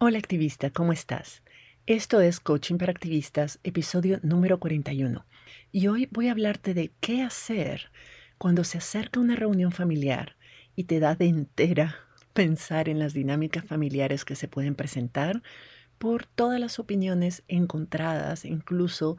Hola 0.00 0.18
activista, 0.18 0.70
¿cómo 0.70 0.92
estás? 0.92 1.42
Esto 1.86 2.20
es 2.20 2.38
Coaching 2.38 2.76
para 2.76 2.92
Activistas, 2.92 3.58
episodio 3.64 4.20
número 4.22 4.60
41. 4.60 5.26
Y 5.72 5.88
hoy 5.88 6.08
voy 6.12 6.28
a 6.28 6.30
hablarte 6.30 6.72
de 6.72 6.92
qué 7.00 7.20
hacer 7.22 7.90
cuando 8.38 8.62
se 8.62 8.78
acerca 8.78 9.18
una 9.18 9.34
reunión 9.34 9.72
familiar 9.72 10.36
y 10.76 10.84
te 10.84 11.00
da 11.00 11.16
de 11.16 11.24
entera 11.24 11.96
pensar 12.32 12.88
en 12.88 13.00
las 13.00 13.12
dinámicas 13.12 13.64
familiares 13.64 14.24
que 14.24 14.36
se 14.36 14.46
pueden 14.46 14.76
presentar 14.76 15.42
por 15.98 16.26
todas 16.26 16.60
las 16.60 16.78
opiniones 16.78 17.42
encontradas, 17.48 18.44
incluso 18.44 19.16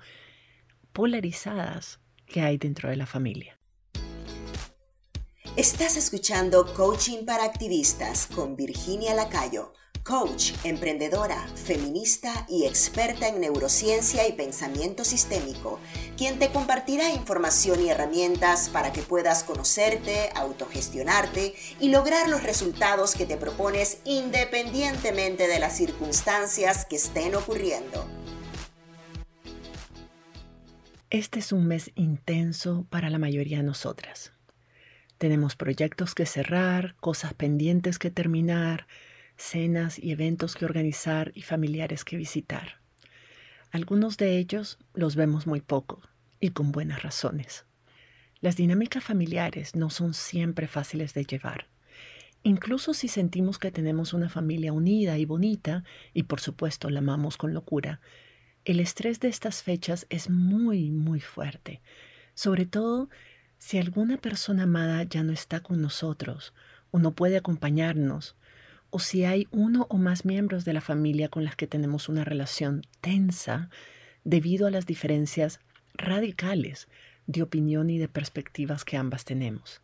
polarizadas, 0.94 2.00
que 2.26 2.40
hay 2.40 2.58
dentro 2.58 2.90
de 2.90 2.96
la 2.96 3.06
familia. 3.06 3.60
Estás 5.58 5.98
escuchando 5.98 6.74
Coaching 6.74 7.26
para 7.26 7.44
Activistas 7.44 8.28
con 8.28 8.56
Virginia 8.56 9.14
Lacayo 9.14 9.74
coach, 10.10 10.54
emprendedora, 10.64 11.38
feminista 11.50 12.48
y 12.50 12.66
experta 12.66 13.28
en 13.28 13.42
neurociencia 13.42 14.28
y 14.28 14.34
pensamiento 14.34 15.06
sistémico, 15.06 15.80
quien 16.18 16.40
te 16.40 16.50
compartirá 16.50 17.12
información 17.12 17.80
y 17.80 17.92
herramientas 17.92 18.70
para 18.70 18.92
que 18.92 19.04
puedas 19.04 19.44
conocerte, 19.44 20.32
autogestionarte 20.34 21.54
y 21.80 21.92
lograr 21.92 22.28
los 22.28 22.42
resultados 22.42 23.14
que 23.14 23.28
te 23.28 23.38
propones 23.38 24.00
independientemente 24.04 25.48
de 25.48 25.60
las 25.60 25.78
circunstancias 25.78 26.86
que 26.86 26.96
estén 26.96 27.36
ocurriendo. 27.36 28.08
Este 31.12 31.38
es 31.38 31.52
un 31.52 31.68
mes 31.68 31.92
intenso 31.94 32.88
para 32.90 33.12
la 33.12 33.20
mayoría 33.20 33.58
de 33.58 33.64
nosotras. 33.64 34.34
Tenemos 35.20 35.56
proyectos 35.56 36.16
que 36.16 36.26
cerrar, 36.26 36.96
cosas 36.96 37.36
pendientes 37.36 38.00
que 38.00 38.10
terminar, 38.10 38.88
cenas 39.40 39.98
y 39.98 40.12
eventos 40.12 40.56
que 40.56 40.66
organizar 40.66 41.32
y 41.34 41.42
familiares 41.42 42.04
que 42.04 42.18
visitar. 42.18 42.80
Algunos 43.72 44.18
de 44.18 44.38
ellos 44.38 44.78
los 44.94 45.16
vemos 45.16 45.48
muy 45.48 45.62
poco 45.62 46.02
y 46.40 46.50
con 46.50 46.72
buenas 46.72 47.04
razones. 47.04 47.66
Las 48.42 48.56
dinámicas 48.56 49.04
familiares 49.04 49.76
no 49.76 49.90
son 49.90 50.14
siempre 50.14 50.68
fáciles 50.68 51.14
de 51.14 51.26
llevar. 51.26 51.68
Incluso 52.44 52.94
si 52.94 53.08
sentimos 53.08 53.60
que 53.60 53.72
tenemos 53.72 54.14
una 54.14 54.30
familia 54.30 54.72
unida 54.72 55.18
y 55.18 55.26
bonita, 55.26 55.84
y 56.14 56.24
por 56.24 56.40
supuesto 56.40 56.90
la 56.90 57.00
amamos 57.00 57.36
con 57.38 57.54
locura, 57.54 58.00
el 58.66 58.80
estrés 58.80 59.20
de 59.20 59.28
estas 59.28 59.64
fechas 59.64 60.06
es 60.10 60.30
muy, 60.30 60.92
muy 60.92 61.20
fuerte, 61.20 61.82
sobre 62.34 62.66
todo 62.66 63.10
si 63.58 63.78
alguna 63.78 64.18
persona 64.18 64.64
amada 64.64 65.04
ya 65.04 65.24
no 65.24 65.34
está 65.34 65.62
con 65.62 65.82
nosotros 65.82 66.54
o 66.92 67.00
no 67.00 67.12
puede 67.12 67.38
acompañarnos 67.38 68.36
o 68.90 69.00
si 69.00 69.26
hay 69.26 69.48
uno 69.52 69.88
o 69.90 69.98
más 69.98 70.26
miembros 70.26 70.66
de 70.66 70.74
la 70.74 70.82
familia 70.82 71.30
con 71.30 71.44
las 71.44 71.56
que 71.56 71.68
tenemos 71.68 72.10
una 72.10 72.24
relación 72.24 72.82
tensa 73.02 73.70
debido 74.24 74.68
a 74.68 74.72
las 74.72 74.86
diferencias 74.86 75.60
radicales 75.94 76.88
de 77.28 77.44
opinión 77.44 77.90
y 77.90 77.98
de 77.98 78.08
perspectivas 78.08 78.86
que 78.86 78.98
ambas 78.98 79.26
tenemos. 79.26 79.82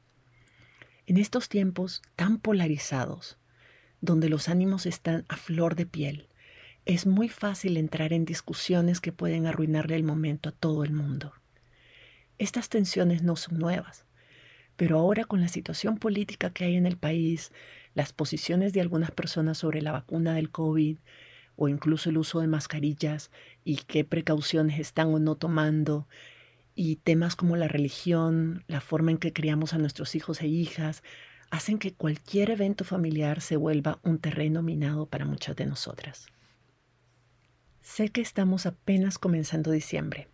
En 1.08 1.18
estos 1.18 1.50
tiempos 1.50 2.02
tan 2.16 2.40
polarizados, 2.40 3.38
donde 4.02 4.30
los 4.30 4.50
ánimos 4.50 4.86
están 4.86 5.26
a 5.28 5.38
flor 5.38 5.76
de 5.76 5.86
piel, 5.86 6.28
es 6.86 7.06
muy 7.06 7.30
fácil 7.30 7.78
entrar 7.78 8.14
en 8.14 8.26
discusiones 8.26 9.02
que 9.02 9.12
pueden 9.12 9.46
arruinarle 9.46 9.96
el 9.96 10.04
momento 10.04 10.50
a 10.50 10.52
todo 10.52 10.84
el 10.84 10.92
mundo. 10.92 11.34
Estas 12.38 12.70
tensiones 12.70 13.24
no 13.24 13.36
son 13.36 13.60
nuevas, 13.60 14.06
pero 14.76 15.00
ahora 15.00 15.26
con 15.26 15.42
la 15.42 15.48
situación 15.48 15.98
política 15.98 16.52
que 16.52 16.66
hay 16.66 16.76
en 16.76 16.86
el 16.86 16.98
país, 16.98 17.52
las 17.96 18.14
posiciones 18.14 18.74
de 18.74 18.82
algunas 18.82 19.10
personas 19.10 19.58
sobre 19.58 19.82
la 19.82 19.92
vacuna 19.92 20.36
del 20.36 20.52
COVID 20.52 20.98
o 21.56 21.70
incluso 21.70 22.10
el 22.10 22.18
uso 22.18 22.42
de 22.42 22.48
mascarillas 22.48 23.32
y 23.64 23.78
qué 23.78 24.04
precauciones 24.04 24.80
están 24.80 25.14
o 25.14 25.20
no 25.20 25.36
tomando, 25.36 26.08
y 26.76 26.98
temas 26.98 27.38
como 27.38 27.56
la 27.56 27.70
religión, 27.70 28.66
la 28.68 28.82
forma 28.82 29.12
en 29.12 29.18
que 29.18 29.32
criamos 29.32 29.74
a 29.74 29.78
nuestros 29.78 30.14
hijos 30.14 30.42
e 30.42 30.48
hijas, 30.48 31.04
hacen 31.50 31.80
que 31.80 31.94
cualquier 31.94 32.50
evento 32.50 32.84
familiar 32.84 33.40
se 33.40 33.56
vuelva 33.56 34.00
un 34.04 34.20
terreno 34.20 34.62
minado 34.62 35.06
para 35.06 35.26
muchas 35.26 35.56
de 35.56 35.66
nosotras. 35.66 36.28
Sé 37.82 38.10
que 38.10 38.20
estamos 38.20 38.66
apenas 38.66 39.18
comenzando 39.18 39.72
diciembre, 39.72 40.28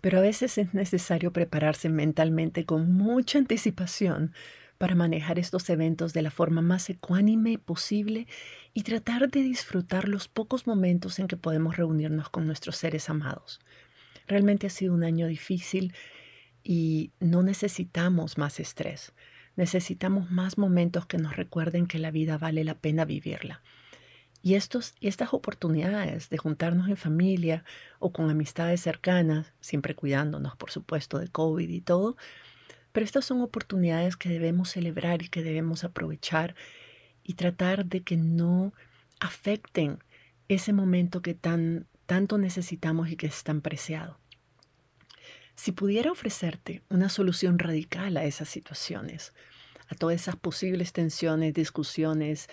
pero 0.00 0.18
a 0.18 0.22
veces 0.22 0.56
es 0.58 0.72
necesario 0.72 1.32
prepararse 1.32 1.88
mentalmente 1.88 2.64
con 2.64 2.92
mucha 2.92 3.38
anticipación 3.38 4.32
para 4.82 4.96
manejar 4.96 5.38
estos 5.38 5.70
eventos 5.70 6.12
de 6.12 6.22
la 6.22 6.32
forma 6.32 6.60
más 6.60 6.90
ecuánime 6.90 7.56
posible 7.56 8.26
y 8.74 8.82
tratar 8.82 9.30
de 9.30 9.40
disfrutar 9.40 10.08
los 10.08 10.26
pocos 10.26 10.66
momentos 10.66 11.20
en 11.20 11.28
que 11.28 11.36
podemos 11.36 11.76
reunirnos 11.76 12.30
con 12.30 12.48
nuestros 12.48 12.78
seres 12.78 13.08
amados. 13.08 13.60
Realmente 14.26 14.66
ha 14.66 14.70
sido 14.70 14.92
un 14.92 15.04
año 15.04 15.28
difícil 15.28 15.94
y 16.64 17.12
no 17.20 17.44
necesitamos 17.44 18.38
más 18.38 18.58
estrés. 18.58 19.12
Necesitamos 19.54 20.32
más 20.32 20.58
momentos 20.58 21.06
que 21.06 21.16
nos 21.16 21.36
recuerden 21.36 21.86
que 21.86 22.00
la 22.00 22.10
vida 22.10 22.36
vale 22.36 22.64
la 22.64 22.74
pena 22.74 23.04
vivirla. 23.04 23.62
Y 24.42 24.54
estos, 24.54 24.96
estas 25.00 25.32
oportunidades 25.32 26.28
de 26.28 26.38
juntarnos 26.38 26.88
en 26.88 26.96
familia 26.96 27.64
o 28.00 28.12
con 28.12 28.30
amistades 28.30 28.80
cercanas, 28.80 29.52
siempre 29.60 29.94
cuidándonos, 29.94 30.56
por 30.56 30.72
supuesto, 30.72 31.20
de 31.20 31.28
COVID 31.28 31.68
y 31.68 31.82
todo, 31.82 32.16
pero 32.92 33.04
estas 33.04 33.24
son 33.24 33.40
oportunidades 33.40 34.16
que 34.16 34.28
debemos 34.28 34.70
celebrar 34.70 35.22
y 35.22 35.28
que 35.28 35.42
debemos 35.42 35.84
aprovechar 35.84 36.54
y 37.24 37.34
tratar 37.34 37.86
de 37.86 38.02
que 38.02 38.16
no 38.16 38.72
afecten 39.20 39.98
ese 40.48 40.72
momento 40.72 41.22
que 41.22 41.34
tan, 41.34 41.86
tanto 42.06 42.38
necesitamos 42.38 43.10
y 43.10 43.16
que 43.16 43.26
es 43.26 43.42
tan 43.44 43.60
preciado. 43.60 44.18
Si 45.54 45.72
pudiera 45.72 46.10
ofrecerte 46.10 46.82
una 46.88 47.08
solución 47.08 47.58
radical 47.58 48.16
a 48.16 48.24
esas 48.24 48.48
situaciones, 48.48 49.32
a 49.88 49.94
todas 49.94 50.20
esas 50.20 50.36
posibles 50.36 50.92
tensiones, 50.92 51.54
discusiones 51.54 52.48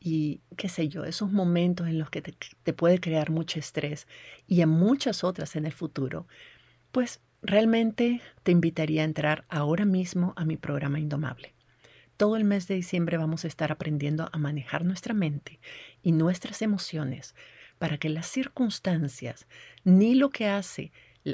y 0.00 0.40
qué 0.56 0.68
sé 0.68 0.88
yo, 0.88 1.04
esos 1.04 1.32
momentos 1.32 1.88
en 1.88 1.98
los 1.98 2.10
que 2.10 2.22
te, 2.22 2.34
te 2.62 2.72
puede 2.72 3.00
crear 3.00 3.30
mucho 3.30 3.58
estrés 3.58 4.06
y 4.46 4.60
a 4.62 4.66
muchas 4.66 5.24
otras 5.24 5.56
en 5.56 5.66
el 5.66 5.72
futuro, 5.72 6.26
pues 6.92 7.20
Realmente 7.42 8.20
te 8.42 8.50
invitaría 8.50 9.02
a 9.02 9.04
entrar 9.04 9.44
ahora 9.48 9.84
mismo 9.84 10.32
a 10.36 10.44
mi 10.44 10.56
programa 10.56 10.98
Indomable. 10.98 11.54
Todo 12.16 12.36
el 12.36 12.42
mes 12.42 12.66
de 12.66 12.74
diciembre 12.74 13.16
vamos 13.16 13.44
a 13.44 13.48
estar 13.48 13.70
aprendiendo 13.70 14.28
a 14.32 14.38
manejar 14.38 14.84
nuestra 14.84 15.14
mente 15.14 15.60
y 16.02 16.10
nuestras 16.10 16.62
emociones 16.62 17.36
para 17.78 17.96
que 17.96 18.08
las 18.08 18.26
circunstancias 18.26 19.46
ni 19.84 20.16
lo 20.16 20.30
que 20.30 20.48
hace 20.48 20.90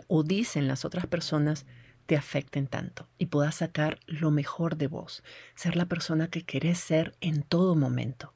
o 0.06 0.22
dicen 0.22 0.68
las 0.68 0.84
otras 0.84 1.06
personas 1.06 1.64
te 2.04 2.16
afecten 2.18 2.66
tanto 2.66 3.08
y 3.16 3.26
puedas 3.26 3.54
sacar 3.54 3.98
lo 4.06 4.30
mejor 4.30 4.76
de 4.76 4.88
vos, 4.88 5.24
ser 5.54 5.74
la 5.74 5.86
persona 5.86 6.28
que 6.28 6.42
querés 6.42 6.78
ser 6.78 7.14
en 7.22 7.42
todo 7.42 7.76
momento. 7.76 8.34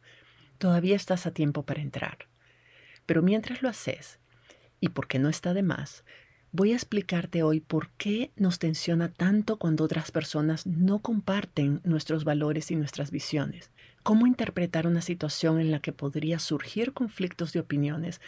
Todavía 0.56 0.96
estás 0.96 1.26
a 1.26 1.32
tiempo 1.32 1.64
para 1.64 1.82
entrar. 1.82 2.28
Pero 3.04 3.20
mientras 3.20 3.60
lo 3.60 3.68
haces, 3.68 4.20
y 4.80 4.88
porque 4.88 5.18
no 5.18 5.28
está 5.28 5.52
de 5.52 5.62
más, 5.62 6.04
Voy 6.50 6.72
a 6.72 6.76
explicarte 6.76 7.42
hoy 7.42 7.60
por 7.60 7.90
qué 7.98 8.30
nos 8.36 8.58
tensiona 8.58 9.10
tanto 9.10 9.58
cuando 9.58 9.84
otras 9.84 10.10
personas 10.10 10.66
no 10.66 11.00
comparten 11.00 11.82
nuestros 11.84 12.24
valores 12.24 12.70
y 12.70 12.76
nuestras 12.76 13.10
visiones. 13.10 13.70
Cómo 14.02 14.26
interpretar 14.26 14.86
una 14.86 15.02
situación 15.02 15.60
en 15.60 15.70
la 15.70 15.80
que 15.80 15.92
podría 15.92 16.38
surgir 16.38 16.94
conflictos 16.94 17.52
de 17.52 17.60
opiniones 17.60 18.22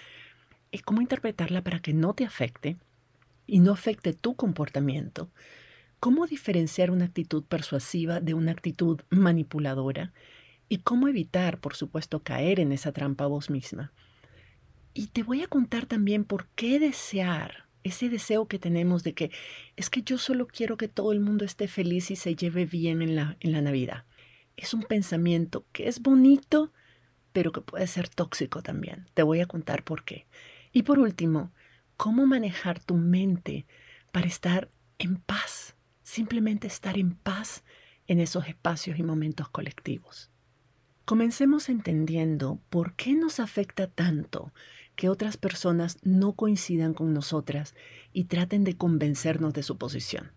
y 0.70 0.80
cómo 0.80 1.00
interpretarla 1.00 1.64
para 1.64 1.80
que 1.80 1.94
no 1.94 2.12
te 2.12 2.26
afecte 2.26 2.76
y 3.46 3.60
no 3.60 3.72
afecte 3.72 4.12
tu 4.12 4.34
comportamiento. 4.36 5.30
Cómo 5.98 6.26
diferenciar 6.26 6.90
una 6.90 7.06
actitud 7.06 7.44
persuasiva 7.44 8.20
de 8.20 8.34
una 8.34 8.52
actitud 8.52 9.00
manipuladora 9.08 10.12
y 10.68 10.78
cómo 10.78 11.08
evitar, 11.08 11.58
por 11.58 11.74
supuesto, 11.74 12.22
caer 12.22 12.60
en 12.60 12.72
esa 12.72 12.92
trampa 12.92 13.26
vos 13.26 13.48
misma. 13.48 13.92
Y 14.92 15.06
te 15.06 15.22
voy 15.22 15.42
a 15.42 15.48
contar 15.48 15.86
también 15.86 16.24
por 16.24 16.48
qué 16.48 16.78
desear 16.78 17.69
ese 17.82 18.08
deseo 18.08 18.46
que 18.46 18.58
tenemos 18.58 19.02
de 19.02 19.14
que 19.14 19.30
es 19.76 19.90
que 19.90 20.02
yo 20.02 20.18
solo 20.18 20.46
quiero 20.46 20.76
que 20.76 20.88
todo 20.88 21.12
el 21.12 21.20
mundo 21.20 21.44
esté 21.44 21.68
feliz 21.68 22.10
y 22.10 22.16
se 22.16 22.36
lleve 22.36 22.66
bien 22.66 23.02
en 23.02 23.16
la, 23.16 23.36
en 23.40 23.52
la 23.52 23.62
Navidad. 23.62 24.04
Es 24.56 24.74
un 24.74 24.82
pensamiento 24.82 25.64
que 25.72 25.88
es 25.88 26.00
bonito, 26.00 26.72
pero 27.32 27.52
que 27.52 27.60
puede 27.60 27.86
ser 27.86 28.08
tóxico 28.08 28.62
también. 28.62 29.06
Te 29.14 29.22
voy 29.22 29.40
a 29.40 29.46
contar 29.46 29.84
por 29.84 30.04
qué. 30.04 30.26
Y 30.72 30.82
por 30.82 30.98
último, 30.98 31.52
cómo 31.96 32.26
manejar 32.26 32.80
tu 32.80 32.96
mente 32.96 33.66
para 34.12 34.26
estar 34.26 34.68
en 34.98 35.16
paz, 35.16 35.76
simplemente 36.02 36.66
estar 36.66 36.98
en 36.98 37.14
paz 37.14 37.62
en 38.06 38.20
esos 38.20 38.48
espacios 38.48 38.98
y 38.98 39.02
momentos 39.02 39.48
colectivos. 39.48 40.30
Comencemos 41.04 41.68
entendiendo 41.68 42.60
por 42.70 42.94
qué 42.94 43.14
nos 43.14 43.40
afecta 43.40 43.86
tanto 43.86 44.52
que 45.00 45.08
otras 45.08 45.38
personas 45.38 45.96
no 46.02 46.34
coincidan 46.34 46.92
con 46.92 47.14
nosotras 47.14 47.74
y 48.12 48.24
traten 48.24 48.64
de 48.64 48.76
convencernos 48.76 49.54
de 49.54 49.62
su 49.62 49.78
posición. 49.78 50.30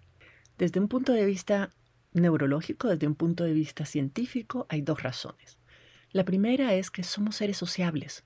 Desde 0.58 0.80
un 0.80 0.88
punto 0.88 1.12
de 1.12 1.26
vista 1.26 1.72
neurológico, 2.14 2.88
desde 2.88 3.08
un 3.08 3.16
punto 3.16 3.44
de 3.44 3.52
vista 3.52 3.86
científico, 3.86 4.66
hay 4.70 4.82
dos 4.82 5.04
razones. 5.04 5.60
La 6.14 6.24
primera 6.24 6.76
es 6.76 6.92
que 6.92 7.04
somos 7.04 7.36
seres 7.36 7.58
sociables. 7.58 8.24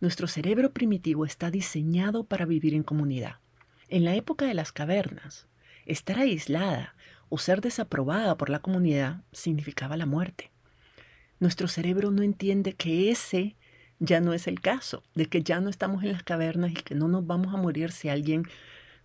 Nuestro 0.00 0.28
cerebro 0.28 0.72
primitivo 0.72 1.24
está 1.24 1.50
diseñado 1.50 2.22
para 2.22 2.46
vivir 2.46 2.72
en 2.72 2.84
comunidad. 2.84 3.40
En 3.88 4.04
la 4.04 4.14
época 4.14 4.44
de 4.44 4.54
las 4.54 4.70
cavernas, 4.70 5.48
estar 5.84 6.20
aislada 6.20 6.94
o 7.28 7.38
ser 7.38 7.60
desaprobada 7.60 8.36
por 8.36 8.50
la 8.50 8.60
comunidad 8.60 9.24
significaba 9.32 9.96
la 9.96 10.06
muerte. 10.06 10.52
Nuestro 11.40 11.66
cerebro 11.66 12.12
no 12.12 12.22
entiende 12.22 12.74
que 12.74 13.10
ese 13.10 13.56
ya 13.98 14.20
no 14.20 14.32
es 14.32 14.46
el 14.46 14.60
caso, 14.60 15.02
de 15.14 15.26
que 15.26 15.42
ya 15.42 15.60
no 15.60 15.70
estamos 15.70 16.02
en 16.02 16.12
las 16.12 16.22
cavernas 16.22 16.72
y 16.72 16.74
que 16.74 16.94
no 16.94 17.08
nos 17.08 17.26
vamos 17.26 17.54
a 17.54 17.56
morir 17.56 17.92
si 17.92 18.08
alguien 18.08 18.44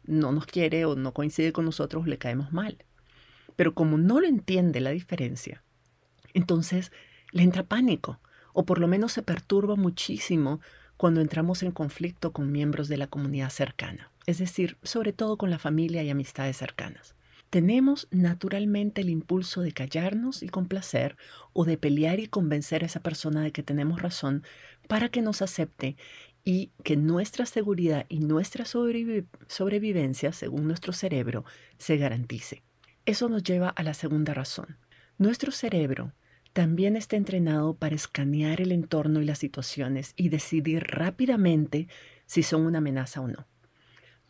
no 0.04 0.32
nos 0.32 0.46
quiere 0.46 0.86
o 0.86 0.96
no 0.96 1.14
coincide 1.14 1.54
con 1.54 1.66
nosotros, 1.66 2.08
le 2.08 2.18
caemos 2.18 2.52
mal. 2.52 2.78
Pero 3.56 3.74
como 3.74 3.98
no 3.98 4.20
lo 4.20 4.28
entiende 4.28 4.80
la 4.80 4.92
diferencia, 4.92 5.64
entonces 6.34 6.92
le 7.32 7.44
entra 7.44 7.64
pánico 7.64 8.20
o 8.54 8.66
por 8.66 8.80
lo 8.80 8.88
menos 8.88 9.14
se 9.14 9.22
perturba 9.22 9.76
muchísimo 9.76 10.60
cuando 10.98 11.22
entramos 11.22 11.64
en 11.64 11.72
conflicto 11.72 12.32
con 12.32 12.52
miembros 12.52 12.88
de 12.88 12.98
la 12.98 13.08
comunidad 13.08 13.50
cercana, 13.50 14.12
es 14.26 14.38
decir, 14.38 14.78
sobre 14.84 15.14
todo 15.14 15.38
con 15.38 15.50
la 15.50 15.60
familia 15.60 16.04
y 16.04 16.10
amistades 16.10 16.58
cercanas. 16.58 17.16
Tenemos 17.52 18.08
naturalmente 18.12 19.02
el 19.02 19.10
impulso 19.10 19.60
de 19.60 19.74
callarnos 19.74 20.42
y 20.42 20.48
complacer 20.48 21.18
o 21.52 21.66
de 21.66 21.78
pelear 21.78 22.22
y 22.22 22.28
convencer 22.28 22.82
a 22.82 22.86
esa 22.86 23.02
persona 23.02 23.42
de 23.42 23.52
que 23.52 23.62
tenemos 23.62 24.02
razón 24.02 24.44
para 24.88 25.10
que 25.10 25.22
nos 25.22 25.42
acepte 25.42 25.98
y 26.46 26.72
que 26.86 26.96
nuestra 26.96 27.46
seguridad 27.46 28.06
y 28.08 28.20
nuestra 28.20 28.64
sobrevivencia, 28.64 30.32
según 30.32 30.66
nuestro 30.66 30.94
cerebro, 30.94 31.44
se 31.78 31.98
garantice. 31.98 32.64
Eso 33.06 33.28
nos 33.28 33.44
lleva 33.44 33.68
a 33.68 33.84
la 33.84 33.96
segunda 33.96 34.34
razón. 34.34 34.78
Nuestro 35.18 35.52
cerebro 35.52 36.14
también 36.54 36.96
está 36.96 37.18
entrenado 37.18 37.74
para 37.74 37.96
escanear 37.96 38.62
el 38.62 38.72
entorno 38.72 39.22
y 39.22 39.26
las 39.26 39.40
situaciones 39.40 40.14
y 40.16 40.30
decidir 40.30 40.86
rápidamente 40.88 41.90
si 42.28 42.44
son 42.44 42.66
una 42.66 42.78
amenaza 42.78 43.20
o 43.20 43.28
no. 43.28 43.46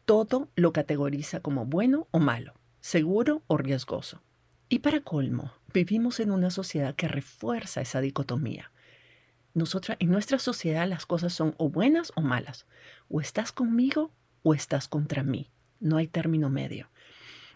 Todo 0.06 0.50
lo 0.56 0.74
categoriza 0.74 1.40
como 1.42 1.68
bueno 1.68 2.08
o 2.10 2.18
malo, 2.18 2.56
seguro 2.82 3.44
o 3.48 3.58
riesgoso. 3.58 4.22
Y 4.68 4.80
para 4.80 5.02
colmo, 5.02 5.54
vivimos 5.74 6.20
en 6.20 6.32
una 6.32 6.50
sociedad 6.50 6.96
que 6.96 7.08
refuerza 7.08 7.82
esa 7.82 8.02
dicotomía. 8.02 8.72
Nosotras, 9.54 9.98
en 10.00 10.10
nuestra 10.10 10.40
sociedad 10.40 10.88
las 10.88 11.06
cosas 11.06 11.34
son 11.34 11.56
o 11.58 11.70
buenas 11.70 12.12
o 12.16 12.22
malas. 12.22 12.66
O 13.10 13.22
estás 13.22 13.52
conmigo 13.52 14.12
o 14.44 14.54
estás 14.54 14.88
contra 14.88 15.24
mí. 15.24 15.52
No 15.80 15.98
hay 15.98 16.08
término 16.08 16.50
medio. 16.50 16.90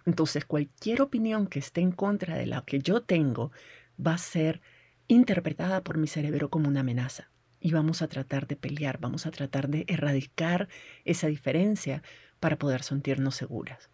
Entonces, 0.06 0.46
cualquier 0.46 1.02
opinión 1.02 1.48
que 1.48 1.60
esté 1.60 1.82
en 1.82 1.92
contra 1.92 2.36
de 2.36 2.46
la 2.46 2.62
que 2.64 2.80
yo 2.80 3.02
tengo 3.02 3.52
va 4.06 4.14
a 4.14 4.20
ser 4.20 4.62
interpretada 5.08 5.84
por 5.84 5.98
mi 5.98 6.08
cerebro 6.08 6.50
como 6.50 6.68
una 6.68 6.82
amenaza. 6.82 7.32
Y 7.60 7.72
vamos 7.72 8.02
a 8.02 8.08
tratar 8.08 8.46
de 8.46 8.58
pelear, 8.58 9.00
vamos 9.00 9.26
a 9.26 9.32
tratar 9.32 9.70
de 9.70 9.86
erradicar 9.88 10.68
esa 11.04 11.28
diferencia 11.28 12.04
para 12.40 12.60
poder 12.60 12.84
sentirnos 12.84 13.36
seguras. 13.36 13.90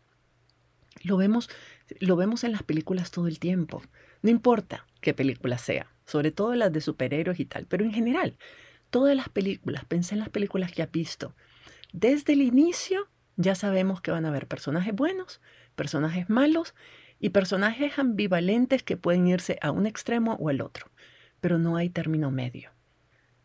Lo 1.03 1.17
vemos, 1.17 1.49
lo 1.99 2.15
vemos 2.15 2.43
en 2.43 2.51
las 2.51 2.63
películas 2.63 3.11
todo 3.11 3.27
el 3.27 3.39
tiempo. 3.39 3.81
No 4.21 4.29
importa 4.29 4.85
qué 5.01 5.13
película 5.13 5.57
sea, 5.57 5.91
sobre 6.05 6.31
todo 6.31 6.53
las 6.55 6.71
de 6.71 6.81
superhéroes 6.81 7.39
y 7.39 7.45
tal, 7.45 7.65
pero 7.65 7.83
en 7.83 7.93
general, 7.93 8.37
todas 8.89 9.15
las 9.15 9.29
películas, 9.29 9.85
pensé 9.85 10.15
en 10.15 10.19
las 10.19 10.29
películas 10.29 10.71
que 10.71 10.83
ha 10.83 10.87
visto. 10.87 11.35
Desde 11.93 12.33
el 12.33 12.41
inicio 12.41 13.07
ya 13.37 13.55
sabemos 13.55 14.01
que 14.01 14.11
van 14.11 14.25
a 14.25 14.29
haber 14.29 14.47
personajes 14.47 14.93
buenos, 14.93 15.41
personajes 15.75 16.29
malos 16.29 16.75
y 17.19 17.29
personajes 17.29 17.97
ambivalentes 17.97 18.83
que 18.83 18.97
pueden 18.97 19.27
irse 19.27 19.57
a 19.61 19.71
un 19.71 19.85
extremo 19.85 20.37
o 20.39 20.49
al 20.49 20.61
otro, 20.61 20.91
pero 21.39 21.57
no 21.57 21.77
hay 21.77 21.89
término 21.89 22.31
medio. 22.31 22.71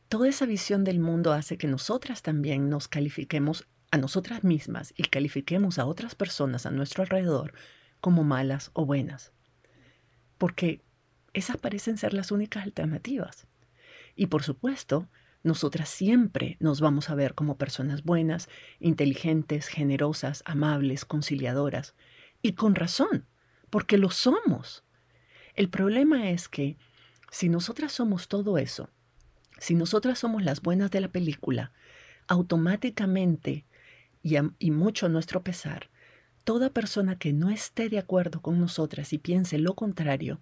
Toda 0.09 0.29
esa 0.29 0.47
visión 0.47 0.85
del 0.85 1.01
mundo 1.01 1.33
hace 1.33 1.59
que 1.59 1.67
nosotras 1.67 2.23
también 2.23 2.69
nos 2.69 2.89
califiquemos 2.89 3.67
a 3.97 3.99
nosotras 3.99 4.45
mismas 4.45 4.93
y 4.97 5.05
califiquemos 5.05 5.79
a 5.79 5.87
otras 5.87 6.15
personas 6.15 6.67
a 6.67 6.71
nuestro 6.71 7.03
alrededor 7.03 7.55
como 8.01 8.25
malas 8.25 8.71
o 8.75 8.85
buenas. 8.85 9.33
Porque 10.37 10.83
esas 11.33 11.57
parecen 11.57 11.97
ser 11.97 12.13
las 12.13 12.31
únicas 12.31 12.63
alternativas. 12.63 13.47
Y 14.15 14.27
por 14.27 14.43
supuesto, 14.43 15.09
nosotras 15.43 15.89
siempre 15.89 16.59
nos 16.61 16.81
vamos 16.81 17.09
a 17.09 17.15
ver 17.15 17.35
como 17.35 17.57
personas 17.57 18.05
buenas, 18.05 18.51
inteligentes, 18.81 19.69
generosas, 19.69 20.43
amables, 20.45 21.07
conciliadoras. 21.07 21.95
Y 22.43 22.53
con 22.53 22.75
razón, 22.75 23.27
porque 23.71 23.97
lo 23.97 24.11
somos. 24.11 24.85
El 25.55 25.71
problema 25.71 26.29
es 26.31 26.49
que 26.49 26.77
si 27.31 27.49
nosotras 27.49 27.93
somos 27.93 28.29
todo 28.29 28.59
eso, 28.59 28.91
si 29.59 29.75
nosotras 29.75 30.19
somos 30.19 30.45
las 30.45 30.61
buenas 30.61 30.91
de 30.91 31.01
la 31.01 31.09
película, 31.09 31.73
automáticamente 32.29 33.65
y, 34.59 34.71
mucho 34.73 35.07
a 35.07 35.09
nuestro 35.09 35.45
pesar, 35.45 35.89
toda 36.43 36.71
persona 36.71 37.17
que 37.17 37.33
no 37.33 37.51
esté 37.51 37.89
de 37.89 37.99
acuerdo 37.99 38.43
con 38.43 38.59
nosotras 38.59 39.13
y 39.13 39.19
piense 39.19 39.59
lo 39.59 39.75
contrario, 39.75 40.41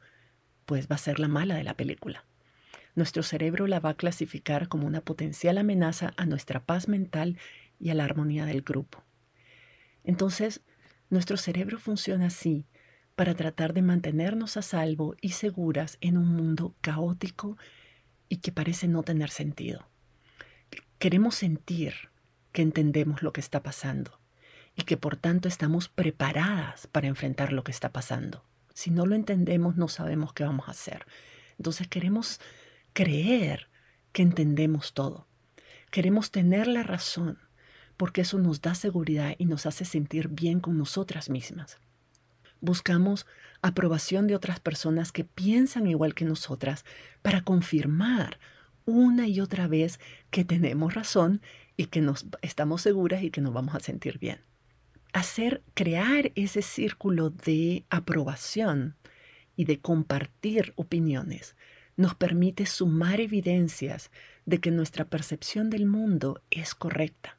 pues 0.64 0.88
va 0.88 0.94
a 0.94 0.98
ser 0.98 1.18
la 1.18 1.28
mala 1.28 1.54
de 1.56 1.64
la 1.64 1.74
película. 1.74 2.24
Nuestro 2.94 3.22
cerebro 3.22 3.66
la 3.66 3.80
va 3.80 3.90
a 3.90 3.96
clasificar 3.96 4.68
como 4.68 4.86
una 4.86 5.02
potencial 5.02 5.58
amenaza 5.58 6.14
a 6.16 6.24
nuestra 6.24 6.64
paz 6.64 6.88
mental 6.88 7.36
y 7.78 7.90
a 7.90 7.94
la 7.94 8.04
armonía 8.04 8.46
del 8.46 8.62
grupo. 8.62 9.02
Entonces, 10.02 10.62
nuestro 11.10 11.36
cerebro 11.36 11.78
funciona 11.78 12.26
así 12.26 12.66
para 13.16 13.34
tratar 13.34 13.74
de 13.74 13.82
mantenernos 13.82 14.56
a 14.56 14.62
salvo 14.62 15.14
y 15.20 15.30
seguras 15.30 15.98
en 16.00 16.16
un 16.16 16.28
mundo 16.28 16.74
caótico 16.80 17.58
y 18.28 18.38
que 18.38 18.50
parece 18.50 18.88
no 18.88 19.02
tener 19.02 19.30
sentido. 19.30 19.86
Queremos 20.98 21.34
sentir, 21.34 21.94
que 22.54 22.62
entendemos 22.62 23.22
lo 23.22 23.32
que 23.32 23.40
está 23.40 23.64
pasando 23.64 24.20
y 24.76 24.84
que 24.84 24.96
por 24.96 25.16
tanto 25.16 25.48
estamos 25.48 25.88
preparadas 25.88 26.86
para 26.86 27.08
enfrentar 27.08 27.52
lo 27.52 27.64
que 27.64 27.72
está 27.72 27.92
pasando. 27.92 28.44
Si 28.72 28.92
no 28.92 29.06
lo 29.06 29.16
entendemos, 29.16 29.76
no 29.76 29.88
sabemos 29.88 30.32
qué 30.32 30.44
vamos 30.44 30.68
a 30.68 30.70
hacer. 30.70 31.04
Entonces 31.58 31.88
queremos 31.88 32.40
creer 32.92 33.68
que 34.12 34.22
entendemos 34.22 34.94
todo. 34.94 35.26
Queremos 35.90 36.30
tener 36.30 36.68
la 36.68 36.84
razón, 36.84 37.38
porque 37.96 38.20
eso 38.20 38.38
nos 38.38 38.62
da 38.62 38.76
seguridad 38.76 39.34
y 39.36 39.46
nos 39.46 39.66
hace 39.66 39.84
sentir 39.84 40.28
bien 40.28 40.60
con 40.60 40.78
nosotras 40.78 41.30
mismas. 41.30 41.78
Buscamos 42.60 43.26
aprobación 43.62 44.28
de 44.28 44.36
otras 44.36 44.60
personas 44.60 45.10
que 45.10 45.24
piensan 45.24 45.88
igual 45.88 46.14
que 46.14 46.24
nosotras 46.24 46.84
para 47.20 47.42
confirmar 47.42 48.38
una 48.86 49.26
y 49.26 49.40
otra 49.40 49.66
vez 49.66 49.98
que 50.30 50.44
tenemos 50.44 50.94
razón 50.94 51.40
y 51.76 51.86
que 51.86 52.00
nos 52.00 52.26
estamos 52.42 52.82
seguras 52.82 53.22
y 53.22 53.30
que 53.30 53.40
nos 53.40 53.52
vamos 53.52 53.74
a 53.74 53.80
sentir 53.80 54.18
bien. 54.18 54.40
Hacer, 55.12 55.62
crear 55.74 56.32
ese 56.34 56.62
círculo 56.62 57.30
de 57.30 57.84
aprobación 57.90 58.96
y 59.56 59.64
de 59.64 59.80
compartir 59.80 60.72
opiniones 60.76 61.56
nos 61.96 62.14
permite 62.14 62.66
sumar 62.66 63.20
evidencias 63.20 64.10
de 64.46 64.58
que 64.58 64.70
nuestra 64.70 65.04
percepción 65.04 65.70
del 65.70 65.86
mundo 65.86 66.42
es 66.50 66.74
correcta. 66.74 67.38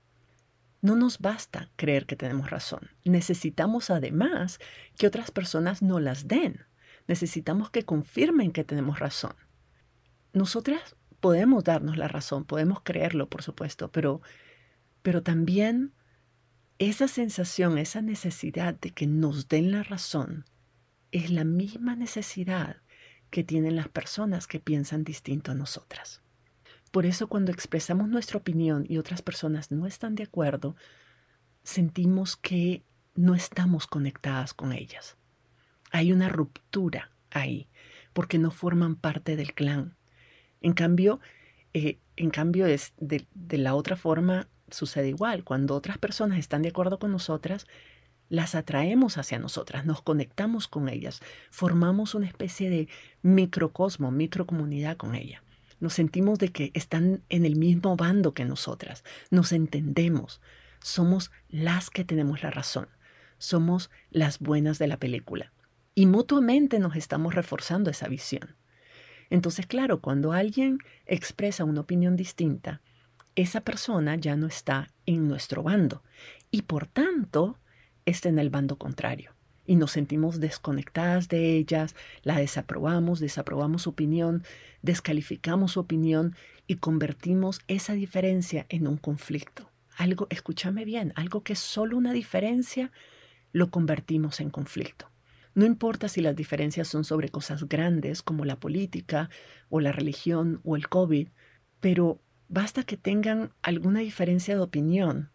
No 0.82 0.96
nos 0.96 1.20
basta 1.20 1.70
creer 1.76 2.06
que 2.06 2.16
tenemos 2.16 2.50
razón. 2.50 2.90
Necesitamos 3.04 3.90
además 3.90 4.60
que 4.98 5.08
otras 5.08 5.32
personas 5.32 5.82
nos 5.82 6.02
las 6.02 6.28
den. 6.28 6.66
Necesitamos 7.08 7.70
que 7.70 7.84
confirmen 7.84 8.52
que 8.52 8.64
tenemos 8.64 9.00
razón. 9.00 9.34
Nosotras 10.34 10.96
podemos 11.26 11.64
darnos 11.64 11.98
la 11.98 12.08
razón, 12.08 12.46
podemos 12.46 12.82
creerlo, 12.84 13.28
por 13.28 13.42
supuesto, 13.42 13.92
pero, 13.92 14.22
pero 15.02 15.24
también 15.24 15.92
esa 16.78 17.08
sensación, 17.08 17.80
esa 17.80 18.04
necesidad 18.04 18.76
de 18.76 18.92
que 18.92 19.08
nos 19.08 19.48
den 19.48 19.72
la 19.72 19.82
razón, 19.82 20.46
es 21.12 21.32
la 21.32 21.44
misma 21.44 21.96
necesidad 21.96 22.78
que 23.32 23.44
tienen 23.44 23.76
las 23.76 23.90
personas 23.90 24.46
que 24.46 24.60
piensan 24.60 25.04
distinto 25.04 25.52
a 25.52 25.56
nosotras. 25.56 26.22
Por 26.92 27.08
eso 27.08 27.26
cuando 27.26 27.52
expresamos 27.52 28.08
nuestra 28.08 28.38
opinión 28.38 28.86
y 28.88 29.00
otras 29.00 29.24
personas 29.24 29.72
no 29.72 29.88
están 29.88 30.14
de 30.14 30.26
acuerdo, 30.26 30.76
sentimos 31.64 32.36
que 32.38 32.84
no 33.16 33.34
estamos 33.34 33.88
conectadas 33.88 34.54
con 34.54 34.74
ellas. 34.74 35.18
Hay 35.90 36.12
una 36.12 36.30
ruptura 36.30 37.10
ahí, 37.32 37.68
porque 38.14 38.38
no 38.38 38.52
forman 38.52 38.96
parte 38.96 39.36
del 39.36 39.56
clan, 39.56 39.96
en 40.66 40.74
cambio, 40.74 41.20
eh, 41.74 42.00
en 42.16 42.32
cambio 42.32 42.66
es 42.66 42.94
de, 42.98 43.28
de 43.36 43.60
la 43.60 43.76
otra 43.76 43.96
forma 43.96 44.48
sucede 44.72 45.10
igual. 45.10 45.44
Cuando 45.44 45.76
otras 45.76 46.00
personas 46.00 46.40
están 46.40 46.64
de 46.64 46.70
acuerdo 46.70 46.98
con 46.98 47.12
nosotras, 47.12 47.68
las 48.30 48.56
atraemos 48.56 49.20
hacia 49.20 49.38
nosotras, 49.38 49.86
nos 49.86 50.02
conectamos 50.02 50.68
con 50.68 50.90
ellas, 50.90 51.22
formamos 51.52 52.16
una 52.16 52.26
especie 52.26 52.72
de 52.72 52.90
microcosmo, 53.22 54.10
microcomunidad 54.10 54.98
con 54.98 55.14
ella. 55.14 55.44
Nos 55.80 55.94
sentimos 55.94 56.40
de 56.40 56.50
que 56.50 56.72
están 56.74 57.22
en 57.30 57.46
el 57.46 57.58
mismo 57.58 57.96
bando 57.96 58.34
que 58.34 58.44
nosotras, 58.44 59.04
nos 59.30 59.52
entendemos, 59.52 60.42
somos 60.82 61.30
las 61.48 61.92
que 61.92 62.04
tenemos 62.04 62.42
la 62.42 62.50
razón, 62.50 62.88
somos 63.38 63.92
las 64.10 64.40
buenas 64.40 64.80
de 64.80 64.88
la 64.88 64.98
película. 64.98 65.54
Y 65.94 66.08
mutuamente 66.08 66.80
nos 66.80 66.96
estamos 66.96 67.36
reforzando 67.36 67.92
esa 67.92 68.08
visión. 68.08 68.56
Entonces, 69.30 69.66
claro, 69.66 70.02
cuando 70.02 70.34
alguien 70.34 70.80
expresa 71.06 71.64
una 71.64 71.82
opinión 71.82 72.16
distinta, 72.16 72.82
esa 73.36 73.62
persona 73.62 74.16
ya 74.16 74.36
no 74.36 74.48
está 74.48 74.90
en 75.06 75.28
nuestro 75.28 75.64
bando 75.64 76.04
y 76.52 76.62
por 76.64 76.88
tanto 76.88 77.60
está 78.06 78.30
en 78.30 78.40
el 78.40 78.50
bando 78.50 78.78
contrario. 78.78 79.32
Y 79.68 79.76
nos 79.76 79.92
sentimos 79.92 80.40
desconectadas 80.40 81.28
de 81.28 81.58
ellas, 81.58 81.96
la 82.22 82.38
desaprobamos, 82.38 83.20
desaprobamos 83.20 83.84
su 83.84 83.90
opinión, 83.90 84.44
descalificamos 84.84 85.74
su 85.74 85.80
opinión 85.80 86.36
y 86.68 86.76
convertimos 86.76 87.62
esa 87.68 87.94
diferencia 87.94 88.68
en 88.70 88.88
un 88.88 88.98
conflicto. 88.98 89.72
Algo, 89.98 90.28
escúchame 90.30 90.86
bien, 90.86 91.14
algo 91.16 91.42
que 91.42 91.54
es 91.54 91.60
solo 91.60 91.98
una 91.98 92.14
diferencia, 92.14 92.92
lo 93.54 93.72
convertimos 93.72 94.40
en 94.40 94.50
conflicto. 94.50 95.10
No 95.56 95.66
importa 95.66 96.08
si 96.10 96.22
las 96.22 96.36
diferencias 96.36 96.88
son 96.88 97.04
sobre 97.04 97.30
cosas 97.30 97.68
grandes 97.68 98.22
como 98.22 98.46
la 98.46 98.60
política 98.60 99.30
o 99.70 99.80
la 99.80 99.92
religión 99.92 100.62
o 100.64 100.76
el 100.76 100.88
COVID, 100.90 101.30
pero 101.80 102.22
Basta 102.48 102.84
que 102.84 102.98
tengan 102.98 103.52
alguna 103.64 104.02
diferencia 104.02 104.56
de 104.56 104.62
opinión 104.62 105.32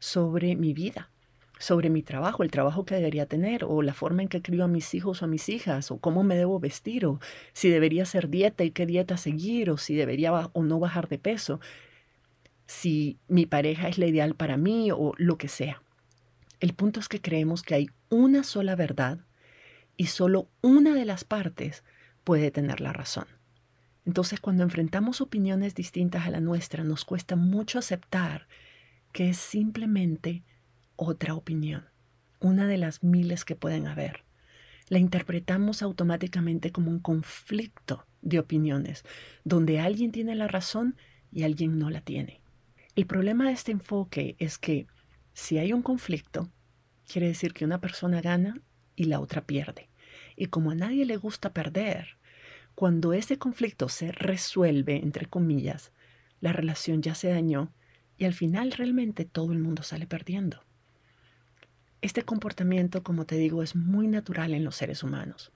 sobre 0.00 0.56
mi 0.56 0.72
vida, 0.72 1.10
sobre 1.58 1.88
mi 1.88 2.02
trabajo, 2.02 2.42
el 2.42 2.50
trabajo 2.50 2.84
que 2.84 2.96
debería 2.96 3.26
tener, 3.26 3.64
o 3.64 3.80
la 3.82 3.94
forma 3.94 4.22
en 4.22 4.28
que 4.28 4.42
crío 4.42 4.64
a 4.64 4.68
mis 4.68 4.92
hijos 4.94 5.22
o 5.22 5.24
a 5.24 5.28
mis 5.28 5.48
hijas, 5.48 5.90
o 5.90 5.98
cómo 5.98 6.24
me 6.24 6.36
debo 6.36 6.58
vestir, 6.58 7.06
o 7.06 7.20
si 7.52 7.68
debería 7.68 8.02
hacer 8.02 8.28
dieta 8.28 8.64
y 8.64 8.72
qué 8.72 8.86
dieta 8.86 9.16
seguir, 9.16 9.70
o 9.70 9.76
si 9.76 9.94
debería 9.94 10.32
o 10.52 10.62
no 10.64 10.80
bajar 10.80 11.08
de 11.08 11.18
peso, 11.18 11.60
si 12.66 13.18
mi 13.28 13.46
pareja 13.46 13.88
es 13.88 13.98
la 13.98 14.06
ideal 14.06 14.34
para 14.34 14.56
mí, 14.56 14.90
o 14.90 15.12
lo 15.16 15.38
que 15.38 15.48
sea. 15.48 15.80
El 16.58 16.74
punto 16.74 16.98
es 16.98 17.08
que 17.08 17.20
creemos 17.20 17.62
que 17.62 17.76
hay 17.76 17.86
una 18.08 18.42
sola 18.42 18.74
verdad 18.74 19.20
y 19.98 20.06
solo 20.06 20.48
una 20.62 20.94
de 20.94 21.04
las 21.04 21.24
partes 21.24 21.84
puede 22.24 22.50
tener 22.50 22.80
la 22.80 22.94
razón. 22.94 23.26
Entonces, 24.06 24.40
cuando 24.40 24.62
enfrentamos 24.62 25.20
opiniones 25.20 25.74
distintas 25.74 26.26
a 26.26 26.30
la 26.30 26.40
nuestra, 26.40 26.84
nos 26.84 27.04
cuesta 27.04 27.36
mucho 27.36 27.78
aceptar 27.78 28.48
que 29.12 29.28
es 29.28 29.36
simplemente 29.36 30.44
otra 30.96 31.34
opinión, 31.34 31.84
una 32.40 32.66
de 32.66 32.78
las 32.78 33.02
miles 33.02 33.44
que 33.44 33.56
pueden 33.56 33.86
haber. 33.86 34.24
La 34.88 34.98
interpretamos 34.98 35.82
automáticamente 35.82 36.72
como 36.72 36.90
un 36.90 37.00
conflicto 37.00 38.06
de 38.22 38.38
opiniones, 38.38 39.04
donde 39.44 39.80
alguien 39.80 40.12
tiene 40.12 40.34
la 40.36 40.48
razón 40.48 40.96
y 41.32 41.42
alguien 41.42 41.78
no 41.78 41.90
la 41.90 42.00
tiene. 42.00 42.40
El 42.94 43.06
problema 43.06 43.46
de 43.46 43.52
este 43.52 43.72
enfoque 43.72 44.36
es 44.38 44.58
que 44.58 44.86
si 45.34 45.58
hay 45.58 45.72
un 45.72 45.82
conflicto, 45.82 46.50
quiere 47.06 47.26
decir 47.26 47.52
que 47.52 47.64
una 47.64 47.80
persona 47.80 48.20
gana 48.20 48.62
y 48.98 49.04
la 49.04 49.20
otra 49.20 49.46
pierde. 49.46 49.88
Y 50.36 50.46
como 50.46 50.72
a 50.72 50.74
nadie 50.74 51.06
le 51.06 51.16
gusta 51.16 51.52
perder, 51.52 52.18
cuando 52.74 53.12
ese 53.12 53.38
conflicto 53.38 53.88
se 53.88 54.10
resuelve, 54.12 54.96
entre 54.96 55.26
comillas, 55.26 55.92
la 56.40 56.52
relación 56.52 57.00
ya 57.00 57.14
se 57.14 57.28
dañó 57.28 57.72
y 58.16 58.24
al 58.24 58.34
final 58.34 58.72
realmente 58.72 59.24
todo 59.24 59.52
el 59.52 59.60
mundo 59.60 59.82
sale 59.84 60.06
perdiendo. 60.06 60.64
Este 62.00 62.22
comportamiento, 62.22 63.02
como 63.02 63.24
te 63.24 63.36
digo, 63.36 63.62
es 63.62 63.76
muy 63.76 64.08
natural 64.08 64.52
en 64.52 64.64
los 64.64 64.76
seres 64.76 65.02
humanos, 65.02 65.52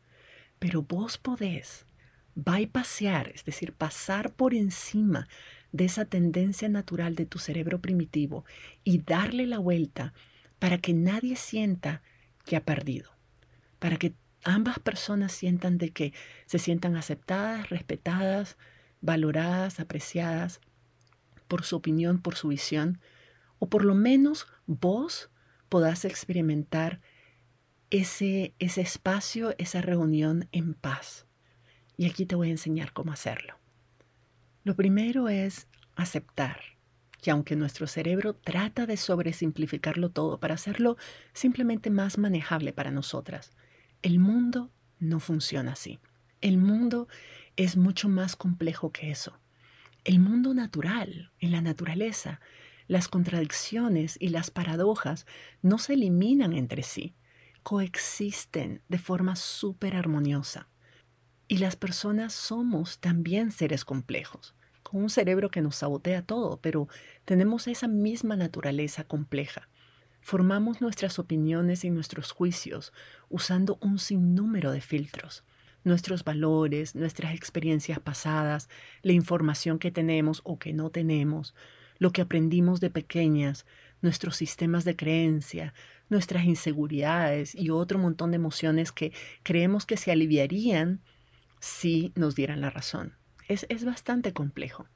pero 0.59 0.83
vos 0.83 1.19
podés 1.19 1.87
bypassear, 2.35 3.29
es 3.29 3.45
decir, 3.45 3.73
pasar 3.73 4.33
por 4.33 4.55
encima 4.55 5.29
de 5.73 5.85
esa 5.85 6.05
tendencia 6.05 6.69
natural 6.69 7.17
de 7.17 7.27
tu 7.27 7.39
cerebro 7.39 7.81
primitivo 7.81 8.45
y 8.85 8.99
darle 8.99 9.47
la 9.47 9.59
vuelta 9.59 10.13
para 10.61 10.79
que 10.79 10.95
nadie 10.95 11.35
sienta 11.35 12.03
que 12.45 12.57
ha 12.57 12.65
perdido, 12.65 13.11
para 13.83 13.97
que 13.97 14.15
ambas 14.45 14.79
personas 14.79 15.33
sientan 15.33 15.77
de 15.77 15.91
que 15.91 16.13
se 16.47 16.61
sientan 16.61 16.95
aceptadas, 16.95 17.69
respetadas, 17.69 18.57
valoradas, 19.01 19.81
apreciadas 19.81 20.61
por 21.49 21.65
su 21.65 21.75
opinión, 21.75 22.23
por 22.23 22.37
su 22.37 22.47
visión, 22.47 23.01
o 23.59 23.69
por 23.69 23.85
lo 23.85 23.97
menos 23.97 24.47
vos 24.67 25.31
podás 25.69 26.05
experimentar 26.05 27.01
ese, 27.91 28.55
ese 28.61 28.83
espacio, 28.83 29.53
esa 29.59 29.83
reunión 29.83 30.49
en 30.53 30.75
paz. 30.75 31.27
Y 31.97 32.07
aquí 32.09 32.25
te 32.25 32.37
voy 32.37 32.49
a 32.49 32.53
enseñar 32.53 32.93
cómo 32.93 33.11
hacerlo. 33.11 33.59
Lo 34.63 34.77
primero 34.77 35.29
es 35.29 35.67
aceptar 35.97 36.61
que 37.21 37.33
aunque 37.33 37.57
nuestro 37.57 37.89
cerebro 37.89 38.35
trata 38.35 38.87
de 38.87 38.97
sobresimplificarlo 38.97 40.09
todo 40.11 40.39
para 40.39 40.55
hacerlo 40.55 40.97
simplemente 41.33 41.91
más 41.91 42.17
manejable 42.17 42.73
para 42.73 42.93
nosotras, 42.93 43.51
el 44.03 44.19
mundo 44.19 44.73
no 44.99 45.21
funciona 45.21 45.73
así. 45.73 46.01
El 46.41 46.59
mundo 46.59 47.07
es 47.57 47.77
mucho 47.77 48.09
más 48.09 48.35
complejo 48.35 48.91
que 48.91 49.11
eso. 49.11 49.39
El 50.05 50.19
mundo 50.19 50.55
natural, 50.55 51.31
en 51.39 51.53
la 51.53 51.61
naturaleza, 51.63 52.41
las 52.89 53.07
contradicciones 53.07 54.17
y 54.21 54.31
las 54.31 54.51
paradojas 54.51 55.25
no 55.63 55.79
se 55.79 55.95
eliminan 55.95 56.53
entre 56.53 56.83
sí, 56.83 57.15
coexisten 57.63 58.83
de 58.89 58.99
forma 58.99 59.37
súper 59.37 59.95
armoniosa. 59.95 60.69
Y 61.47 61.59
las 61.59 61.77
personas 61.77 62.33
somos 62.33 62.99
también 62.99 63.53
seres 63.53 63.85
complejos, 63.85 64.57
con 64.83 65.03
un 65.03 65.11
cerebro 65.11 65.51
que 65.51 65.61
nos 65.61 65.77
sabotea 65.77 66.23
todo, 66.23 66.61
pero 66.61 66.89
tenemos 67.25 67.69
esa 67.69 67.87
misma 67.87 68.35
naturaleza 68.35 69.05
compleja. 69.05 69.69
Formamos 70.23 70.81
nuestras 70.81 71.19
opiniones 71.19 71.85
y 71.85 71.91
nuestros 71.91 72.31
juicios 72.31 72.93
usando 73.29 73.77
un 73.81 73.99
sinnúmero 73.99 74.71
de 74.71 74.81
filtros. 74.81 75.43
Nuestros 75.83 76.23
valores, 76.23 76.95
nuestras 76.95 77.35
experiencias 77.35 77.99
pasadas, 77.99 78.69
la 79.03 79.13
información 79.13 79.81
que 79.81 79.91
tenemos 79.91 80.41
o 80.45 80.61
que 80.61 80.73
no 80.73 80.91
tenemos, 80.91 81.57
lo 81.99 82.13
que 82.13 82.23
aprendimos 82.23 82.79
de 82.79 82.89
pequeñas, 82.89 83.67
nuestros 84.01 84.37
sistemas 84.37 84.85
de 84.85 84.95
creencia, 84.95 85.75
nuestras 86.09 86.45
inseguridades 86.45 87.57
y 87.57 87.71
otro 87.71 87.99
montón 87.99 88.31
de 88.31 88.37
emociones 88.37 88.93
que 88.93 89.13
creemos 89.43 89.87
que 89.87 89.97
se 89.97 90.13
aliviarían 90.13 91.01
si 91.59 92.13
nos 92.15 92.37
dieran 92.37 92.61
la 92.61 92.71
razón. 92.71 93.17
Es, 93.49 93.67
es 93.69 93.85
bastante 93.85 94.33
complejo. 94.33 94.87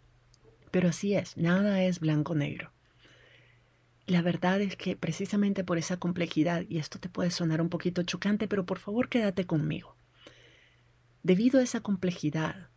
Pero 0.71 0.88
así 0.90 1.14
es, 1.14 1.37
nada 1.37 1.83
es 1.83 1.99
blanco-negro. 1.99 2.75
La 4.06 4.22
verdad 4.22 4.60
es 4.60 4.76
que 4.76 4.96
precisamente 4.96 5.64
por 5.64 5.78
esa 5.78 5.96
complejidad, 5.96 6.64
y 6.68 6.78
esto 6.78 7.00
te 7.00 7.08
puede 7.08 7.30
sonar 7.30 7.60
un 7.60 7.68
poquito 7.68 8.04
chocante, 8.04 8.46
pero 8.46 8.64
por 8.64 8.78
favor 8.78 9.08
quédate 9.08 9.46
conmigo. 9.46 9.96
Debido 11.25 11.58
a 11.58 11.62
esa 11.64 11.80
complejidad, 11.80 12.70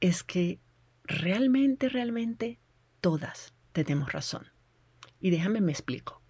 es 0.00 0.24
que 0.24 0.60
realmente, 1.04 1.88
realmente 1.88 2.58
todas 3.00 3.54
tenemos 3.72 4.12
razón. 4.12 4.48
Y 5.20 5.30
déjame 5.30 5.60
me 5.60 5.70
explico. 5.70 6.20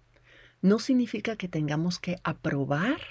No 0.61 0.77
significa 0.77 1.35
que 1.35 1.47
tengamos 1.47 1.97
que 1.97 2.17
aprobar 2.23 3.01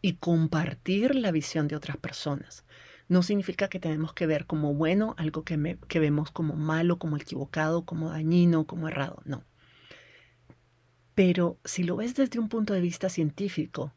y 0.00 0.14
compartir 0.14 1.14
la 1.14 1.30
visión 1.30 1.68
de 1.68 1.76
otras 1.76 1.98
personas. 1.98 2.64
No 3.08 3.22
significa 3.22 3.68
que 3.68 3.78
tenemos 3.78 4.12
que 4.12 4.26
ver 4.26 4.46
como 4.46 4.74
bueno 4.74 5.14
algo 5.18 5.44
que, 5.44 5.78
que 5.88 6.00
vemos 6.00 6.32
como 6.32 6.56
malo, 6.56 6.98
como 6.98 7.16
equivocado, 7.16 7.84
como 7.84 8.10
dañino, 8.10 8.66
como 8.66 8.88
errado. 8.88 9.22
No. 9.24 9.44
Pero 11.14 11.58
si 11.64 11.84
lo 11.84 11.96
ves 11.96 12.14
desde 12.16 12.40
un 12.40 12.48
punto 12.48 12.74
de 12.74 12.80
vista 12.80 13.08
científico, 13.08 13.92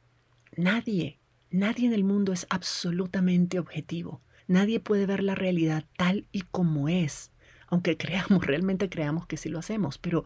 nadie, 0.56 1.20
nadie 1.50 1.88
en 1.88 1.94
el 1.94 2.04
mundo 2.04 2.32
es 2.32 2.46
absolutamente 2.50 3.60
objetivo. 3.60 4.22
Nadie 4.48 4.80
puede 4.80 5.06
ver 5.06 5.24
la 5.24 5.36
realidad 5.36 5.86
tal 5.98 6.28
y 6.32 6.42
como 6.44 6.90
es, 6.90 7.32
aunque 7.68 7.98
creamos, 7.98 8.46
realmente 8.46 8.90
creamos 8.90 9.26
que 9.26 9.38
sí 9.38 9.50
lo 9.50 9.60
hacemos, 9.60 9.98
pero 9.98 10.26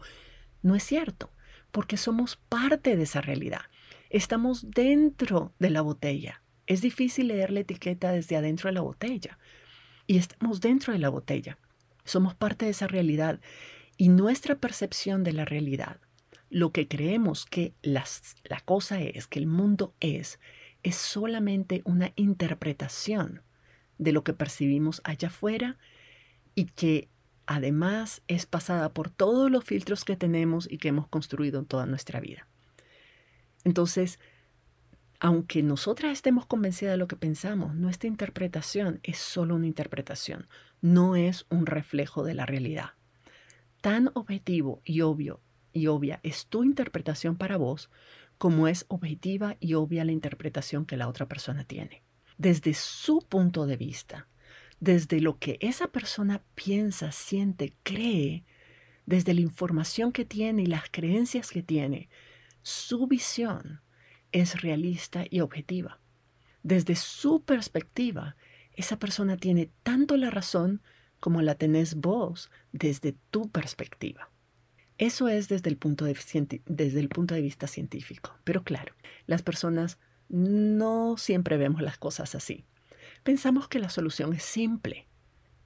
no 0.60 0.74
es 0.74 0.82
cierto, 0.82 1.32
porque 1.70 1.96
somos 1.96 2.36
parte 2.36 2.94
de 2.94 3.04
esa 3.04 3.22
realidad. 3.22 3.62
Estamos 4.10 4.70
dentro 4.70 5.54
de 5.58 5.70
la 5.70 5.80
botella. 5.80 6.42
Es 6.66 6.82
difícil 6.82 7.28
leer 7.28 7.50
la 7.50 7.60
etiqueta 7.60 8.12
desde 8.12 8.36
adentro 8.36 8.68
de 8.68 8.74
la 8.74 8.82
botella. 8.82 9.38
Y 10.06 10.18
estamos 10.18 10.60
dentro 10.60 10.92
de 10.92 10.98
la 10.98 11.08
botella. 11.08 11.58
Somos 12.04 12.34
parte 12.34 12.66
de 12.66 12.72
esa 12.72 12.86
realidad. 12.86 13.40
Y 13.96 14.10
nuestra 14.10 14.56
percepción 14.56 15.24
de 15.24 15.32
la 15.32 15.44
realidad 15.46 16.01
lo 16.52 16.70
que 16.70 16.86
creemos 16.86 17.46
que 17.46 17.74
la 17.80 18.04
cosa 18.66 19.00
es, 19.00 19.26
que 19.26 19.38
el 19.38 19.46
mundo 19.46 19.94
es, 20.00 20.38
es 20.82 20.96
solamente 20.96 21.80
una 21.86 22.12
interpretación 22.14 23.40
de 23.96 24.12
lo 24.12 24.22
que 24.22 24.34
percibimos 24.34 25.00
allá 25.02 25.28
afuera 25.28 25.78
y 26.54 26.66
que 26.66 27.08
además 27.46 28.20
es 28.28 28.44
pasada 28.44 28.92
por 28.92 29.08
todos 29.08 29.50
los 29.50 29.64
filtros 29.64 30.04
que 30.04 30.14
tenemos 30.14 30.70
y 30.70 30.76
que 30.76 30.88
hemos 30.88 31.08
construido 31.08 31.58
en 31.58 31.64
toda 31.64 31.86
nuestra 31.86 32.20
vida. 32.20 32.46
Entonces, 33.64 34.20
aunque 35.20 35.62
nosotras 35.62 36.12
estemos 36.12 36.44
convencidas 36.44 36.92
de 36.92 36.98
lo 36.98 37.08
que 37.08 37.16
pensamos, 37.16 37.74
nuestra 37.74 38.08
interpretación 38.08 39.00
es 39.04 39.16
solo 39.16 39.54
una 39.54 39.66
interpretación, 39.66 40.48
no 40.82 41.16
es 41.16 41.46
un 41.48 41.64
reflejo 41.64 42.24
de 42.24 42.34
la 42.34 42.44
realidad. 42.44 42.90
Tan 43.80 44.10
objetivo 44.12 44.82
y 44.84 45.00
obvio 45.00 45.40
y 45.72 45.86
obvia 45.86 46.20
es 46.22 46.46
tu 46.46 46.64
interpretación 46.64 47.36
para 47.36 47.56
vos, 47.56 47.90
como 48.38 48.68
es 48.68 48.86
objetiva 48.88 49.56
y 49.60 49.74
obvia 49.74 50.04
la 50.04 50.12
interpretación 50.12 50.84
que 50.84 50.96
la 50.96 51.08
otra 51.08 51.26
persona 51.26 51.64
tiene. 51.64 52.02
Desde 52.38 52.74
su 52.74 53.20
punto 53.20 53.66
de 53.66 53.76
vista, 53.76 54.28
desde 54.80 55.20
lo 55.20 55.38
que 55.38 55.58
esa 55.60 55.88
persona 55.88 56.42
piensa, 56.54 57.12
siente, 57.12 57.76
cree, 57.84 58.44
desde 59.06 59.34
la 59.34 59.40
información 59.40 60.10
que 60.10 60.24
tiene 60.24 60.62
y 60.62 60.66
las 60.66 60.84
creencias 60.90 61.50
que 61.50 61.62
tiene, 61.62 62.08
su 62.62 63.06
visión 63.06 63.80
es 64.32 64.60
realista 64.62 65.24
y 65.30 65.40
objetiva. 65.40 66.00
Desde 66.64 66.96
su 66.96 67.44
perspectiva, 67.44 68.36
esa 68.74 68.98
persona 68.98 69.36
tiene 69.36 69.70
tanto 69.82 70.16
la 70.16 70.30
razón 70.30 70.82
como 71.20 71.42
la 71.42 71.54
tenés 71.54 71.94
vos 71.94 72.50
desde 72.72 73.14
tu 73.30 73.50
perspectiva. 73.50 74.31
Eso 75.02 75.26
es 75.26 75.48
desde 75.48 75.68
el 75.68 75.76
punto 75.76 76.04
de, 76.04 76.16
desde 76.66 77.00
el 77.00 77.08
punto 77.08 77.34
de 77.34 77.40
vista 77.40 77.66
científico. 77.66 78.36
Pero 78.44 78.62
claro, 78.62 78.94
las 79.26 79.42
personas 79.42 79.98
no 80.28 81.16
siempre 81.18 81.56
vemos 81.56 81.82
las 81.82 81.98
cosas 81.98 82.36
así. 82.36 82.64
Pensamos 83.24 83.66
que 83.66 83.80
la 83.80 83.90
solución 83.90 84.32
es 84.32 84.44
simple. 84.44 85.08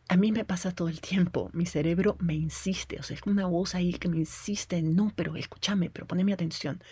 A 0.08 0.16
mí 0.16 0.32
me 0.32 0.46
pasa 0.46 0.70
todo 0.70 0.88
el 0.88 1.02
tiempo. 1.02 1.50
Mi 1.52 1.66
cerebro 1.66 2.16
me 2.18 2.32
insiste. 2.32 2.98
O 2.98 3.02
sea, 3.02 3.14
es 3.14 3.24
una 3.26 3.44
voz 3.44 3.74
ahí 3.74 3.92
que 3.92 4.08
me 4.08 4.16
insiste. 4.16 4.80
No, 4.80 5.12
pero 5.14 5.36
escúchame, 5.36 5.90
pero 5.90 6.06
poneme 6.06 6.32
atención. 6.32 6.82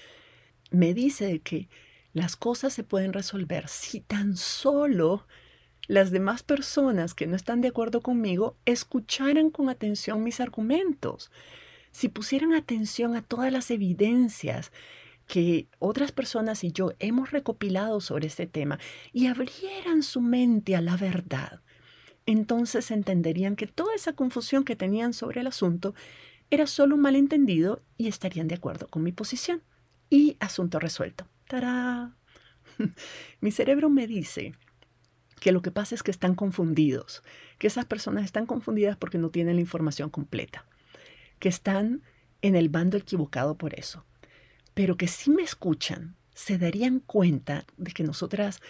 Me 0.71 0.93
dice 0.93 1.41
que 1.41 1.71
las 2.13 2.37
cosas 2.37 2.75
se 2.75 2.85
pueden 2.85 3.15
resolver 3.15 3.69
si 3.69 4.01
tan 4.01 4.37
solo 4.37 5.27
las 5.89 6.11
demás 6.11 6.43
personas 6.43 7.15
que 7.15 7.27
no 7.27 7.37
están 7.37 7.63
de 7.63 7.69
acuerdo 7.69 8.03
conmigo 8.03 8.59
escucharan 8.67 9.49
con 9.49 9.71
atención 9.71 10.23
mis 10.23 10.41
argumentos, 10.41 11.31
si 11.95 12.09
pusieran 12.09 12.53
atención 12.53 13.15
a 13.15 13.23
todas 13.23 13.53
las 13.53 13.71
evidencias 13.71 14.73
que 15.29 15.69
otras 15.79 16.11
personas 16.11 16.65
y 16.65 16.73
yo 16.73 16.93
hemos 16.99 17.31
recopilado 17.31 18.01
sobre 18.01 18.27
este 18.27 18.49
tema 18.49 18.81
y 19.13 19.29
abrieran 19.29 20.03
su 20.03 20.21
mente 20.21 20.75
a 20.75 20.81
la 20.81 20.97
verdad, 20.97 21.61
entonces 22.27 22.91
entenderían 22.91 23.55
que 23.55 23.69
toda 23.69 23.95
esa 23.95 24.13
confusión 24.13 24.65
que 24.65 24.75
tenían 24.75 25.13
sobre 25.13 25.41
el 25.41 25.47
asunto 25.47 25.95
era 26.51 26.67
solo 26.67 26.97
un 26.97 27.01
malentendido 27.01 27.81
y 27.97 28.09
estarían 28.09 28.49
de 28.49 28.57
acuerdo 28.57 28.89
con 28.89 29.05
mi 29.05 29.13
posición. 29.13 29.63
Y 30.11 30.37
asunto 30.41 30.81
resuelto. 30.81 31.27
¡Tará! 31.47 32.17
mi 33.41 33.53
cerebro 33.53 33.89
me 33.89 34.09
dice 34.09 34.55
que 35.41 35.53
lo 35.53 35.63
que 35.63 35.71
pasa 35.71 35.95
es 35.95 36.03
que 36.03 36.11
están 36.11 36.35
confundidos, 36.35 37.23
que 37.59 37.69
esas 37.69 37.85
personas 37.85 38.25
están 38.25 38.47
confundidas 38.47 38.97
porque 38.97 39.19
no 39.19 39.31
tienen 39.31 39.57
la 39.57 39.61
información 39.61 40.11
completa, 40.11 40.67
que 41.45 41.51
están 41.51 42.01
en 42.41 42.57
el 42.57 42.71
bando 42.71 42.97
equivocado 42.97 43.59
por 43.59 43.79
eso, 43.79 44.07
pero 44.73 44.97
que 44.97 45.09
si 45.09 45.29
me 45.29 45.43
escuchan, 45.43 46.17
se 46.33 46.57
darían 46.57 47.01
cuenta 47.01 47.67
de 47.77 47.93
que 47.93 48.03
nosotras 48.03 48.63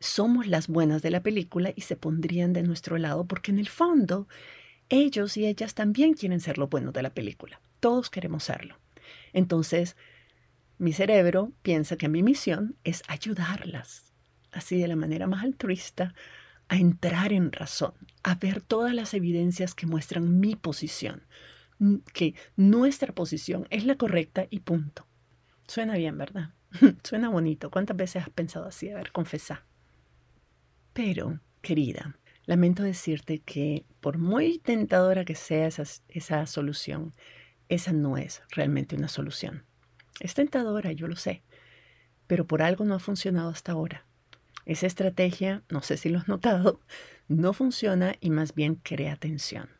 somos 0.00 0.46
las 0.46 0.68
buenas 0.68 1.00
de 1.00 1.10
la 1.10 1.22
película 1.22 1.72
y 1.74 1.80
se 1.80 1.96
pondrían 1.96 2.52
de 2.52 2.62
nuestro 2.62 2.98
lado 2.98 3.24
porque 3.24 3.52
en 3.52 3.58
el 3.58 3.70
fondo 3.70 4.28
ellos 4.90 5.38
y 5.38 5.46
ellas 5.46 5.72
también 5.72 6.12
quieren 6.12 6.40
ser 6.40 6.58
lo 6.58 6.68
bueno 6.68 6.92
de 6.92 7.00
la 7.00 7.14
película. 7.14 7.58
Todos 7.80 8.10
queremos 8.10 8.44
serlo. 8.44 8.76
Entonces, 9.32 9.96
mi 10.76 10.92
cerebro 10.92 11.54
piensa 11.62 11.96
que 11.96 12.10
mi 12.10 12.22
misión 12.22 12.76
es 12.84 13.02
ayudarlas 13.08 14.12
así 14.52 14.78
de 14.78 14.88
la 14.88 14.96
manera 14.96 15.26
más 15.26 15.42
altruista, 15.42 16.12
a 16.68 16.76
entrar 16.76 17.32
en 17.32 17.50
razón, 17.50 17.94
a 18.22 18.34
ver 18.34 18.60
todas 18.60 18.92
las 18.92 19.14
evidencias 19.14 19.74
que 19.74 19.86
muestran 19.86 20.38
mi 20.38 20.54
posición, 20.54 21.22
que 22.12 22.34
nuestra 22.56 23.14
posición 23.14 23.66
es 23.70 23.84
la 23.84 23.96
correcta 23.96 24.46
y 24.50 24.60
punto. 24.60 25.06
Suena 25.66 25.96
bien, 25.96 26.18
¿verdad? 26.18 26.54
Suena 27.04 27.28
bonito. 27.28 27.70
¿Cuántas 27.70 27.96
veces 27.96 28.22
has 28.22 28.30
pensado 28.30 28.66
así? 28.66 28.90
A 28.90 28.96
ver, 28.96 29.12
confesá. 29.12 29.64
Pero, 30.92 31.40
querida, 31.62 32.18
lamento 32.44 32.82
decirte 32.82 33.40
que 33.40 33.84
por 34.00 34.18
muy 34.18 34.58
tentadora 34.58 35.24
que 35.24 35.34
sea 35.34 35.66
esa, 35.66 35.84
esa 36.08 36.46
solución, 36.46 37.14
esa 37.68 37.92
no 37.92 38.16
es 38.16 38.42
realmente 38.50 38.96
una 38.96 39.08
solución. 39.08 39.64
Es 40.18 40.34
tentadora, 40.34 40.92
yo 40.92 41.06
lo 41.06 41.16
sé, 41.16 41.42
pero 42.26 42.46
por 42.46 42.62
algo 42.62 42.84
no 42.84 42.94
ha 42.94 42.98
funcionado 42.98 43.50
hasta 43.50 43.72
ahora. 43.72 44.06
Esa 44.66 44.86
estrategia, 44.86 45.62
no 45.70 45.82
sé 45.82 45.96
si 45.96 46.10
lo 46.10 46.18
has 46.18 46.28
notado, 46.28 46.80
no 47.28 47.52
funciona 47.52 48.14
y 48.20 48.30
más 48.30 48.54
bien 48.54 48.74
crea 48.74 49.16
tensión. 49.16 49.79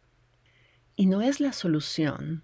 Y 1.00 1.06
no 1.06 1.22
es 1.22 1.40
la 1.40 1.54
solución, 1.54 2.42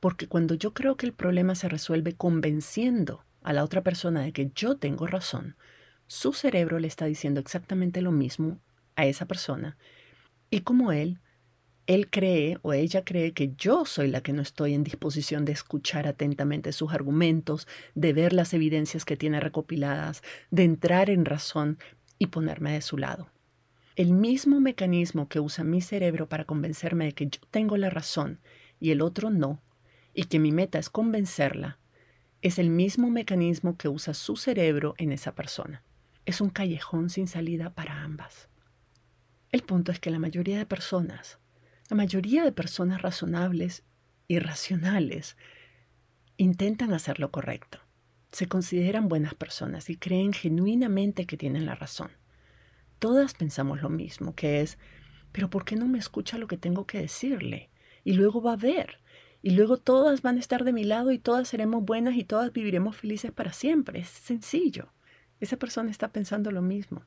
porque 0.00 0.26
cuando 0.26 0.54
yo 0.54 0.72
creo 0.72 0.96
que 0.96 1.04
el 1.04 1.12
problema 1.12 1.54
se 1.54 1.68
resuelve 1.68 2.14
convenciendo 2.14 3.22
a 3.42 3.52
la 3.52 3.62
otra 3.62 3.82
persona 3.82 4.22
de 4.22 4.32
que 4.32 4.50
yo 4.54 4.78
tengo 4.78 5.06
razón, 5.06 5.56
su 6.06 6.32
cerebro 6.32 6.78
le 6.78 6.88
está 6.88 7.04
diciendo 7.04 7.38
exactamente 7.38 8.00
lo 8.00 8.10
mismo 8.10 8.58
a 8.96 9.04
esa 9.04 9.26
persona. 9.26 9.76
Y 10.48 10.62
como 10.62 10.90
él, 10.90 11.20
él 11.86 12.08
cree 12.08 12.56
o 12.62 12.72
ella 12.72 13.04
cree 13.04 13.34
que 13.34 13.52
yo 13.58 13.84
soy 13.84 14.08
la 14.08 14.22
que 14.22 14.32
no 14.32 14.40
estoy 14.40 14.72
en 14.72 14.84
disposición 14.84 15.44
de 15.44 15.52
escuchar 15.52 16.06
atentamente 16.06 16.72
sus 16.72 16.94
argumentos, 16.94 17.68
de 17.94 18.14
ver 18.14 18.32
las 18.32 18.54
evidencias 18.54 19.04
que 19.04 19.18
tiene 19.18 19.38
recopiladas, 19.38 20.22
de 20.50 20.64
entrar 20.64 21.10
en 21.10 21.26
razón 21.26 21.76
y 22.18 22.28
ponerme 22.28 22.72
de 22.72 22.80
su 22.80 22.96
lado. 22.96 23.28
El 23.96 24.12
mismo 24.12 24.60
mecanismo 24.60 25.28
que 25.28 25.40
usa 25.40 25.64
mi 25.64 25.80
cerebro 25.80 26.28
para 26.28 26.44
convencerme 26.44 27.06
de 27.06 27.12
que 27.12 27.26
yo 27.26 27.40
tengo 27.50 27.76
la 27.76 27.90
razón 27.90 28.40
y 28.80 28.90
el 28.90 29.02
otro 29.02 29.30
no, 29.30 29.62
y 30.14 30.24
que 30.24 30.38
mi 30.38 30.52
meta 30.52 30.78
es 30.78 30.90
convencerla, 30.90 31.78
es 32.40 32.58
el 32.58 32.70
mismo 32.70 33.10
mecanismo 33.10 33.76
que 33.76 33.88
usa 33.88 34.14
su 34.14 34.36
cerebro 34.36 34.94
en 34.98 35.12
esa 35.12 35.34
persona. 35.34 35.82
Es 36.24 36.40
un 36.40 36.50
callejón 36.50 37.10
sin 37.10 37.28
salida 37.28 37.70
para 37.70 38.02
ambas. 38.02 38.48
El 39.50 39.62
punto 39.62 39.92
es 39.92 40.00
que 40.00 40.10
la 40.10 40.18
mayoría 40.18 40.58
de 40.58 40.66
personas 40.66 41.38
la 41.92 41.96
mayoría 41.96 42.42
de 42.42 42.52
personas 42.52 43.02
razonables 43.02 43.84
y 44.26 44.38
racionales 44.38 45.36
intentan 46.38 46.94
hacer 46.94 47.20
lo 47.20 47.30
correcto. 47.30 47.80
Se 48.30 48.48
consideran 48.48 49.08
buenas 49.08 49.34
personas 49.34 49.90
y 49.90 49.98
creen 49.98 50.32
genuinamente 50.32 51.26
que 51.26 51.36
tienen 51.36 51.66
la 51.66 51.74
razón. 51.74 52.10
Todas 53.02 53.34
pensamos 53.34 53.82
lo 53.82 53.88
mismo, 53.88 54.36
que 54.36 54.60
es, 54.60 54.78
pero 55.32 55.50
¿por 55.50 55.64
qué 55.64 55.74
no 55.74 55.88
me 55.88 55.98
escucha 55.98 56.38
lo 56.38 56.46
que 56.46 56.56
tengo 56.56 56.86
que 56.86 57.00
decirle? 57.00 57.68
Y 58.04 58.12
luego 58.12 58.40
va 58.40 58.52
a 58.52 58.56
ver. 58.56 59.00
Y 59.42 59.50
luego 59.56 59.76
todas 59.76 60.22
van 60.22 60.36
a 60.36 60.38
estar 60.38 60.62
de 60.62 60.72
mi 60.72 60.84
lado 60.84 61.10
y 61.10 61.18
todas 61.18 61.48
seremos 61.48 61.84
buenas 61.84 62.14
y 62.14 62.22
todas 62.22 62.52
viviremos 62.52 62.94
felices 62.94 63.32
para 63.32 63.52
siempre. 63.52 63.98
Es 63.98 64.08
sencillo. 64.08 64.92
Esa 65.40 65.56
persona 65.56 65.90
está 65.90 66.12
pensando 66.12 66.52
lo 66.52 66.62
mismo. 66.62 67.04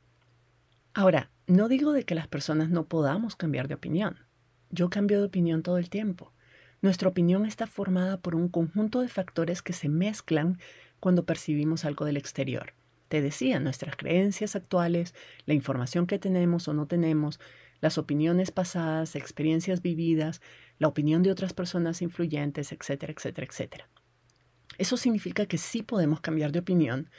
Ahora, 0.94 1.32
no 1.48 1.70
digo 1.70 1.94
de 1.94 2.04
que 2.04 2.14
las 2.14 2.28
personas 2.28 2.70
no 2.70 2.90
podamos 2.90 3.38
cambiar 3.38 3.70
de 3.70 3.76
opinión. 3.76 4.18
Yo 4.72 4.90
cambio 4.90 5.20
de 5.20 5.28
opinión 5.28 5.64
todo 5.64 5.78
el 5.78 5.90
tiempo. 5.90 6.34
Nuestra 6.82 7.08
opinión 7.08 7.46
está 7.46 7.68
formada 7.68 8.18
por 8.18 8.36
un 8.36 8.50
conjunto 8.50 9.00
de 9.00 9.08
factores 9.08 9.62
que 9.62 9.72
se 9.72 9.88
mezclan 9.88 10.60
cuando 11.00 11.24
percibimos 11.24 11.86
algo 11.86 12.04
del 12.04 12.18
exterior. 12.18 12.74
Te 13.08 13.22
decía, 13.22 13.60
nuestras 13.60 13.96
creencias 13.96 14.56
actuales, 14.56 15.14
la 15.46 15.54
información 15.54 16.08
que 16.08 16.20
tenemos 16.20 16.68
o 16.68 16.74
no 16.74 16.88
tenemos, 16.88 17.40
las 17.82 17.98
opiniones 17.98 18.52
pasadas, 18.52 19.16
experiencias 19.16 19.82
vividas, 19.82 20.42
la 20.80 20.88
opinión 20.88 21.24
de 21.24 21.32
otras 21.32 21.54
personas 21.54 22.02
influyentes, 22.02 22.72
etcétera, 22.72 23.14
etcétera, 23.14 23.48
etcétera. 23.48 23.90
Eso 24.78 24.98
significa 24.98 25.46
que 25.46 25.58
sí 25.58 25.84
podemos 25.84 26.20
cambiar 26.20 26.52
de 26.52 26.60
opinión 26.60 27.10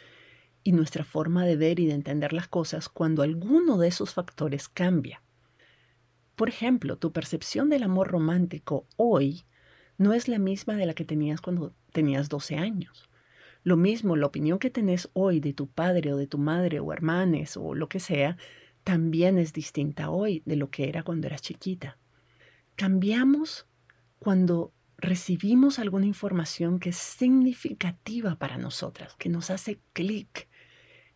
y 0.63 0.73
nuestra 0.73 1.05
forma 1.05 1.45
de 1.45 1.57
ver 1.57 1.79
y 1.79 1.87
de 1.87 1.95
entender 1.95 2.33
las 2.33 2.49
cosas 2.49 2.89
cuando 2.89 3.23
alguno 3.23 3.79
de 3.79 3.89
esos 3.89 4.13
factores 4.13 4.69
cambia. 4.69 5.23
Por 6.35 6.49
ejemplo, 6.49 6.99
tu 6.99 7.13
percepción 7.13 7.71
del 7.71 7.85
amor 7.85 8.09
romántico 8.09 8.87
hoy 8.97 9.45
no 9.97 10.13
es 10.13 10.29
la 10.29 10.39
misma 10.39 10.75
de 10.75 10.87
la 10.87 10.95
que 10.95 11.05
tenías 11.05 11.41
cuando 11.41 11.73
tenías 11.93 12.29
12 12.29 12.57
años. 12.57 13.09
Lo 13.67 13.77
mismo, 13.77 14.15
la 14.15 14.29
opinión 14.29 14.61
que 14.61 14.71
tenés 14.71 15.11
hoy 15.13 15.41
de 15.41 15.53
tu 15.53 15.67
padre 15.67 16.13
o 16.13 16.17
de 16.17 16.29
tu 16.29 16.39
madre 16.39 16.79
o 16.79 16.93
hermanes 16.93 17.57
o 17.57 17.75
lo 17.75 17.89
que 17.89 17.99
sea, 17.99 18.37
también 18.85 19.39
es 19.39 19.53
distinta 19.53 20.09
hoy 20.09 20.41
de 20.47 20.55
lo 20.55 20.71
que 20.71 20.89
era 20.89 21.03
cuando 21.03 21.27
eras 21.27 21.43
chiquita. 21.43 21.99
Cambiamos 22.77 23.67
cuando 24.21 24.73
recibimos 24.99 25.81
alguna 25.81 26.07
información 26.07 26.79
que 26.79 26.91
es 26.91 26.97
significativa 26.97 28.37
para 28.37 28.57
nosotras, 28.57 29.17
que 29.17 29.29
nos 29.29 29.51
hace 29.51 29.81
clic, 29.93 30.47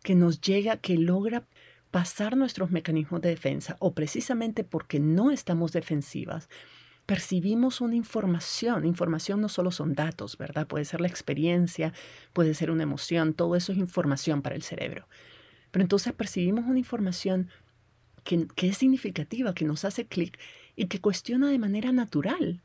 que 0.03 0.15
nos 0.15 0.41
llega, 0.41 0.75
que 0.75 0.97
logra 0.97 1.47
pasar 1.89 2.35
nuestros 2.35 2.69
mecanismos 2.69 3.21
de 3.21 3.29
defensa 3.29 3.77
o 3.79 3.93
precisamente 3.93 4.65
porque 4.65 4.99
no 4.99 5.31
estamos 5.31 5.71
defensivas, 5.71 6.49
percibimos 7.05 7.81
una 7.81 7.95
información. 7.95 8.85
Información 8.85 9.41
no 9.41 9.49
solo 9.49 9.71
son 9.71 9.93
datos, 9.93 10.37
¿verdad? 10.37 10.67
Puede 10.67 10.85
ser 10.85 11.01
la 11.01 11.07
experiencia, 11.07 11.93
puede 12.33 12.53
ser 12.53 12.71
una 12.71 12.83
emoción, 12.83 13.33
todo 13.33 13.55
eso 13.55 13.71
es 13.71 13.77
información 13.77 14.41
para 14.41 14.55
el 14.55 14.63
cerebro. 14.63 15.07
Pero 15.71 15.83
entonces 15.83 16.13
percibimos 16.13 16.65
una 16.65 16.79
información 16.79 17.49
que, 18.23 18.47
que 18.55 18.69
es 18.69 18.77
significativa, 18.77 19.53
que 19.53 19.65
nos 19.65 19.85
hace 19.85 20.05
clic 20.05 20.37
y 20.75 20.87
que 20.87 21.01
cuestiona 21.01 21.49
de 21.49 21.59
manera 21.59 21.91
natural 21.91 22.61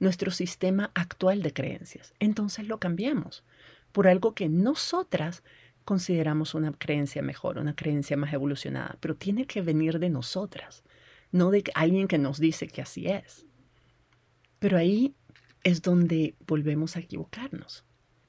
nuestro 0.00 0.30
sistema 0.30 0.90
actual 0.94 1.42
de 1.42 1.52
creencias. 1.52 2.14
Entonces 2.20 2.68
lo 2.68 2.78
cambiamos 2.78 3.44
por 3.92 4.06
algo 4.06 4.34
que 4.34 4.48
nosotras 4.48 5.42
consideramos 5.84 6.54
una 6.54 6.72
creencia 6.72 7.22
mejor, 7.22 7.58
una 7.58 7.74
creencia 7.74 8.16
más 8.16 8.32
evolucionada, 8.32 8.96
pero 9.00 9.16
tiene 9.16 9.46
que 9.46 9.62
venir 9.62 9.98
de 9.98 10.10
nosotras, 10.10 10.84
no 11.32 11.50
de 11.50 11.64
alguien 11.74 12.08
que 12.08 12.18
nos 12.18 12.38
dice 12.38 12.68
que 12.68 12.82
así 12.82 13.06
es. 13.06 13.47
Pero 14.58 14.76
ahí 14.76 15.14
es 15.64 15.82
donde 15.82 16.34
volvemos 16.46 16.96
a 16.96 17.00
equivocarnos. 17.00 17.84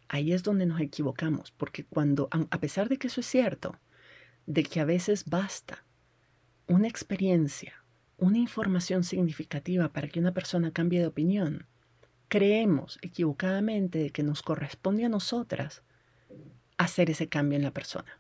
Ahí 0.08 0.34
es 0.34 0.44
donde 0.44 0.66
nos 0.66 0.82
equivocamos, 0.82 1.52
porque 1.52 1.84
cuando, 1.84 2.30
a 2.32 2.60
pesar 2.60 2.90
de 2.90 2.98
que 2.98 3.08
eso 3.08 3.22
es 3.22 3.28
cierto, 3.28 3.76
de 4.46 4.64
que 4.64 4.80
a 4.80 4.86
veces 4.86 5.26
basta 5.26 5.86
una 6.68 6.88
experiencia, 6.88 7.84
una 8.18 8.38
información 8.38 9.04
significativa 9.04 9.94
para 9.94 10.08
que 10.08 10.20
una 10.20 10.34
persona 10.34 10.72
cambie 10.72 11.00
de 11.00 11.08
opinión, 11.08 11.68
creemos 12.28 12.98
equivocadamente 13.02 14.00
de 14.00 14.10
que 14.10 14.24
nos 14.24 14.42
corresponde 14.42 15.06
a 15.06 15.10
nosotras 15.10 15.84
hacer 16.78 17.10
ese 17.10 17.28
cambio 17.28 17.58
en 17.58 17.64
la 17.64 17.74
persona, 17.74 18.20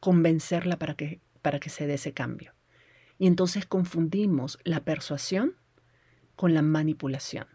convencerla 0.00 0.78
para 0.78 0.94
que, 0.94 1.20
para 1.40 1.60
que 1.60 1.70
se 1.70 1.86
dé 1.86 1.94
ese 1.94 2.12
cambio. 2.12 2.54
Y 3.18 3.26
entonces 3.26 3.64
confundimos 3.64 4.58
la 4.64 4.80
persuasión 4.80 5.54
con 6.36 6.54
la 6.54 6.62
manipulación. 6.62 7.46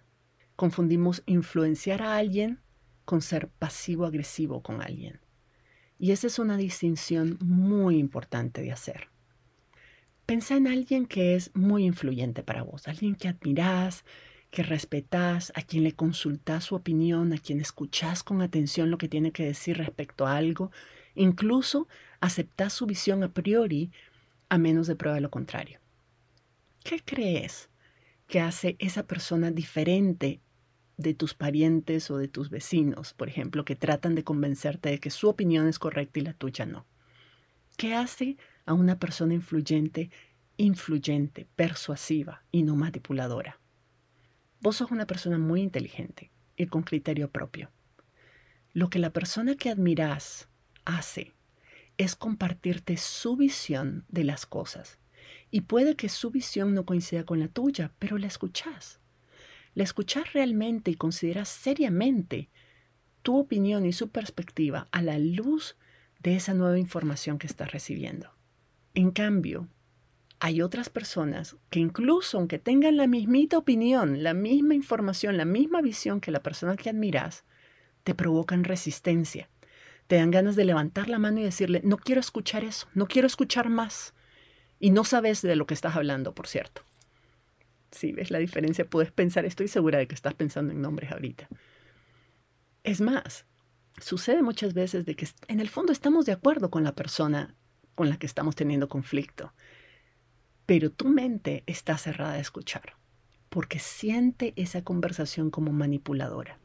Confundimos 0.55 1.23
influenciar 1.25 2.01
a 2.01 2.17
alguien 2.17 2.59
con 3.05 3.21
ser 3.21 3.47
pasivo-agresivo 3.47 4.61
con 4.61 4.81
alguien. 4.81 5.21
Y 5.99 6.11
esa 6.11 6.27
es 6.27 6.39
una 6.39 6.57
distinción 6.57 7.37
muy 7.41 7.97
importante 7.97 8.61
de 8.61 8.71
hacer. 8.71 9.09
Pensa 10.25 10.57
en 10.57 10.67
alguien 10.67 11.05
que 11.05 11.35
es 11.35 11.51
muy 11.55 11.85
influyente 11.85 12.43
para 12.43 12.63
vos, 12.63 12.87
alguien 12.87 13.15
que 13.15 13.29
admirás, 13.29 14.03
que 14.51 14.63
respetás, 14.63 15.51
a 15.55 15.61
quien 15.61 15.83
le 15.83 15.93
consultás 15.93 16.65
su 16.65 16.75
opinión, 16.75 17.33
a 17.33 17.37
quien 17.37 17.61
escuchás 17.61 18.23
con 18.23 18.41
atención 18.41 18.91
lo 18.91 18.97
que 18.97 19.07
tiene 19.07 19.31
que 19.31 19.45
decir 19.45 19.77
respecto 19.77 20.27
a 20.27 20.35
algo, 20.35 20.71
incluso 21.15 21.87
aceptás 22.19 22.73
su 22.73 22.85
visión 22.85 23.23
a 23.23 23.33
priori 23.33 23.91
a 24.49 24.57
menos 24.57 24.87
de 24.87 24.95
prueba 24.95 25.19
lo 25.19 25.31
contrario. 25.31 25.79
¿Qué 26.83 27.01
crees 27.03 27.69
que 28.27 28.41
hace 28.41 28.75
esa 28.79 29.07
persona 29.07 29.51
diferente 29.51 30.41
de 30.97 31.13
tus 31.13 31.33
parientes 31.33 32.11
o 32.11 32.17
de 32.17 32.27
tus 32.27 32.49
vecinos, 32.49 33.13
por 33.13 33.29
ejemplo, 33.29 33.65
que 33.65 33.75
tratan 33.75 34.15
de 34.15 34.23
convencerte 34.23 34.89
de 34.89 34.99
que 34.99 35.11
su 35.11 35.29
opinión 35.29 35.67
es 35.67 35.79
correcta 35.79 36.19
y 36.19 36.23
la 36.23 36.33
tuya 36.33 36.65
no. 36.65 36.85
¿Qué 37.77 37.93
hace 37.93 38.37
a 38.65 38.73
una 38.73 38.99
persona 38.99 39.33
influyente, 39.33 40.09
influyente, 40.57 41.47
persuasiva 41.55 42.43
y 42.51 42.63
no 42.63 42.75
manipuladora? 42.75 43.59
Vos 44.59 44.77
sos 44.77 44.91
una 44.91 45.05
persona 45.05 45.37
muy 45.37 45.61
inteligente 45.61 46.31
y 46.55 46.65
con 46.65 46.81
criterio 46.81 47.29
propio. 47.29 47.71
Lo 48.73 48.89
que 48.89 48.99
la 48.99 49.11
persona 49.11 49.55
que 49.55 49.69
admirás 49.69 50.49
hace 50.83 51.33
es 51.97 52.15
compartirte 52.15 52.97
su 52.97 53.37
visión 53.37 54.05
de 54.09 54.23
las 54.23 54.45
cosas. 54.47 54.99
Y 55.51 55.61
puede 55.61 55.95
que 55.95 56.09
su 56.09 56.31
visión 56.31 56.73
no 56.73 56.85
coincida 56.85 57.25
con 57.25 57.39
la 57.39 57.47
tuya, 57.47 57.93
pero 57.99 58.17
la 58.17 58.27
escuchás 58.27 58.99
la 59.77 59.83
escuchas 59.83 60.33
realmente 60.33 60.89
y 60.89 60.95
consideras 60.95 61.49
seriamente 61.49 62.49
tu 63.21 63.37
opinión 63.37 63.85
y 63.85 63.93
su 63.93 64.09
perspectiva 64.09 64.87
a 64.91 65.03
la 65.03 65.19
luz 65.19 65.77
de 66.19 66.35
esa 66.35 66.55
nueva 66.55 66.79
información 66.79 67.37
que 67.37 67.45
estás 67.45 67.71
recibiendo. 67.71 68.31
En 68.95 69.11
cambio, 69.11 69.67
hay 70.39 70.63
otras 70.63 70.89
personas 70.89 71.57
que 71.69 71.79
incluso 71.79 72.39
aunque 72.39 72.57
tengan 72.57 72.97
la 72.97 73.05
mismita 73.05 73.59
opinión, 73.59 74.23
la 74.23 74.33
misma 74.33 74.73
información, 74.73 75.37
la 75.37 75.45
misma 75.45 75.83
visión 75.83 76.21
que 76.21 76.31
la 76.31 76.41
persona 76.41 76.75
que 76.75 76.89
admiras, 76.89 77.43
te 78.03 78.15
provocan 78.15 78.63
resistencia. 78.63 79.47
Te 80.07 80.15
dan 80.15 80.31
ganas 80.31 80.55
de 80.55 80.65
levantar 80.65 81.07
la 81.07 81.19
mano 81.19 81.39
y 81.39 81.43
decirle, 81.43 81.81
no 81.83 81.97
quiero 81.97 82.19
escuchar 82.19 82.63
eso, 82.63 82.87
no 82.95 83.05
quiero 83.05 83.27
escuchar 83.27 83.69
más. 83.69 84.15
Y 84.79 84.91
no 84.91 85.03
sabes 85.03 85.41
de 85.41 85.55
lo 85.55 85.65
que 85.65 85.73
estás 85.73 85.95
hablando, 85.95 86.33
por 86.33 86.47
cierto. 86.47 86.83
Si 87.91 88.11
ves 88.11 88.31
la 88.31 88.39
diferencia, 88.39 88.85
puedes 88.85 89.11
pensar, 89.11 89.45
estoy 89.45 89.67
segura 89.67 89.97
de 89.97 90.07
que 90.07 90.15
estás 90.15 90.33
pensando 90.33 90.73
en 90.73 90.81
nombres 90.81 91.11
ahorita. 91.11 91.47
Es 92.83 93.01
más, 93.01 93.45
sucede 93.97 94.41
muchas 94.41 94.73
veces 94.73 95.05
de 95.05 95.15
que 95.15 95.27
en 95.47 95.59
el 95.59 95.69
fondo 95.69 95.91
estamos 95.91 96.25
de 96.25 96.33
acuerdo 96.33 96.69
con 96.69 96.83
la 96.83 96.95
persona 96.95 97.55
con 97.95 98.09
la 98.09 98.17
que 98.17 98.27
estamos 98.27 98.55
teniendo 98.55 98.87
conflicto, 98.87 99.53
pero 100.65 100.91
tu 100.91 101.07
mente 101.07 101.63
está 101.65 101.97
cerrada 101.97 102.33
a 102.33 102.39
escuchar, 102.39 102.97
porque 103.49 103.79
siente 103.79 104.53
esa 104.55 104.83
conversación 104.83 105.49
como 105.49 105.71
manipuladora. 105.71 106.59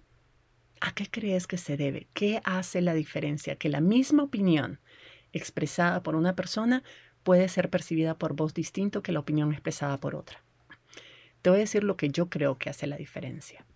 ¿A 0.81 0.93
qué 0.95 1.09
crees 1.09 1.47
que 1.47 1.57
se 1.57 1.77
debe? 1.77 2.09
¿Qué 2.13 2.43
hace 2.45 2.83
la 2.83 2.93
diferencia? 2.93 3.57
Que 3.57 3.69
la 3.69 3.81
misma 3.81 4.25
opinión 4.25 4.81
expresada 5.33 6.03
por 6.03 6.17
una 6.17 6.35
persona 6.35 6.83
puede 7.23 7.49
ser 7.49 7.71
percibida 7.71 8.19
por 8.19 8.35
voz 8.35 8.55
distinto 8.55 9.03
que 9.03 9.13
la 9.13 9.21
opinión 9.21 9.53
expresada 9.53 9.99
por 9.99 10.15
otra. 10.15 10.43
Te 11.43 11.51
voy 11.51 11.59
a 11.59 11.61
decir 11.61 11.85
lo 11.85 11.97
que 11.97 12.09
yo 12.09 12.29
creo 12.29 12.57
que 12.57 12.71
hace 12.71 12.87
la 12.87 12.97
diferencia. 12.97 13.67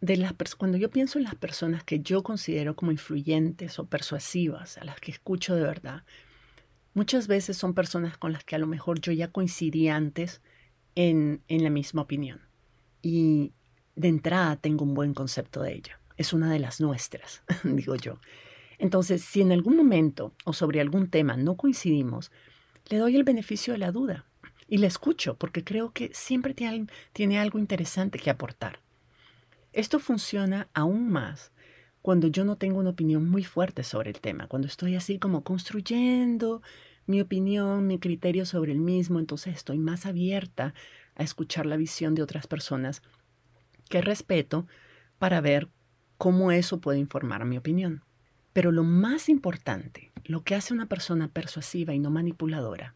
De 0.00 0.16
las 0.16 0.34
cuando 0.56 0.76
yo 0.76 0.90
pienso 0.90 1.18
en 1.18 1.24
las 1.24 1.34
personas 1.34 1.84
que 1.84 2.00
yo 2.00 2.22
considero 2.22 2.76
como 2.76 2.92
influyentes 2.92 3.78
o 3.78 3.86
persuasivas, 3.86 4.78
a 4.78 4.84
las 4.84 5.00
que 5.00 5.10
escucho 5.10 5.54
de 5.54 5.62
verdad, 5.62 6.04
muchas 6.92 7.26
veces 7.26 7.56
son 7.56 7.74
personas 7.74 8.18
con 8.18 8.32
las 8.32 8.44
que 8.44 8.54
a 8.54 8.58
lo 8.58 8.66
mejor 8.66 9.00
yo 9.00 9.12
ya 9.12 9.28
coincidí 9.28 9.88
antes 9.88 10.42
en, 10.94 11.42
en 11.48 11.64
la 11.64 11.70
misma 11.70 12.02
opinión. 12.02 12.40
Y 13.00 13.52
de 13.96 14.08
entrada 14.08 14.56
tengo 14.56 14.84
un 14.84 14.94
buen 14.94 15.14
concepto 15.14 15.62
de 15.62 15.74
ella. 15.74 16.00
Es 16.16 16.32
una 16.32 16.50
de 16.50 16.58
las 16.58 16.80
nuestras, 16.80 17.42
digo 17.64 17.96
yo. 17.96 18.20
Entonces, 18.78 19.22
si 19.22 19.40
en 19.40 19.52
algún 19.52 19.76
momento 19.76 20.32
o 20.44 20.52
sobre 20.52 20.80
algún 20.80 21.08
tema 21.08 21.36
no 21.36 21.56
coincidimos, 21.56 22.30
le 22.88 22.98
doy 22.98 23.16
el 23.16 23.24
beneficio 23.24 23.72
de 23.72 23.78
la 23.78 23.92
duda 23.92 24.26
y 24.68 24.78
la 24.78 24.86
escucho 24.86 25.36
porque 25.36 25.64
creo 25.64 25.92
que 25.92 26.10
siempre 26.12 26.54
tiene, 26.54 26.86
tiene 27.12 27.38
algo 27.38 27.58
interesante 27.58 28.18
que 28.18 28.30
aportar. 28.30 28.80
Esto 29.72 29.98
funciona 29.98 30.68
aún 30.74 31.10
más 31.10 31.52
cuando 32.02 32.28
yo 32.28 32.44
no 32.44 32.56
tengo 32.56 32.80
una 32.80 32.90
opinión 32.90 33.28
muy 33.28 33.44
fuerte 33.44 33.82
sobre 33.82 34.10
el 34.10 34.20
tema, 34.20 34.46
cuando 34.46 34.68
estoy 34.68 34.94
así 34.94 35.18
como 35.18 35.42
construyendo 35.42 36.62
mi 37.06 37.20
opinión, 37.20 37.86
mi 37.86 37.98
criterio 37.98 38.46
sobre 38.46 38.72
el 38.72 38.78
mismo, 38.78 39.18
entonces 39.18 39.54
estoy 39.54 39.78
más 39.78 40.06
abierta 40.06 40.74
a 41.16 41.22
escuchar 41.22 41.66
la 41.66 41.76
visión 41.76 42.14
de 42.14 42.22
otras 42.22 42.46
personas 42.46 43.02
que 43.88 44.00
respeto 44.00 44.66
para 45.18 45.40
ver 45.40 45.68
cómo 46.18 46.52
eso 46.52 46.80
puede 46.80 46.98
informar 46.98 47.44
mi 47.44 47.56
opinión. 47.56 48.02
Pero 48.54 48.72
lo 48.72 48.84
más 48.84 49.28
importante, 49.28 50.12
lo 50.24 50.44
que 50.44 50.54
hace 50.54 50.72
una 50.72 50.86
persona 50.86 51.28
persuasiva 51.28 51.92
y 51.92 51.98
no 51.98 52.10
manipuladora, 52.10 52.94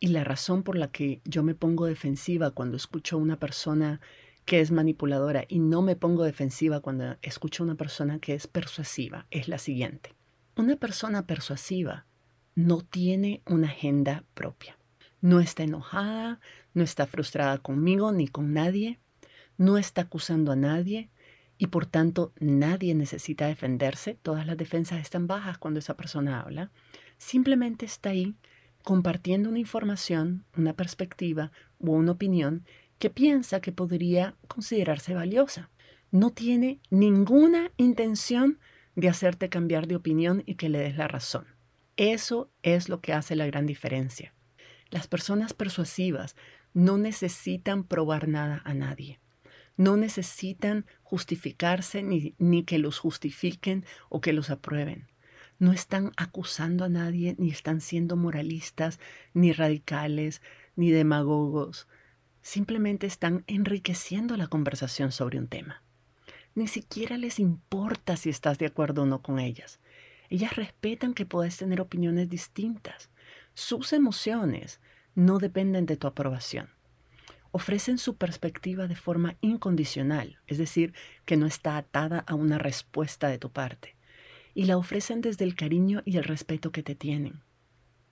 y 0.00 0.08
la 0.08 0.22
razón 0.24 0.62
por 0.62 0.76
la 0.76 0.88
que 0.90 1.20
yo 1.24 1.42
me 1.42 1.54
pongo 1.54 1.86
defensiva 1.86 2.52
cuando 2.52 2.76
escucho 2.76 3.16
a 3.16 3.18
una 3.18 3.38
persona 3.38 4.00
que 4.44 4.60
es 4.60 4.70
manipuladora 4.70 5.44
y 5.48 5.58
no 5.58 5.82
me 5.82 5.96
pongo 5.96 6.24
defensiva 6.24 6.80
cuando 6.80 7.16
escucho 7.22 7.62
a 7.62 7.66
una 7.66 7.74
persona 7.74 8.18
que 8.18 8.34
es 8.34 8.46
persuasiva 8.46 9.26
es 9.30 9.48
la 9.48 9.58
siguiente. 9.58 10.14
Una 10.56 10.76
persona 10.76 11.26
persuasiva 11.26 12.06
no 12.54 12.82
tiene 12.82 13.42
una 13.46 13.68
agenda 13.68 14.24
propia. 14.34 14.78
No 15.20 15.40
está 15.40 15.62
enojada, 15.62 16.38
no 16.72 16.84
está 16.84 17.06
frustrada 17.06 17.58
conmigo 17.58 18.12
ni 18.12 18.28
con 18.28 18.52
nadie, 18.52 19.00
no 19.56 19.78
está 19.78 20.02
acusando 20.02 20.52
a 20.52 20.56
nadie 20.56 21.10
y 21.58 21.68
por 21.68 21.86
tanto 21.86 22.32
nadie 22.40 22.94
necesita 22.94 23.46
defenderse. 23.46 24.18
Todas 24.22 24.46
las 24.46 24.56
defensas 24.56 25.00
están 25.00 25.26
bajas 25.26 25.58
cuando 25.58 25.80
esa 25.80 25.96
persona 25.96 26.40
habla. 26.40 26.70
Simplemente 27.18 27.86
está 27.86 28.10
ahí 28.10 28.34
compartiendo 28.82 29.48
una 29.48 29.58
información, 29.58 30.44
una 30.56 30.74
perspectiva 30.74 31.52
o 31.78 31.92
una 31.92 32.12
opinión 32.12 32.64
que 32.98 33.10
piensa 33.10 33.60
que 33.60 33.72
podría 33.72 34.36
considerarse 34.48 35.14
valiosa. 35.14 35.70
No 36.10 36.30
tiene 36.30 36.80
ninguna 36.90 37.70
intención 37.76 38.58
de 38.94 39.08
hacerte 39.08 39.48
cambiar 39.48 39.86
de 39.86 39.96
opinión 39.96 40.42
y 40.46 40.54
que 40.54 40.68
le 40.68 40.78
des 40.78 40.96
la 40.96 41.08
razón. 41.08 41.46
Eso 41.96 42.50
es 42.62 42.88
lo 42.88 43.00
que 43.00 43.12
hace 43.12 43.36
la 43.36 43.46
gran 43.46 43.66
diferencia. 43.66 44.34
Las 44.90 45.06
personas 45.06 45.54
persuasivas 45.54 46.36
no 46.72 46.98
necesitan 46.98 47.84
probar 47.84 48.28
nada 48.28 48.62
a 48.64 48.74
nadie. 48.74 49.20
No 49.76 49.96
necesitan 49.96 50.86
justificarse 51.02 52.02
ni, 52.02 52.34
ni 52.38 52.64
que 52.64 52.78
los 52.78 52.98
justifiquen 52.98 53.84
o 54.08 54.20
que 54.20 54.32
los 54.32 54.50
aprueben 54.50 55.08
no 55.58 55.72
están 55.72 56.12
acusando 56.16 56.84
a 56.84 56.88
nadie, 56.88 57.36
ni 57.38 57.50
están 57.50 57.80
siendo 57.80 58.16
moralistas, 58.16 58.98
ni 59.32 59.52
radicales, 59.52 60.42
ni 60.76 60.90
demagogos. 60.90 61.88
Simplemente 62.42 63.06
están 63.06 63.44
enriqueciendo 63.46 64.36
la 64.36 64.48
conversación 64.48 65.12
sobre 65.12 65.38
un 65.38 65.48
tema. 65.48 65.82
Ni 66.54 66.68
siquiera 66.68 67.16
les 67.16 67.38
importa 67.38 68.16
si 68.16 68.30
estás 68.30 68.58
de 68.58 68.66
acuerdo 68.66 69.02
o 69.02 69.06
no 69.06 69.22
con 69.22 69.38
ellas. 69.38 69.80
Ellas 70.28 70.54
respetan 70.56 71.14
que 71.14 71.26
puedes 71.26 71.56
tener 71.56 71.80
opiniones 71.80 72.28
distintas. 72.28 73.10
Sus 73.54 73.92
emociones 73.92 74.80
no 75.14 75.38
dependen 75.38 75.86
de 75.86 75.96
tu 75.96 76.06
aprobación. 76.06 76.68
Ofrecen 77.56 77.98
su 77.98 78.16
perspectiva 78.16 78.88
de 78.88 78.96
forma 78.96 79.36
incondicional, 79.40 80.40
es 80.48 80.58
decir, 80.58 80.92
que 81.24 81.36
no 81.36 81.46
está 81.46 81.76
atada 81.76 82.24
a 82.26 82.34
una 82.34 82.58
respuesta 82.58 83.28
de 83.28 83.38
tu 83.38 83.52
parte 83.52 83.94
y 84.54 84.64
la 84.64 84.76
ofrecen 84.76 85.20
desde 85.20 85.44
el 85.44 85.54
cariño 85.54 86.02
y 86.04 86.16
el 86.16 86.24
respeto 86.24 86.72
que 86.72 86.82
te 86.82 86.96
tienen. 86.96 87.44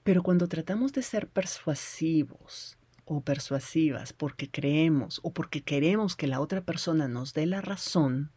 Pero 0.05 0.23
cuando 0.23 0.47
tratamos 0.47 0.93
de 0.93 1.03
ser 1.03 1.27
persuasivos 1.27 2.79
o 3.05 3.23
persuasivas 3.23 4.13
porque 4.13 4.49
creemos 4.49 5.19
o 5.25 5.33
porque 5.33 5.65
queremos 5.65 6.15
que 6.15 6.29
la 6.29 6.39
otra 6.39 6.61
persona 6.61 7.09
nos 7.09 7.35
dé 7.35 7.47
la 7.47 7.61
razón, 7.61 8.31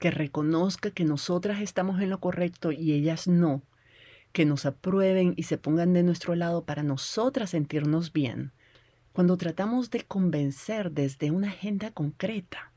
que 0.00 0.10
reconozca 0.10 0.90
que 0.90 1.04
nosotras 1.04 1.60
estamos 1.60 2.00
en 2.00 2.10
lo 2.10 2.18
correcto 2.18 2.72
y 2.72 2.94
ellas 2.94 3.28
no, 3.28 3.62
que 4.32 4.44
nos 4.44 4.66
aprueben 4.66 5.34
y 5.36 5.44
se 5.44 5.56
pongan 5.56 5.92
de 5.92 6.02
nuestro 6.02 6.34
lado 6.34 6.64
para 6.64 6.82
nosotras 6.82 7.50
sentirnos 7.50 8.12
bien, 8.12 8.50
cuando 9.16 9.38
tratamos 9.38 9.88
de 9.88 10.02
convencer 10.02 10.92
desde 10.92 11.30
una 11.30 11.48
agenda 11.48 11.90
concreta, 11.90 12.74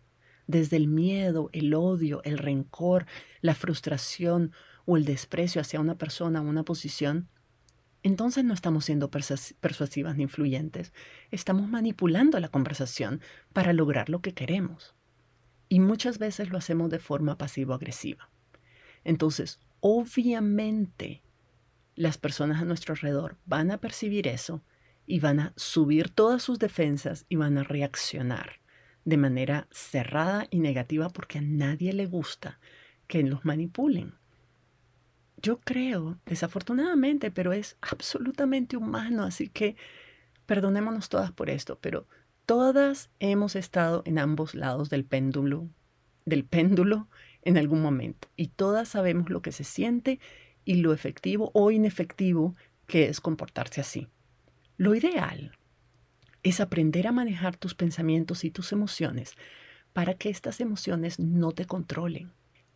desde 0.47 0.77
el 0.77 0.87
miedo, 0.87 1.49
el 1.51 1.73
odio, 1.73 2.23
el 2.23 2.37
rencor, 2.37 3.07
la 3.41 3.55
frustración 3.55 4.53
o 4.85 4.95
el 4.95 5.03
desprecio 5.03 5.59
hacia 5.59 5.81
una 5.81 5.97
persona 5.97 6.39
o 6.39 6.45
una 6.45 6.63
posición, 6.63 7.27
entonces 8.03 8.45
no 8.45 8.53
estamos 8.53 8.85
siendo 8.85 9.11
persuasivas 9.11 10.15
ni 10.15 10.23
influyentes, 10.23 10.93
estamos 11.29 11.67
manipulando 11.67 12.39
la 12.39 12.47
conversación 12.47 13.19
para 13.51 13.73
lograr 13.73 14.07
lo 14.07 14.21
que 14.21 14.33
queremos. 14.33 14.95
Y 15.67 15.81
muchas 15.81 16.19
veces 16.19 16.51
lo 16.51 16.57
hacemos 16.57 16.89
de 16.89 16.99
forma 16.99 17.37
pasivo-agresiva. 17.37 18.29
Entonces, 19.03 19.59
obviamente, 19.81 21.21
las 21.95 22.17
personas 22.17 22.61
a 22.61 22.65
nuestro 22.65 22.93
alrededor 22.93 23.35
van 23.45 23.71
a 23.71 23.81
percibir 23.81 24.25
eso 24.29 24.63
y 25.09 25.19
van 25.19 25.39
a 25.39 25.53
subir 25.55 26.11
todas 26.11 26.43
sus 26.43 26.59
defensas 26.59 27.25
y 27.29 27.35
van 27.35 27.57
a 27.57 27.63
reaccionar 27.63 28.59
de 29.05 29.17
manera 29.17 29.67
cerrada 29.71 30.45
y 30.51 30.59
negativa 30.59 31.09
porque 31.09 31.39
a 31.39 31.41
nadie 31.41 31.93
le 31.93 32.05
gusta 32.05 32.59
que 33.07 33.23
los 33.23 33.43
manipulen. 33.43 34.13
Yo 35.41 35.61
creo, 35.61 36.19
desafortunadamente, 36.27 37.31
pero 37.31 37.53
es 37.53 37.75
absolutamente 37.81 38.77
humano, 38.77 39.23
así 39.23 39.47
que 39.47 39.75
perdonémonos 40.45 41.09
todas 41.09 41.31
por 41.31 41.49
esto, 41.49 41.79
pero 41.81 42.07
todas 42.45 43.09
hemos 43.17 43.55
estado 43.55 44.03
en 44.05 44.19
ambos 44.19 44.53
lados 44.53 44.91
del 44.91 45.05
péndulo, 45.05 45.69
del 46.25 46.45
péndulo 46.45 47.07
en 47.41 47.57
algún 47.57 47.81
momento 47.81 48.27
y 48.35 48.49
todas 48.49 48.89
sabemos 48.89 49.31
lo 49.31 49.41
que 49.41 49.53
se 49.53 49.63
siente 49.63 50.19
y 50.65 50.75
lo 50.75 50.93
efectivo 50.93 51.49
o 51.55 51.71
inefectivo 51.71 52.55
que 52.85 53.05
es 53.05 53.19
comportarse 53.19 53.81
así. 53.81 54.07
Lo 54.79 54.95
ideal 54.95 55.51
es 56.41 56.61
aprender 56.61 57.05
a 57.05 57.11
manejar 57.11 57.57
tus 57.57 57.75
pensamientos 57.75 58.45
y 58.45 58.49
tus 58.49 58.71
emociones 58.71 59.35
para 59.91 60.13
que 60.13 60.29
estas 60.29 60.61
emociones 60.61 61.19
no 61.19 61.51
te 61.51 61.65
controlen. 61.65 62.31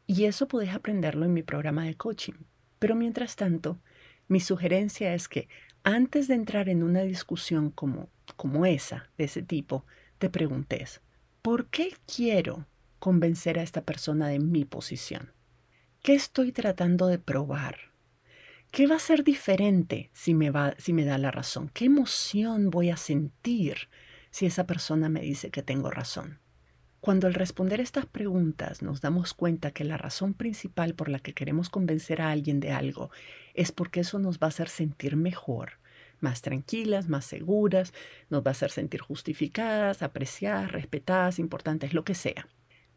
Y 0.06 0.26
eso 0.26 0.50
puedes 0.50 0.72
aprenderlo 0.76 1.24
en 1.24 1.34
mi 1.34 1.44
programa 1.44 1.86
de 1.86 1.96
coaching. 1.96 2.34
Pero 2.78 2.98
mientras 2.98 3.38
tanto, 3.38 3.80
mi 4.28 4.42
sugerencia 4.42 5.14
es 5.14 5.30
que 5.30 5.48
antes 5.84 6.28
de 6.28 6.34
entrar 6.34 6.68
en 6.68 6.84
una 6.84 7.04
discusión 7.04 7.72
como, 7.72 8.10
como 8.36 8.66
esa, 8.66 9.10
de 9.18 9.24
ese 9.24 9.42
tipo, 9.42 9.86
te 10.18 10.30
preguntes, 10.30 11.00
¿por 11.42 11.68
qué 11.68 11.96
quiero 12.06 12.68
convencer 13.00 13.58
a 13.58 13.64
esta 13.64 13.80
persona 13.80 14.28
de 14.28 14.40
mi 14.40 14.66
posición? 14.66 15.32
¿Qué 16.02 16.16
estoy 16.16 16.52
tratando 16.52 17.08
de 17.08 17.18
probar? 17.18 17.93
¿Qué 18.74 18.88
va 18.88 18.96
a 18.96 19.00
ser 19.00 19.24
diferente 19.24 20.10
si 20.14 20.34
me, 20.34 20.50
da 20.50 21.18
la 21.20 21.30
razón? 21.30 21.70
¿Qué 21.76 21.86
emoción 21.86 22.72
voy 22.72 22.90
a 22.90 22.98
sentir 22.98 23.88
si 24.32 24.48
esa 24.48 24.66
persona 24.66 25.10
me 25.10 25.22
dice 25.22 25.52
que 25.52 25.62
tengo 25.62 25.92
razón? 25.92 26.40
Cuando 27.00 27.28
al 27.28 27.36
responder 27.36 27.80
estas 27.80 28.08
preguntas 28.08 28.82
nos 28.82 29.00
damos 29.00 29.36
cuenta 29.36 29.70
que 29.70 29.84
la 29.84 29.98
razón 29.98 30.34
principal 30.34 30.96
por 30.96 31.10
la 31.10 31.20
que 31.20 31.36
queremos 31.36 31.70
convencer 31.70 32.20
a 32.20 32.32
alguien 32.32 32.60
de 32.60 32.72
algo 32.72 33.12
es 33.54 33.72
porque 33.72 34.00
eso 34.00 34.18
nos 34.18 34.40
va 34.40 34.48
a 34.48 34.50
hacer 34.50 34.70
sentir 34.70 35.18
mejor, 35.18 35.74
más 36.20 36.42
tranquilas, 36.42 37.08
más 37.08 37.26
seguras, 37.26 37.94
nos 38.32 38.42
va 38.42 38.48
a 38.48 38.54
hacer 38.54 38.72
sentir 38.72 39.02
justificadas, 39.02 40.02
apreciadas, 40.02 40.72
respetadas, 40.72 41.38
importantes, 41.38 41.94
lo 41.94 42.04
que 42.04 42.16
sea. 42.16 42.48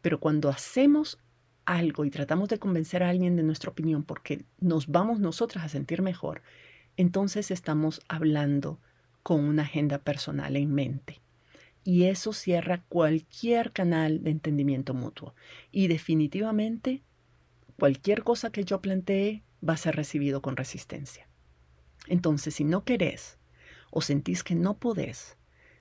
Pero 0.01 0.19
cuando 0.19 0.49
hacemos 0.49 1.19
algo 1.67 2.05
y 2.05 2.09
tratamos 2.09 2.49
de 2.49 2.57
convencer 2.57 3.03
a 3.03 3.09
alguien 3.09 3.35
de 3.35 3.43
nuestra 3.43 3.69
opinión 3.69 4.03
porque 4.03 4.45
nos 4.59 4.87
vamos 4.87 5.19
nosotras 5.19 5.65
a 5.65 5.69
sentir 5.69 6.01
mejor, 6.01 6.41
entonces 6.95 7.51
estamos 7.51 8.01
hablando 8.07 8.79
con 9.21 9.43
una 9.43 9.63
agenda 9.63 9.99
personal 9.99 10.55
en 10.55 10.73
mente. 10.73 11.21
Y 11.83 12.05
eso 12.05 12.33
cierra 12.33 12.83
cualquier 12.89 13.71
canal 13.71 14.23
de 14.23 14.31
entendimiento 14.31 14.93
mutuo. 14.93 15.35
Y 15.71 15.87
definitivamente, 15.87 17.01
cualquier 17.77 18.23
cosa 18.23 18.49
que 18.49 18.65
yo 18.65 18.81
plantee 18.81 19.43
va 19.67 19.73
a 19.73 19.77
ser 19.77 19.95
recibido 19.95 20.41
con 20.41 20.57
resistencia. 20.57 21.27
Entonces, 22.07 22.55
si 22.55 22.63
no 22.63 22.83
querés 22.83 23.37
o 23.91 24.01
sentís 24.01 24.43
que 24.43 24.55
no 24.55 24.77
podés 24.77 25.37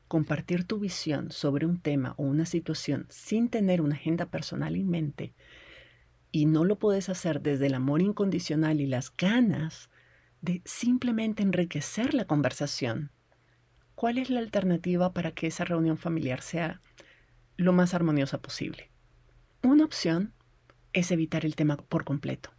compartir 0.09 0.65
tu 0.65 0.79
visión 0.79 1.31
sobre 1.31 1.67
un 1.67 1.81
tema 1.81 2.15
o 2.19 2.25
una 2.25 2.47
situación 2.47 3.07
sin 3.09 3.49
tener 3.49 3.81
una 3.81 3.97
agenda 3.97 4.27
personal 4.27 4.77
en 4.77 4.89
mente, 4.89 5.35
y 6.37 6.45
no 6.45 6.67
lo 6.67 6.79
puedes 6.79 7.09
hacer 7.09 7.41
desde 7.41 7.65
el 7.65 7.73
amor 7.73 8.03
incondicional 8.03 8.83
y 8.83 8.87
las 8.87 9.11
ganas 9.17 9.89
de 10.43 10.61
simplemente 10.67 11.43
enriquecer 11.43 12.13
la 12.13 12.27
conversación, 12.27 13.11
¿cuál 13.95 14.19
es 14.19 14.29
la 14.29 14.41
alternativa 14.41 15.15
para 15.15 15.31
que 15.31 15.47
esa 15.47 15.65
reunión 15.65 15.97
familiar 15.97 16.43
sea 16.43 16.83
lo 17.57 17.73
más 17.73 17.95
armoniosa 17.95 18.37
posible? 18.43 18.91
Una 19.63 19.87
opción 19.87 20.35
es 20.93 21.11
evitar 21.11 21.47
el 21.47 21.57
tema 21.57 21.79
por 21.79 22.05
completo. 22.05 22.51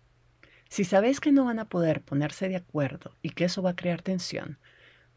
Si 0.69 0.83
sabes 0.83 1.19
que 1.19 1.31
no 1.31 1.45
van 1.45 1.59
a 1.59 1.69
poder 1.69 2.01
ponerse 2.01 2.49
de 2.49 2.55
acuerdo 2.55 3.15
y 3.21 3.29
que 3.29 3.45
eso 3.45 3.61
va 3.61 3.69
a 3.69 3.75
crear 3.75 4.01
tensión, 4.01 4.57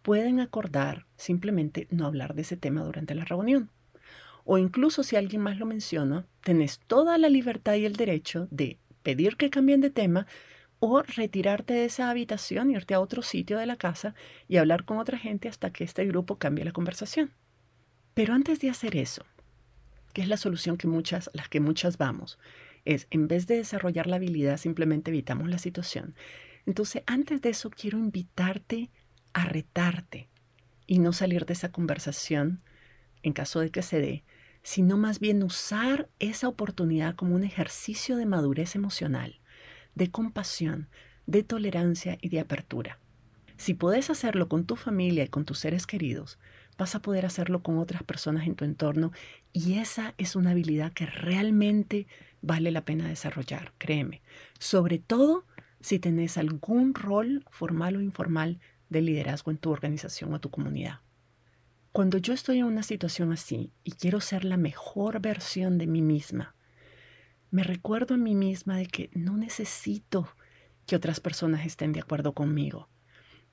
pueden 0.02 0.38
acordar 0.38 1.06
simplemente 1.16 1.88
no 1.90 2.04
hablar 2.04 2.34
de 2.34 2.42
ese 2.42 2.58
tema 2.58 2.82
durante 2.82 3.14
la 3.14 3.24
reunión 3.24 3.70
o 4.52 4.58
incluso 4.58 5.04
si 5.04 5.14
alguien 5.14 5.42
más 5.42 5.58
lo 5.58 5.64
menciona, 5.64 6.26
tenés 6.42 6.80
toda 6.80 7.18
la 7.18 7.28
libertad 7.28 7.74
y 7.74 7.84
el 7.84 7.94
derecho 7.94 8.48
de 8.50 8.80
pedir 9.04 9.36
que 9.36 9.48
cambien 9.48 9.80
de 9.80 9.90
tema 9.90 10.26
o 10.80 11.02
retirarte 11.02 11.72
de 11.72 11.84
esa 11.84 12.10
habitación, 12.10 12.72
irte 12.72 12.94
a 12.94 12.98
otro 12.98 13.22
sitio 13.22 13.58
de 13.58 13.66
la 13.66 13.76
casa 13.76 14.16
y 14.48 14.56
hablar 14.56 14.84
con 14.84 14.98
otra 14.98 15.18
gente 15.18 15.48
hasta 15.48 15.72
que 15.72 15.84
este 15.84 16.04
grupo 16.04 16.38
cambie 16.38 16.64
la 16.64 16.72
conversación. 16.72 17.30
Pero 18.12 18.34
antes 18.34 18.58
de 18.58 18.70
hacer 18.70 18.96
eso, 18.96 19.24
que 20.12 20.22
es 20.22 20.26
la 20.26 20.36
solución 20.36 20.76
que 20.76 20.88
muchas, 20.88 21.30
las 21.32 21.48
que 21.48 21.60
muchas 21.60 21.96
vamos, 21.96 22.40
es 22.84 23.06
en 23.12 23.28
vez 23.28 23.46
de 23.46 23.54
desarrollar 23.54 24.08
la 24.08 24.16
habilidad, 24.16 24.56
simplemente 24.56 25.12
evitamos 25.12 25.48
la 25.48 25.58
situación. 25.58 26.16
Entonces, 26.66 27.04
antes 27.06 27.40
de 27.40 27.50
eso, 27.50 27.70
quiero 27.70 27.98
invitarte 27.98 28.90
a 29.32 29.44
retarte 29.44 30.28
y 30.88 30.98
no 30.98 31.12
salir 31.12 31.46
de 31.46 31.52
esa 31.52 31.70
conversación 31.70 32.64
en 33.22 33.32
caso 33.32 33.60
de 33.60 33.70
que 33.70 33.82
se 33.82 34.00
dé, 34.00 34.24
sino 34.62 34.96
más 34.96 35.20
bien 35.20 35.42
usar 35.42 36.08
esa 36.18 36.48
oportunidad 36.48 37.14
como 37.14 37.34
un 37.34 37.44
ejercicio 37.44 38.16
de 38.16 38.26
madurez 38.26 38.74
emocional, 38.74 39.40
de 39.94 40.10
compasión, 40.10 40.88
de 41.26 41.42
tolerancia 41.42 42.18
y 42.20 42.28
de 42.28 42.40
apertura. 42.40 42.98
Si 43.56 43.74
puedes 43.74 44.08
hacerlo 44.08 44.48
con 44.48 44.64
tu 44.64 44.76
familia 44.76 45.24
y 45.24 45.28
con 45.28 45.44
tus 45.44 45.58
seres 45.58 45.86
queridos, 45.86 46.38
vas 46.78 46.94
a 46.94 47.02
poder 47.02 47.26
hacerlo 47.26 47.62
con 47.62 47.78
otras 47.78 48.02
personas 48.02 48.46
en 48.46 48.54
tu 48.54 48.64
entorno 48.64 49.12
y 49.52 49.74
esa 49.78 50.14
es 50.16 50.34
una 50.34 50.52
habilidad 50.52 50.92
que 50.92 51.04
realmente 51.04 52.06
vale 52.40 52.70
la 52.70 52.86
pena 52.86 53.06
desarrollar, 53.06 53.74
créeme. 53.76 54.22
Sobre 54.58 54.98
todo 54.98 55.44
si 55.80 55.98
tenés 55.98 56.38
algún 56.38 56.94
rol 56.94 57.44
formal 57.50 57.96
o 57.96 58.00
informal 58.00 58.60
de 58.88 59.02
liderazgo 59.02 59.50
en 59.50 59.58
tu 59.58 59.70
organización 59.70 60.32
o 60.32 60.40
tu 60.40 60.50
comunidad. 60.50 61.00
Cuando 61.92 62.18
yo 62.18 62.34
estoy 62.34 62.60
en 62.60 62.66
una 62.66 62.84
situación 62.84 63.32
así 63.32 63.72
y 63.82 63.90
quiero 63.90 64.20
ser 64.20 64.44
la 64.44 64.56
mejor 64.56 65.20
versión 65.20 65.76
de 65.76 65.88
mí 65.88 66.02
misma, 66.02 66.54
me 67.50 67.64
recuerdo 67.64 68.14
a 68.14 68.16
mí 68.16 68.36
misma 68.36 68.76
de 68.76 68.86
que 68.86 69.10
no 69.12 69.36
necesito 69.36 70.28
que 70.86 70.94
otras 70.94 71.18
personas 71.18 71.66
estén 71.66 71.92
de 71.92 71.98
acuerdo 71.98 72.32
conmigo. 72.32 72.88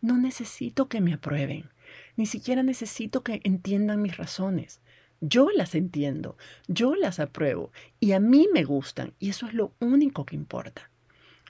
No 0.02 0.18
necesito 0.18 0.88
que 0.88 1.02
me 1.02 1.14
aprueben. 1.16 1.72
Ni 2.16 2.28
siquiera 2.28 2.62
necesito 2.62 3.24
que 3.24 3.42
entiendan 3.44 4.04
mis 4.04 4.18
razones. 4.18 4.82
Yo 5.20 5.50
las 5.50 5.74
entiendo, 5.74 6.38
yo 6.68 6.94
las 6.94 7.20
apruebo 7.20 7.72
y 8.00 8.12
a 8.12 8.20
mí 8.20 8.48
me 8.54 8.66
gustan 8.66 9.16
y 9.18 9.30
eso 9.30 9.48
es 9.48 9.56
lo 9.56 9.74
único 9.80 10.28
que 10.28 10.36
importa. 10.36 10.92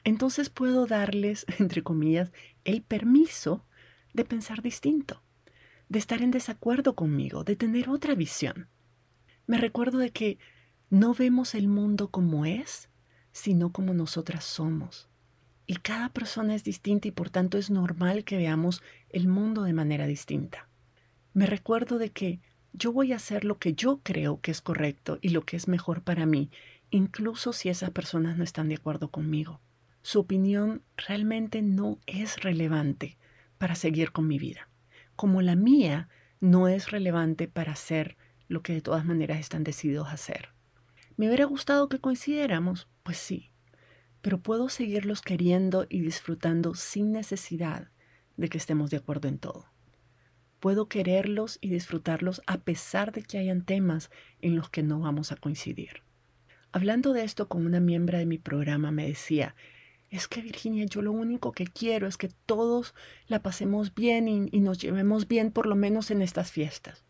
Entonces 0.06 0.50
puedo 0.50 0.88
darles, 0.88 1.46
entre 1.60 1.84
comillas, 1.84 2.32
el 2.64 2.82
permiso 2.82 3.66
de 4.14 4.24
pensar 4.24 4.62
distinto 4.62 5.22
de 5.90 6.00
estar 6.00 6.22
en 6.22 6.32
desacuerdo 6.32 6.96
conmigo, 6.96 7.44
de 7.44 7.56
tener 7.56 7.90
otra 7.90 8.16
visión. 8.16 8.68
Me 9.46 9.58
recuerdo 9.58 9.98
de 9.98 10.12
que 10.12 10.38
no 10.90 11.14
vemos 11.14 11.56
el 11.56 11.68
mundo 11.68 12.10
como 12.10 12.46
es, 12.46 12.90
sino 13.32 13.72
como 13.72 13.94
nosotras 13.94 14.44
somos. 14.44 15.10
Y 15.66 15.76
cada 15.76 16.10
persona 16.10 16.56
es 16.56 16.64
distinta 16.64 17.08
y 17.08 17.12
por 17.12 17.30
tanto 17.30 17.58
es 17.58 17.70
normal 17.70 18.24
que 18.24 18.38
veamos 18.38 18.82
el 19.10 19.28
mundo 19.28 19.64
de 19.64 19.74
manera 19.74 20.08
distinta. 20.08 20.68
Me 21.34 21.46
recuerdo 21.46 21.98
de 21.98 22.10
que 22.10 22.40
yo 22.74 22.92
voy 22.92 23.14
a 23.14 23.18
hacer 23.18 23.44
lo 23.44 23.58
que 23.58 23.74
yo 23.74 24.00
creo 24.04 24.40
que 24.42 24.52
es 24.52 24.62
correcto 24.62 25.20
y 25.22 25.30
lo 25.30 25.46
que 25.46 25.58
es 25.58 25.68
mejor 25.68 26.04
para 26.04 26.26
mí, 26.26 26.50
incluso 26.90 27.54
si 27.54 27.70
esas 27.70 27.92
personas 27.92 28.38
no 28.38 28.44
están 28.44 28.70
de 28.70 28.76
acuerdo 28.76 29.10
conmigo. 29.10 29.62
Su 30.02 30.20
opinión 30.20 30.84
realmente 30.96 31.62
no 31.62 32.00
es 32.06 32.42
relevante 32.42 33.18
para 33.58 33.76
seguir 33.76 34.12
con 34.12 34.28
mi 34.28 34.40
vida 34.40 34.70
como 35.18 35.42
la 35.42 35.56
mía 35.56 36.08
no 36.40 36.70
es 36.70 36.92
relevante 36.92 37.50
para 37.50 37.74
hacer 37.74 38.16
lo 38.48 38.62
que 38.64 38.72
de 38.72 38.82
todas 38.82 39.04
maneras 39.04 39.40
están 39.40 39.66
decididos 39.66 40.08
a 40.08 40.14
hacer. 40.14 40.50
¿Me 41.18 41.28
hubiera 41.28 41.46
gustado 41.46 41.90
que 41.90 42.00
coincidiéramos? 42.00 42.88
Pues 43.04 43.18
sí, 43.18 43.52
pero 44.22 44.40
puedo 44.40 44.70
seguirlos 44.70 45.22
queriendo 45.22 45.88
y 45.90 46.00
disfrutando 46.02 46.76
sin 46.76 47.12
necesidad 47.12 47.90
de 48.38 48.48
que 48.48 48.60
estemos 48.60 48.92
de 48.92 48.98
acuerdo 48.98 49.28
en 49.28 49.40
todo. 49.40 49.66
Puedo 50.60 50.88
quererlos 50.88 51.58
y 51.62 51.70
disfrutarlos 51.70 52.42
a 52.46 52.60
pesar 52.60 53.12
de 53.12 53.24
que 53.24 53.40
hayan 53.40 53.66
temas 53.66 54.12
en 54.42 54.56
los 54.56 54.70
que 54.70 54.84
no 54.84 55.00
vamos 55.00 55.32
a 55.32 55.36
coincidir. 55.36 56.04
Hablando 56.72 57.14
de 57.14 57.24
esto 57.24 57.48
con 57.48 57.66
una 57.66 57.80
miembro 57.80 58.20
de 58.20 58.28
mi 58.28 58.38
programa 58.38 58.92
me 58.92 59.08
decía, 59.08 59.56
es 60.10 60.28
que 60.28 60.42
Virginia, 60.42 60.86
yo 60.86 61.02
lo 61.02 61.12
único 61.12 61.52
que 61.52 61.68
quiero 61.68 62.08
es 62.08 62.18
que 62.18 62.30
todos 62.46 62.96
la 63.28 63.42
pasemos 63.42 63.94
bien 63.94 64.28
y, 64.28 64.48
y, 64.52 64.62
nos 64.62 64.78
llevemos 64.78 65.28
bien 65.28 65.52
por 65.52 65.66
lo 65.66 65.76
menos 65.76 66.12
en 66.12 66.22
estas 66.22 66.52
fiestas. 66.52 67.04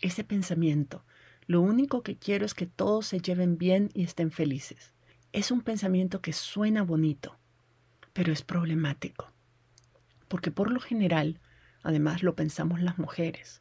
Ese 0.00 0.22
pensamiento, 0.22 1.04
lo 1.46 1.60
único 1.60 2.02
que 2.02 2.16
quiero 2.16 2.46
es 2.46 2.54
que 2.54 2.66
todos 2.66 3.06
se 3.06 3.20
lleven 3.20 3.58
bien 3.58 3.90
y 3.94 4.04
estén 4.04 4.30
felices. 4.30 4.92
Es 5.32 5.50
un 5.50 5.62
pensamiento 5.62 6.20
que 6.20 6.32
suena 6.32 6.84
bonito, 6.84 7.38
pero 8.12 8.32
es 8.32 8.42
problemático. 8.42 9.32
Porque 10.28 10.52
por 10.52 10.70
lo 10.70 10.80
general, 10.80 11.40
además 11.82 12.22
lo 12.22 12.36
pensamos 12.36 12.80
las 12.80 12.98
mujeres, 12.98 13.60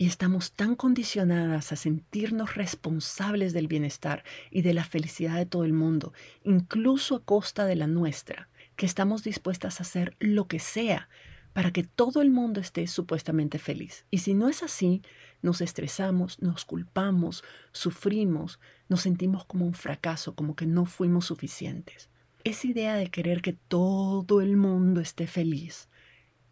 y 0.00 0.06
estamos 0.06 0.52
tan 0.52 0.76
condicionadas 0.76 1.72
a 1.72 1.76
sentirnos 1.76 2.54
responsables 2.54 3.52
del 3.52 3.68
bienestar 3.68 4.24
y 4.50 4.62
de 4.62 4.72
la 4.72 4.82
felicidad 4.82 5.36
de 5.36 5.44
todo 5.44 5.66
el 5.66 5.74
mundo, 5.74 6.14
incluso 6.42 7.16
a 7.16 7.22
costa 7.22 7.66
de 7.66 7.76
la 7.76 7.86
nuestra, 7.86 8.48
que 8.76 8.86
estamos 8.86 9.24
dispuestas 9.24 9.78
a 9.78 9.82
hacer 9.82 10.16
lo 10.18 10.48
que 10.48 10.58
sea 10.58 11.10
para 11.52 11.70
que 11.70 11.82
todo 11.82 12.22
el 12.22 12.30
mundo 12.30 12.60
esté 12.62 12.86
supuestamente 12.86 13.58
feliz. 13.58 14.06
Y 14.10 14.18
si 14.20 14.32
no 14.32 14.48
es 14.48 14.62
así, 14.62 15.02
nos 15.42 15.60
estresamos, 15.60 16.40
nos 16.40 16.64
culpamos, 16.64 17.44
sufrimos, 17.72 18.58
nos 18.88 19.02
sentimos 19.02 19.44
como 19.44 19.66
un 19.66 19.74
fracaso, 19.74 20.34
como 20.34 20.56
que 20.56 20.64
no 20.64 20.86
fuimos 20.86 21.26
suficientes. 21.26 22.08
Esa 22.42 22.68
idea 22.68 22.94
de 22.94 23.10
querer 23.10 23.42
que 23.42 23.52
todo 23.52 24.40
el 24.40 24.56
mundo 24.56 25.02
esté 25.02 25.26
feliz 25.26 25.90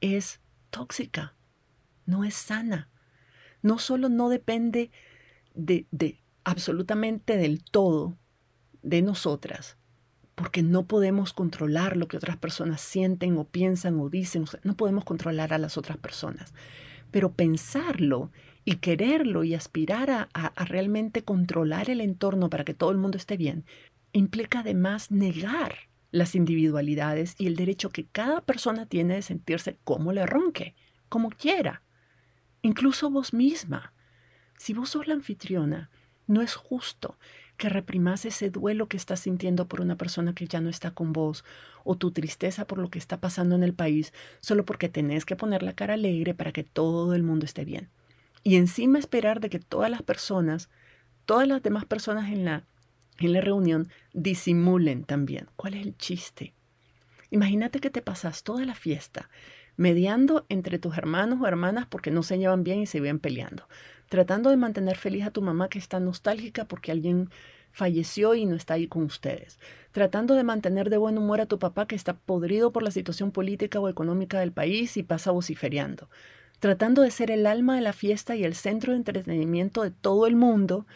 es 0.03 0.43
tóxica, 0.69 1.35
no 2.05 2.25
es 2.25 2.35
sana 2.35 2.91
no 3.63 3.79
solo 3.79 4.09
no 4.09 4.29
depende 4.29 4.91
de, 5.55 5.87
de 5.91 6.19
absolutamente 6.45 7.37
del 7.37 7.63
todo 7.63 8.17
de 8.83 9.03
nosotras, 9.03 9.77
porque 10.35 10.63
no 10.63 10.87
podemos 10.87 11.33
controlar 11.33 11.97
lo 11.97 12.07
que 12.09 12.17
otras 12.17 12.37
personas 12.37 12.81
sienten 12.81 13.37
o 13.37 13.45
piensan 13.45 13.99
o 14.01 14.09
dicen, 14.09 14.45
no 14.63 14.77
podemos 14.77 15.05
controlar 15.05 15.53
a 15.53 15.59
las 15.59 15.77
otras 15.77 15.99
personas, 15.99 16.55
pero 17.11 17.33
pensarlo 17.33 18.31
y 18.65 18.77
quererlo 18.77 19.45
y 19.45 19.55
aspirar 19.55 20.11
a, 20.11 20.29
a, 20.33 20.65
realmente 20.65 21.25
controlar 21.25 21.91
el 21.91 22.01
entorno 22.01 22.51
para 22.51 22.65
que 22.65 22.75
todo 22.75 22.91
el 22.93 22.99
mundo 22.99 23.17
esté 23.17 23.37
bien, 23.37 23.65
implica 24.13 24.61
además 24.61 25.11
negar 25.11 25.75
las 26.11 26.35
individualidades 26.35 27.35
y 27.39 27.47
el 27.47 27.57
derecho 27.57 27.91
que 27.91 28.07
cada 28.07 28.41
persona 28.41 28.87
tiene 28.87 29.15
de 29.15 29.23
sentirse 29.23 29.79
como 29.85 30.13
le 30.13 30.25
ronque, 30.25 30.75
como 31.09 31.31
quiera. 31.31 31.83
Incluso 32.63 33.11
vos 33.11 33.33
misma. 33.33 33.93
Si 34.57 34.75
vos 34.75 34.91
sos 34.91 35.07
la 35.07 35.15
anfitriona, 35.15 35.91
no 36.27 36.43
es 36.43 36.55
justo 36.55 37.17
que 37.57 37.69
reprimas 37.69 38.25
ese 38.25 38.51
duelo 38.51 38.89
que 38.89 38.97
estás 38.97 39.21
sintiendo 39.21 39.67
por 39.67 39.81
una 39.81 39.97
persona 39.97 40.33
que 40.33 40.47
ya 40.47 40.61
no 40.61 40.69
está 40.69 40.93
con 40.93 41.13
vos 41.13 41.45
o 41.85 41.97
tu 41.97 42.13
tristeza 42.13 42.67
por 42.67 42.79
lo 42.79 42.91
que 42.91 42.99
está 42.99 43.21
pasando 43.21 43.57
en 43.57 43.65
el 43.65 43.75
país 43.75 44.13
solo 44.41 44.65
porque 44.65 44.89
tenés 44.89 45.25
que 45.25 45.37
poner 45.37 45.63
la 45.63 45.73
cara 45.73 45.95
alegre 45.95 46.35
para 46.35 46.53
que 46.53 46.63
todo 46.63 47.15
el 47.15 47.23
mundo 47.23 47.45
esté 47.45 47.65
bien. 47.65 47.89
Y 48.45 48.57
encima 48.57 48.99
esperar 48.99 49.41
de 49.41 49.51
que 49.51 49.59
todas 49.59 49.91
las 49.91 50.03
personas, 50.03 50.69
todas 51.27 51.49
las 51.49 51.63
demás 51.63 51.85
personas 51.85 52.31
en 52.31 52.45
la, 52.45 52.65
en 53.19 53.33
la 53.33 53.41
reunión 53.41 53.89
disimulen 54.13 55.05
también. 55.05 55.49
¿Cuál 55.57 55.75
es 55.75 55.87
el 55.87 55.97
chiste? 55.97 56.55
Imagínate 57.31 57.81
que 57.81 57.91
te 57.91 58.03
pasas 58.03 58.43
toda 58.43 58.65
la 58.65 58.75
fiesta 58.75 59.29
mediando 59.79 60.45
entre 60.49 60.79
tus 60.79 60.99
hermanos 60.99 61.39
o 61.41 61.47
hermanas 61.47 61.87
porque 61.89 62.11
no 62.11 62.23
se 62.23 62.37
llevan 62.37 62.65
bien 62.65 62.81
y 62.81 62.87
se 62.87 63.01
ven 63.01 63.21
peleando, 63.21 63.69
tratando 64.09 64.51
de 64.51 64.57
mantener 64.57 64.97
feliz 64.97 65.25
a 65.25 65.31
tu 65.31 65.41
mamá 65.41 65.69
que 65.69 65.79
está 65.79 66.01
nostálgica 66.01 66.67
porque 66.67 66.91
alguien 66.91 67.31
falleció 67.71 68.35
y 68.35 68.45
no 68.45 68.57
está 68.57 68.75
ahí 68.75 68.89
con 68.89 69.05
ustedes, 69.05 69.61
tratando 69.93 70.35
de 70.35 70.43
mantener 70.43 70.91
de 70.91 70.97
buen 70.97 71.17
humor 71.17 71.41
a 71.41 71.47
tu 71.47 71.61
papá 71.61 71.87
que 71.87 71.95
está 71.95 72.15
podrido 72.15 72.73
por 72.73 72.83
la 72.83 72.91
situación 72.91 73.31
política 73.31 73.79
o 73.79 73.89
económica 73.89 74.41
del 74.41 74.51
país 74.51 74.97
y 74.97 75.05
pasa 75.05 75.31
vociferiando, 75.31 76.11
tratando 76.59 77.03
de 77.03 77.13
ser 77.13 77.31
el 77.31 77.47
alma 77.47 77.77
de 77.77 77.83
la 77.83 77.93
fiesta 77.93 78.35
y 78.35 78.43
el 78.43 78.57
centro 78.57 78.93
de 78.93 78.99
entretenimiento 78.99 79.85
de 79.85 79.93
todo 79.93 80.27
el 80.27 80.35
mundo 80.35 80.87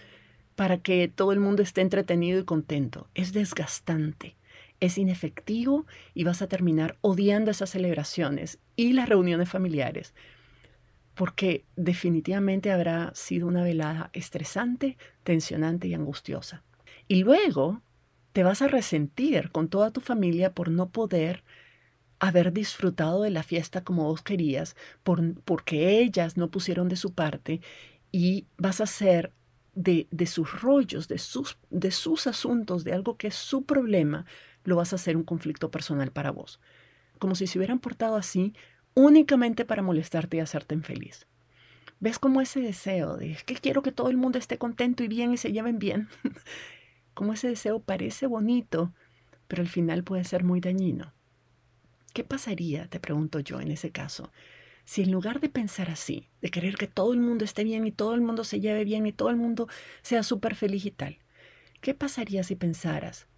para 0.57 0.79
que 0.79 1.07
todo 1.07 1.31
el 1.31 1.38
mundo 1.38 1.62
esté 1.62 1.83
entretenido 1.83 2.40
y 2.40 2.45
contento. 2.45 3.07
Es 3.14 3.33
desgastante 3.33 4.35
es 4.83 4.99
inefectivo 4.99 5.87
y 6.12 6.25
vas 6.25 6.42
a 6.42 6.49
terminar 6.49 6.99
odiando 7.03 7.53
esas 7.53 7.71
celebraciones 7.71 8.59
y 8.75 8.95
las 8.95 9.09
reuniones 9.09 9.49
familiares, 9.49 10.12
porque 11.14 11.64
definitivamente 11.77 12.73
habrá 12.73 13.12
sido 13.14 13.47
una 13.47 13.62
velada 13.62 14.11
estresante, 14.12 14.99
tensionante 15.23 15.87
y 15.87 15.95
angustiosa. 15.95 16.64
Y 17.07 17.23
luego 17.23 17.81
te 18.33 18.42
vas 18.42 18.61
a 18.61 18.66
resentir 18.66 19.53
con 19.53 19.68
toda 19.68 19.92
tu 19.92 20.01
familia 20.01 20.53
por 20.53 20.68
no 20.68 20.90
poder 20.90 21.45
haber 22.18 22.53
disfrutado 22.53 23.23
de 23.23 23.31
la 23.31 23.45
fiesta 23.45 23.85
como 23.85 24.05
vos 24.05 24.23
querías, 24.23 24.75
por, 25.05 25.40
porque 25.42 26.01
ellas 26.01 26.37
no 26.37 26.51
pusieron 26.51 26.88
de 26.88 26.97
su 26.97 27.12
parte 27.14 27.61
y 28.11 28.47
vas 28.59 28.81
a 28.81 28.87
ser 28.87 29.33
de, 29.75 30.09
de 30.11 30.27
sus 30.27 30.61
rollos, 30.61 31.07
de 31.07 31.18
sus, 31.18 31.57
de 31.71 31.92
sus 31.92 32.27
asuntos, 32.27 32.83
de 32.83 32.92
algo 32.95 33.16
que 33.16 33.29
es 33.29 33.37
su 33.37 33.64
problema, 33.64 34.27
lo 34.64 34.77
vas 34.77 34.92
a 34.92 34.96
hacer 34.96 35.16
un 35.16 35.25
conflicto 35.25 35.70
personal 35.70 36.12
para 36.12 36.31
vos. 36.31 36.61
Como 37.18 37.35
si 37.35 37.46
se 37.46 37.59
hubieran 37.59 37.79
portado 37.79 38.16
así 38.16 38.55
únicamente 38.94 39.64
para 39.64 39.83
molestarte 39.83 40.37
y 40.37 40.40
hacerte 40.40 40.75
infeliz. 40.75 41.27
¿Ves 42.01 42.18
cómo 42.18 42.40
ese 42.40 42.61
deseo 42.61 43.16
de 43.16 43.37
que 43.46 43.55
quiero 43.55 43.83
que 43.83 43.92
todo 43.92 44.11
el 44.11 44.16
mundo 44.16 44.38
esté 44.38 44.59
contento 44.59 45.05
y 45.05 45.09
bien 45.09 45.33
y 45.33 45.37
se 45.37 45.53
lleven 45.53 45.79
bien? 45.79 46.09
como 47.14 47.33
ese 47.33 47.48
deseo 47.48 47.81
parece 47.81 48.27
bonito, 48.27 48.92
pero 49.48 49.62
al 49.62 49.68
final 49.68 50.03
puede 50.03 50.25
ser 50.25 50.44
muy 50.44 50.61
dañino. 50.61 51.12
¿Qué 52.12 52.25
pasaría, 52.25 52.88
te 52.88 53.01
pregunto 53.01 53.40
yo, 53.40 53.61
en 53.61 53.70
ese 53.70 53.90
caso, 53.90 54.33
si 54.85 55.03
en 55.03 55.12
lugar 55.12 55.40
de 55.40 55.48
pensar 55.48 55.90
así, 55.90 56.29
de 56.40 56.51
querer 56.51 56.77
que 56.77 56.88
todo 56.88 57.12
el 57.12 57.20
mundo 57.20 57.44
esté 57.44 57.64
bien 57.64 57.87
y 57.87 57.92
todo 57.92 58.14
el 58.14 58.20
mundo 58.20 58.44
se 58.44 58.61
lleve 58.61 58.85
bien 58.85 59.07
y 59.07 59.12
todo 59.12 59.31
el 59.31 59.37
mundo 59.37 59.68
sea 60.03 60.22
súper 60.22 60.55
feliz 60.55 60.85
y 60.85 60.90
tal, 60.90 61.18
¿qué 61.81 61.94
pasaría 61.94 62.42
si 62.42 62.57
pensaras, 62.57 63.29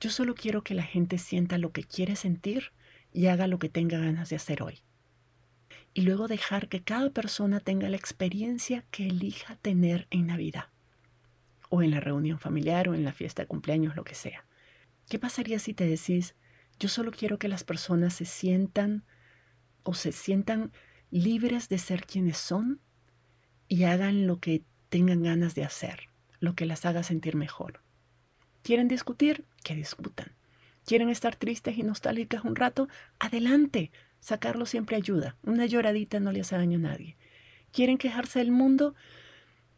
yo 0.00 0.10
solo 0.10 0.34
quiero 0.34 0.62
que 0.62 0.74
la 0.74 0.82
gente 0.82 1.18
sienta 1.18 1.58
lo 1.58 1.72
que 1.72 1.84
quiere 1.84 2.16
sentir 2.16 2.72
y 3.12 3.26
haga 3.26 3.46
lo 3.46 3.58
que 3.58 3.68
tenga 3.68 3.98
ganas 3.98 4.28
de 4.28 4.36
hacer 4.36 4.62
hoy. 4.62 4.82
Y 5.94 6.02
luego 6.02 6.28
dejar 6.28 6.68
que 6.68 6.82
cada 6.82 7.10
persona 7.10 7.60
tenga 7.60 7.88
la 7.88 7.96
experiencia 7.96 8.84
que 8.90 9.06
elija 9.06 9.56
tener 9.56 10.06
en 10.10 10.26
Navidad, 10.26 10.68
o 11.70 11.82
en 11.82 11.90
la 11.90 12.00
reunión 12.00 12.38
familiar, 12.38 12.88
o 12.88 12.94
en 12.94 13.04
la 13.04 13.12
fiesta 13.12 13.42
de 13.42 13.48
cumpleaños, 13.48 13.96
lo 13.96 14.04
que 14.04 14.14
sea. 14.14 14.44
¿Qué 15.08 15.18
pasaría 15.18 15.58
si 15.58 15.72
te 15.72 15.86
decís, 15.86 16.34
yo 16.78 16.90
solo 16.90 17.10
quiero 17.10 17.38
que 17.38 17.48
las 17.48 17.64
personas 17.64 18.14
se 18.14 18.26
sientan 18.26 19.04
o 19.82 19.94
se 19.94 20.12
sientan 20.12 20.72
libres 21.10 21.70
de 21.70 21.78
ser 21.78 22.04
quienes 22.04 22.36
son 22.36 22.80
y 23.68 23.84
hagan 23.84 24.26
lo 24.26 24.40
que 24.40 24.62
tengan 24.90 25.22
ganas 25.22 25.54
de 25.54 25.64
hacer, 25.64 26.08
lo 26.38 26.54
que 26.54 26.66
las 26.66 26.84
haga 26.84 27.02
sentir 27.02 27.36
mejor? 27.36 27.85
¿Quieren 28.66 28.88
discutir? 28.88 29.44
Que 29.62 29.76
discutan. 29.76 30.32
¿Quieren 30.84 31.08
estar 31.08 31.36
tristes 31.36 31.78
y 31.78 31.84
nostálgicas 31.84 32.44
un 32.44 32.56
rato? 32.56 32.88
Adelante. 33.20 33.92
Sacarlo 34.18 34.66
siempre 34.66 34.96
ayuda. 34.96 35.36
Una 35.44 35.66
lloradita 35.66 36.18
no 36.18 36.32
le 36.32 36.40
hace 36.40 36.56
daño 36.56 36.78
a 36.78 36.82
nadie. 36.82 37.16
¿Quieren 37.70 37.96
quejarse 37.96 38.40
del 38.40 38.50
mundo? 38.50 38.96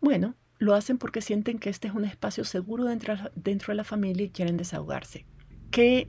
Bueno, 0.01 0.37
lo 0.57 0.75
hacen 0.75 0.97
porque 0.97 1.21
sienten 1.21 1.59
que 1.59 1.69
este 1.69 1.89
es 1.89 1.95
un 1.95 2.07
espacio 2.07 2.45
seguro 2.45 2.87
dentro, 2.87 3.15
dentro 3.35 3.73
de 3.73 3.75
la 3.77 3.85
familia 3.85 4.25
y 4.25 4.31
quieren 4.31 4.57
desahogarse. 4.57 5.27
¿Qué, 5.71 6.09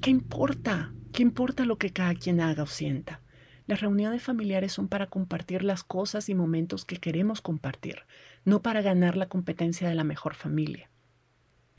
¿Qué 0.00 0.10
importa? 0.10 0.94
¿Qué 1.12 1.24
importa 1.24 1.64
lo 1.64 1.76
que 1.76 1.90
cada 1.90 2.14
quien 2.14 2.40
haga 2.40 2.62
o 2.62 2.68
sienta? 2.68 3.20
Las 3.66 3.80
reuniones 3.80 4.22
familiares 4.22 4.70
son 4.70 4.86
para 4.86 5.08
compartir 5.08 5.64
las 5.64 5.82
cosas 5.82 6.28
y 6.28 6.36
momentos 6.36 6.84
que 6.84 6.98
queremos 6.98 7.40
compartir, 7.40 8.02
no 8.44 8.62
para 8.62 8.80
ganar 8.80 9.16
la 9.16 9.28
competencia 9.28 9.88
de 9.88 9.96
la 9.96 10.04
mejor 10.04 10.34
familia. 10.34 10.91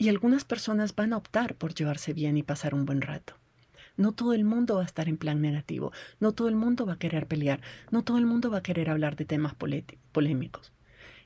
Y 0.04 0.10
algunas 0.10 0.44
personas 0.44 0.94
van 0.94 1.14
a 1.14 1.16
optar 1.16 1.54
por 1.54 1.72
llevarse 1.72 2.12
bien 2.12 2.36
y 2.36 2.42
pasar 2.42 2.74
un 2.74 2.84
buen 2.84 3.00
rato. 3.00 3.38
No 3.96 4.12
todo 4.12 4.34
el 4.34 4.44
mundo 4.44 4.74
va 4.74 4.82
a 4.82 4.84
estar 4.84 5.08
en 5.08 5.16
plan 5.16 5.40
negativo, 5.40 5.92
no 6.20 6.32
todo 6.32 6.48
el 6.48 6.56
mundo 6.56 6.84
va 6.84 6.92
a 6.92 6.98
querer 6.98 7.26
pelear, 7.26 7.62
no 7.90 8.04
todo 8.04 8.18
el 8.18 8.26
mundo 8.26 8.50
va 8.50 8.58
a 8.58 8.62
querer 8.62 8.90
hablar 8.90 9.16
de 9.16 9.24
temas 9.24 9.54
polémicos. 9.54 10.74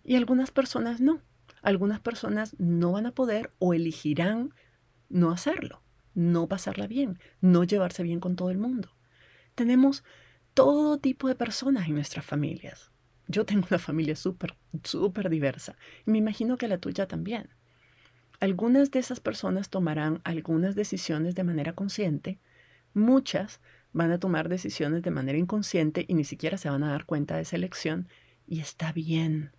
Y 0.04 0.14
algunas 0.14 0.52
personas 0.52 1.00
no. 1.00 1.20
Algunas 1.60 1.98
personas 1.98 2.54
no 2.60 2.92
van 2.92 3.06
a 3.06 3.10
poder 3.10 3.50
o 3.58 3.74
elegirán 3.74 4.54
no 5.08 5.32
hacerlo, 5.32 5.82
no 6.14 6.46
pasarla 6.46 6.86
bien, 6.86 7.18
no 7.40 7.64
llevarse 7.64 8.04
bien 8.04 8.20
con 8.20 8.36
todo 8.36 8.50
el 8.50 8.58
mundo. 8.58 8.90
Tenemos 9.56 10.04
todo 10.54 10.98
tipo 10.98 11.26
de 11.26 11.34
personas 11.34 11.88
en 11.88 11.96
nuestras 11.96 12.24
familias. 12.24 12.92
Yo 13.26 13.44
tengo 13.44 13.66
una 13.68 13.80
familia 13.80 14.14
súper, 14.14 14.54
súper 14.84 15.30
diversa 15.30 15.74
me 16.04 16.18
imagino 16.18 16.56
que 16.56 16.68
la 16.68 16.78
tuya 16.78 17.08
también. 17.08 17.57
Algunas 18.40 18.92
de 18.92 19.00
esas 19.00 19.18
personas 19.18 19.68
tomarán 19.68 20.20
algunas 20.22 20.76
decisiones 20.76 21.34
de 21.34 21.42
manera 21.42 21.72
consciente, 21.72 22.38
muchas 22.94 23.60
van 23.92 24.12
a 24.12 24.20
tomar 24.20 24.48
decisiones 24.48 25.02
de 25.02 25.10
manera 25.10 25.38
inconsciente 25.38 26.04
y 26.06 26.14
ni 26.14 26.24
siquiera 26.24 26.56
se 26.56 26.70
van 26.70 26.84
a 26.84 26.90
dar 26.90 27.04
cuenta 27.04 27.34
de 27.36 27.42
esa 27.42 27.56
elección 27.56 28.08
y 28.46 28.60
está 28.60 28.92
bien. 28.92 29.50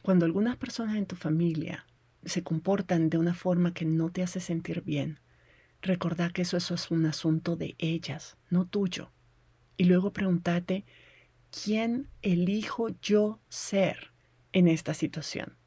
Cuando 0.00 0.24
algunas 0.24 0.56
personas 0.56 0.96
en 0.96 1.04
tu 1.04 1.16
familia 1.16 1.84
se 2.24 2.42
comportan 2.42 3.10
de 3.10 3.18
una 3.18 3.34
forma 3.34 3.74
que 3.74 3.84
no 3.84 4.10
te 4.10 4.22
hace 4.22 4.40
sentir 4.40 4.82
bien, 4.82 5.20
recordá 5.82 6.30
que 6.30 6.42
eso, 6.42 6.56
eso 6.56 6.74
es 6.74 6.90
un 6.90 7.04
asunto 7.04 7.56
de 7.56 7.74
ellas, 7.78 8.38
no 8.48 8.66
tuyo. 8.66 9.12
Y 9.76 9.84
luego 9.84 10.12
pregúntate, 10.12 10.86
¿quién 11.50 12.08
elijo 12.22 12.88
yo 13.02 13.40
ser 13.50 14.12
en 14.52 14.68
esta 14.68 14.94
situación? 14.94 15.58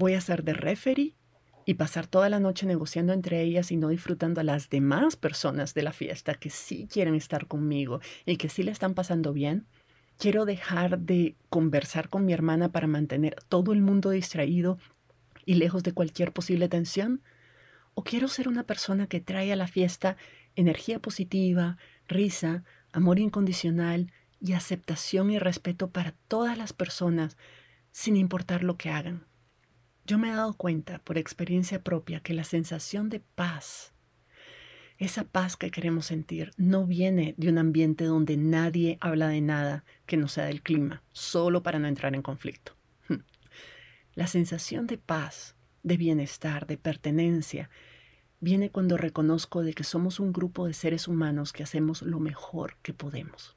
¿Voy 0.00 0.14
a 0.14 0.20
ser 0.22 0.44
de 0.44 0.54
referee 0.54 1.14
y 1.66 1.74
pasar 1.74 2.06
toda 2.06 2.30
la 2.30 2.40
noche 2.40 2.64
negociando 2.64 3.12
entre 3.12 3.42
ellas 3.42 3.70
y 3.70 3.76
no 3.76 3.88
disfrutando 3.88 4.40
a 4.40 4.44
las 4.44 4.70
demás 4.70 5.14
personas 5.14 5.74
de 5.74 5.82
la 5.82 5.92
fiesta 5.92 6.36
que 6.36 6.48
sí 6.48 6.88
quieren 6.90 7.14
estar 7.14 7.46
conmigo 7.46 8.00
y 8.24 8.38
que 8.38 8.48
sí 8.48 8.62
le 8.62 8.70
están 8.70 8.94
pasando 8.94 9.34
bien? 9.34 9.66
¿Quiero 10.16 10.46
dejar 10.46 11.00
de 11.00 11.36
conversar 11.50 12.08
con 12.08 12.24
mi 12.24 12.32
hermana 12.32 12.72
para 12.72 12.86
mantener 12.86 13.36
todo 13.50 13.74
el 13.74 13.82
mundo 13.82 14.08
distraído 14.08 14.78
y 15.44 15.56
lejos 15.56 15.82
de 15.82 15.92
cualquier 15.92 16.32
posible 16.32 16.70
tensión? 16.70 17.20
¿O 17.92 18.02
quiero 18.02 18.28
ser 18.28 18.48
una 18.48 18.62
persona 18.62 19.06
que 19.06 19.20
trae 19.20 19.52
a 19.52 19.56
la 19.56 19.66
fiesta 19.66 20.16
energía 20.56 20.98
positiva, 20.98 21.76
risa, 22.08 22.64
amor 22.90 23.18
incondicional 23.18 24.14
y 24.40 24.54
aceptación 24.54 25.30
y 25.30 25.38
respeto 25.38 25.90
para 25.90 26.14
todas 26.26 26.56
las 26.56 26.72
personas 26.72 27.36
sin 27.92 28.16
importar 28.16 28.64
lo 28.64 28.78
que 28.78 28.88
hagan? 28.88 29.28
Yo 30.10 30.18
me 30.18 30.30
he 30.30 30.34
dado 30.34 30.54
cuenta 30.54 30.98
por 30.98 31.18
experiencia 31.18 31.84
propia 31.84 32.18
que 32.18 32.34
la 32.34 32.42
sensación 32.42 33.10
de 33.10 33.20
paz, 33.20 33.92
esa 34.98 35.22
paz 35.22 35.56
que 35.56 35.70
queremos 35.70 36.06
sentir, 36.06 36.50
no 36.56 36.84
viene 36.84 37.36
de 37.36 37.48
un 37.48 37.58
ambiente 37.58 38.02
donde 38.06 38.36
nadie 38.36 38.98
habla 39.00 39.28
de 39.28 39.40
nada 39.40 39.84
que 40.06 40.16
no 40.16 40.26
sea 40.26 40.46
del 40.46 40.62
clima, 40.62 41.04
solo 41.12 41.62
para 41.62 41.78
no 41.78 41.86
entrar 41.86 42.16
en 42.16 42.22
conflicto. 42.22 42.76
La 44.16 44.26
sensación 44.26 44.88
de 44.88 44.98
paz, 44.98 45.54
de 45.84 45.96
bienestar, 45.96 46.66
de 46.66 46.76
pertenencia, 46.76 47.70
viene 48.40 48.72
cuando 48.72 48.96
reconozco 48.96 49.62
de 49.62 49.74
que 49.74 49.84
somos 49.84 50.18
un 50.18 50.32
grupo 50.32 50.66
de 50.66 50.72
seres 50.72 51.06
humanos 51.06 51.52
que 51.52 51.62
hacemos 51.62 52.02
lo 52.02 52.18
mejor 52.18 52.78
que 52.82 52.94
podemos. 52.94 53.56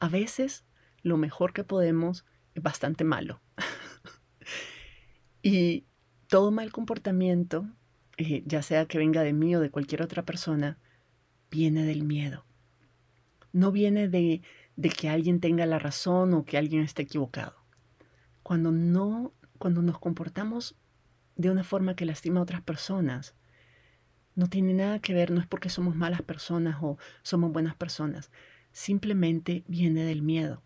A 0.00 0.08
veces 0.08 0.64
lo 1.02 1.16
mejor 1.16 1.52
que 1.52 1.62
podemos 1.62 2.24
es 2.56 2.62
bastante 2.64 3.04
malo. 3.04 3.40
Y 5.48 5.84
todo 6.26 6.50
mal 6.50 6.72
comportamiento, 6.72 7.68
eh, 8.16 8.42
ya 8.46 8.62
sea 8.62 8.86
que 8.86 8.98
venga 8.98 9.22
de 9.22 9.32
mí 9.32 9.54
o 9.54 9.60
de 9.60 9.70
cualquier 9.70 10.02
otra 10.02 10.24
persona, 10.24 10.78
viene 11.50 11.84
del 11.84 12.02
miedo. 12.02 12.44
No 13.52 13.70
viene 13.70 14.08
de, 14.08 14.42
de 14.74 14.88
que 14.88 15.08
alguien 15.08 15.38
tenga 15.38 15.64
la 15.64 15.78
razón 15.78 16.34
o 16.34 16.44
que 16.44 16.58
alguien 16.58 16.82
esté 16.82 17.02
equivocado. 17.02 17.54
Cuando 18.42 18.72
no 18.72 19.32
cuando 19.58 19.82
nos 19.82 19.98
comportamos 19.98 20.76
de 21.36 21.50
una 21.50 21.64
forma 21.64 21.94
que 21.94 22.04
lastima 22.04 22.40
a 22.40 22.42
otras 22.42 22.62
personas, 22.62 23.34
no 24.34 24.48
tiene 24.48 24.74
nada 24.74 24.98
que 24.98 25.14
ver, 25.14 25.30
no 25.30 25.40
es 25.40 25.46
porque 25.46 25.70
somos 25.70 25.94
malas 25.94 26.22
personas 26.22 26.76
o 26.82 26.98
somos 27.22 27.52
buenas 27.52 27.76
personas, 27.76 28.30
simplemente 28.72 29.64
viene 29.68 30.02
del 30.02 30.22
miedo. 30.22 30.62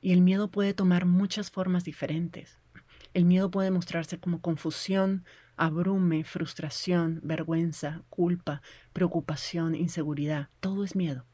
Y 0.00 0.12
el 0.12 0.22
miedo 0.22 0.48
puede 0.48 0.74
tomar 0.74 1.06
muchas 1.06 1.50
formas 1.50 1.84
diferentes. 1.84 2.61
El 3.14 3.24
miedo 3.24 3.50
puede 3.50 3.70
mostrarse 3.70 4.18
como 4.18 4.40
confusión, 4.40 5.24
abrume, 5.56 6.24
frustración, 6.24 7.20
vergüenza, 7.22 8.02
culpa, 8.08 8.62
preocupación, 8.92 9.74
inseguridad. 9.74 10.48
Todo 10.60 10.84
es 10.84 10.96
miedo. 10.96 11.26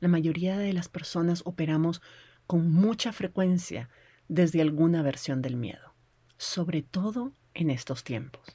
La 0.00 0.08
mayoría 0.08 0.58
de 0.58 0.72
las 0.72 0.88
personas 0.88 1.42
operamos 1.46 2.02
con 2.46 2.70
mucha 2.70 3.12
frecuencia 3.12 3.88
desde 4.28 4.60
alguna 4.60 5.02
versión 5.02 5.40
del 5.42 5.56
miedo 5.56 5.96
sobre 6.38 6.82
todo 6.82 7.32
en 7.54 7.70
estos 7.70 8.04
tiempos. 8.04 8.54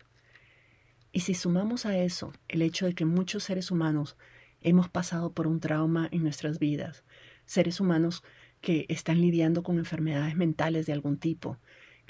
Y 1.12 1.22
si 1.22 1.34
sumamos 1.34 1.86
a 1.86 1.98
eso 1.98 2.34
el 2.48 2.62
hecho 2.62 2.86
de 2.86 2.94
que 2.94 3.06
muchos 3.06 3.44
seres 3.44 3.72
humanos 3.72 4.16
hemos 4.62 4.90
pasado 4.90 5.34
por 5.34 5.48
un 5.48 5.60
trauma 5.60 6.08
en 6.12 6.24
nuestras 6.24 6.60
vidas, 6.60 7.04
seres 7.46 7.80
humanos 7.80 8.24
que 8.62 8.86
están 8.90 9.20
lidiando 9.20 9.64
con 9.64 9.80
enfermedades 9.80 10.36
mentales 10.36 10.86
de 10.86 10.94
algún 10.94 11.18
tipo, 11.18 11.58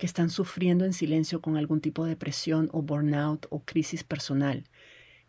que 0.02 0.08
están 0.08 0.32
sufriendo 0.32 0.84
en 0.84 0.94
silencio 0.94 1.42
con 1.42 1.58
algún 1.58 1.80
tipo 1.80 2.06
de 2.06 2.10
depresión 2.10 2.70
o 2.74 2.82
burnout 2.82 3.46
o 3.52 3.60
crisis 3.64 4.04
personal, 4.04 4.64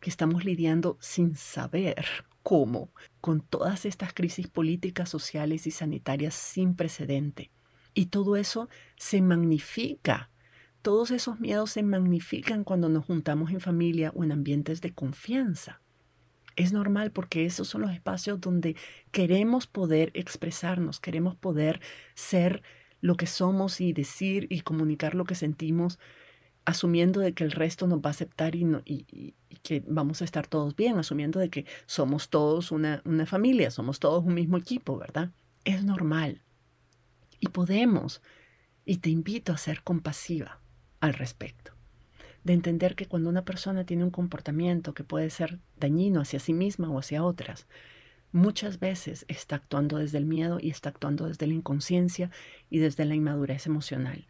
que 0.01 0.09
estamos 0.09 0.47
lidiando 0.47 0.97
sin 0.99 1.37
saber 1.37 2.07
cómo 2.43 2.89
con 3.21 3.43
todas 3.43 3.85
estas 3.85 4.15
crisis 4.15 4.49
políticas, 4.49 5.11
sociales 5.11 5.67
y 5.67 5.73
sanitarias 5.73 6.33
sin 6.33 6.75
precedente. 6.75 7.51
Y 7.93 8.07
todo 8.07 8.37
eso 8.37 8.71
se 8.97 9.21
magnifica 9.21 10.31
todos 10.81 11.11
esos 11.11 11.39
miedos 11.39 11.73
se 11.73 11.83
magnifican 11.83 12.65
cuando 12.65 12.89
nos 12.89 13.05
juntamos 13.05 13.51
en 13.51 13.61
familia 13.61 14.11
o 14.17 14.25
en 14.25 14.33
ambientes 14.33 14.81
de 14.81 14.95
confianza. 14.95 15.83
Es 16.57 16.73
normal 16.73 17.13
porque 17.13 17.45
esos 17.45 17.69
son 17.69 17.83
los 17.83 17.93
espacios 17.93 18.41
donde 18.41 18.75
queremos 19.11 19.67
poder 19.67 20.11
expresarnos, 20.15 20.99
queremos 20.99 21.37
poder 21.37 21.83
ser 22.15 22.63
lo 23.03 23.17
que 23.17 23.27
somos 23.27 23.83
y 23.83 23.93
decir 23.93 24.47
y 24.49 24.63
comunicar 24.63 25.15
lo 25.15 25.25
que 25.25 25.35
sentimos, 25.35 25.99
asumiendo 26.65 27.21
de 27.21 27.35
que 27.35 27.45
el 27.45 27.51
resto 27.51 27.87
nos 27.87 27.99
va 27.99 28.07
a 28.07 28.11
aceptar 28.13 28.55
y, 28.55 29.35
que 29.63 29.83
vamos 29.87 30.23
a 30.23 30.25
estar 30.25 30.47
todos 30.47 30.75
bien, 30.75 30.97
asumiendo 30.99 31.39
de 31.41 31.51
que 31.51 31.67
somos 31.87 32.31
todos 32.31 32.73
una, 32.73 33.03
una 33.05 33.27
familia, 33.27 33.71
somos 33.71 33.99
todos 33.99 34.25
un 34.25 34.35
mismo 34.35 34.57
equipo, 34.57 34.97
¿verdad? 34.97 35.31
Es 35.65 35.85
normal. 35.85 36.43
Y 37.41 37.49
podemos, 37.49 38.23
y 38.85 38.99
te 38.99 39.11
invito 39.11 39.53
a 39.53 39.59
ser 39.59 39.83
compasiva 39.83 40.61
al 41.01 41.15
respecto. 41.15 41.73
De 42.45 42.53
entender 42.53 42.95
que 42.95 43.07
cuando 43.07 43.29
una 43.29 43.45
persona 43.45 43.85
tiene 43.85 44.05
un 44.05 44.11
comportamiento 44.11 44.95
que 44.95 45.05
puede 45.05 45.31
ser 45.31 45.59
dañino 45.77 46.21
hacia 46.21 46.39
sí 46.39 46.53
misma 46.53 46.89
o 46.91 46.99
hacia 46.99 47.25
otras, 47.25 47.67
muchas 48.33 48.81
veces 48.81 49.25
está 49.29 49.57
actuando 49.57 49.99
desde 49.99 50.19
el 50.19 50.25
miedo 50.25 50.59
y 50.61 50.71
está 50.71 50.89
actuando 50.89 51.27
desde 51.27 51.47
la 51.47 51.55
inconsciencia 51.55 52.31
y 52.71 52.79
desde 52.79 53.05
la 53.05 53.15
inmadurez 53.15 53.67
emocional. 53.67 54.27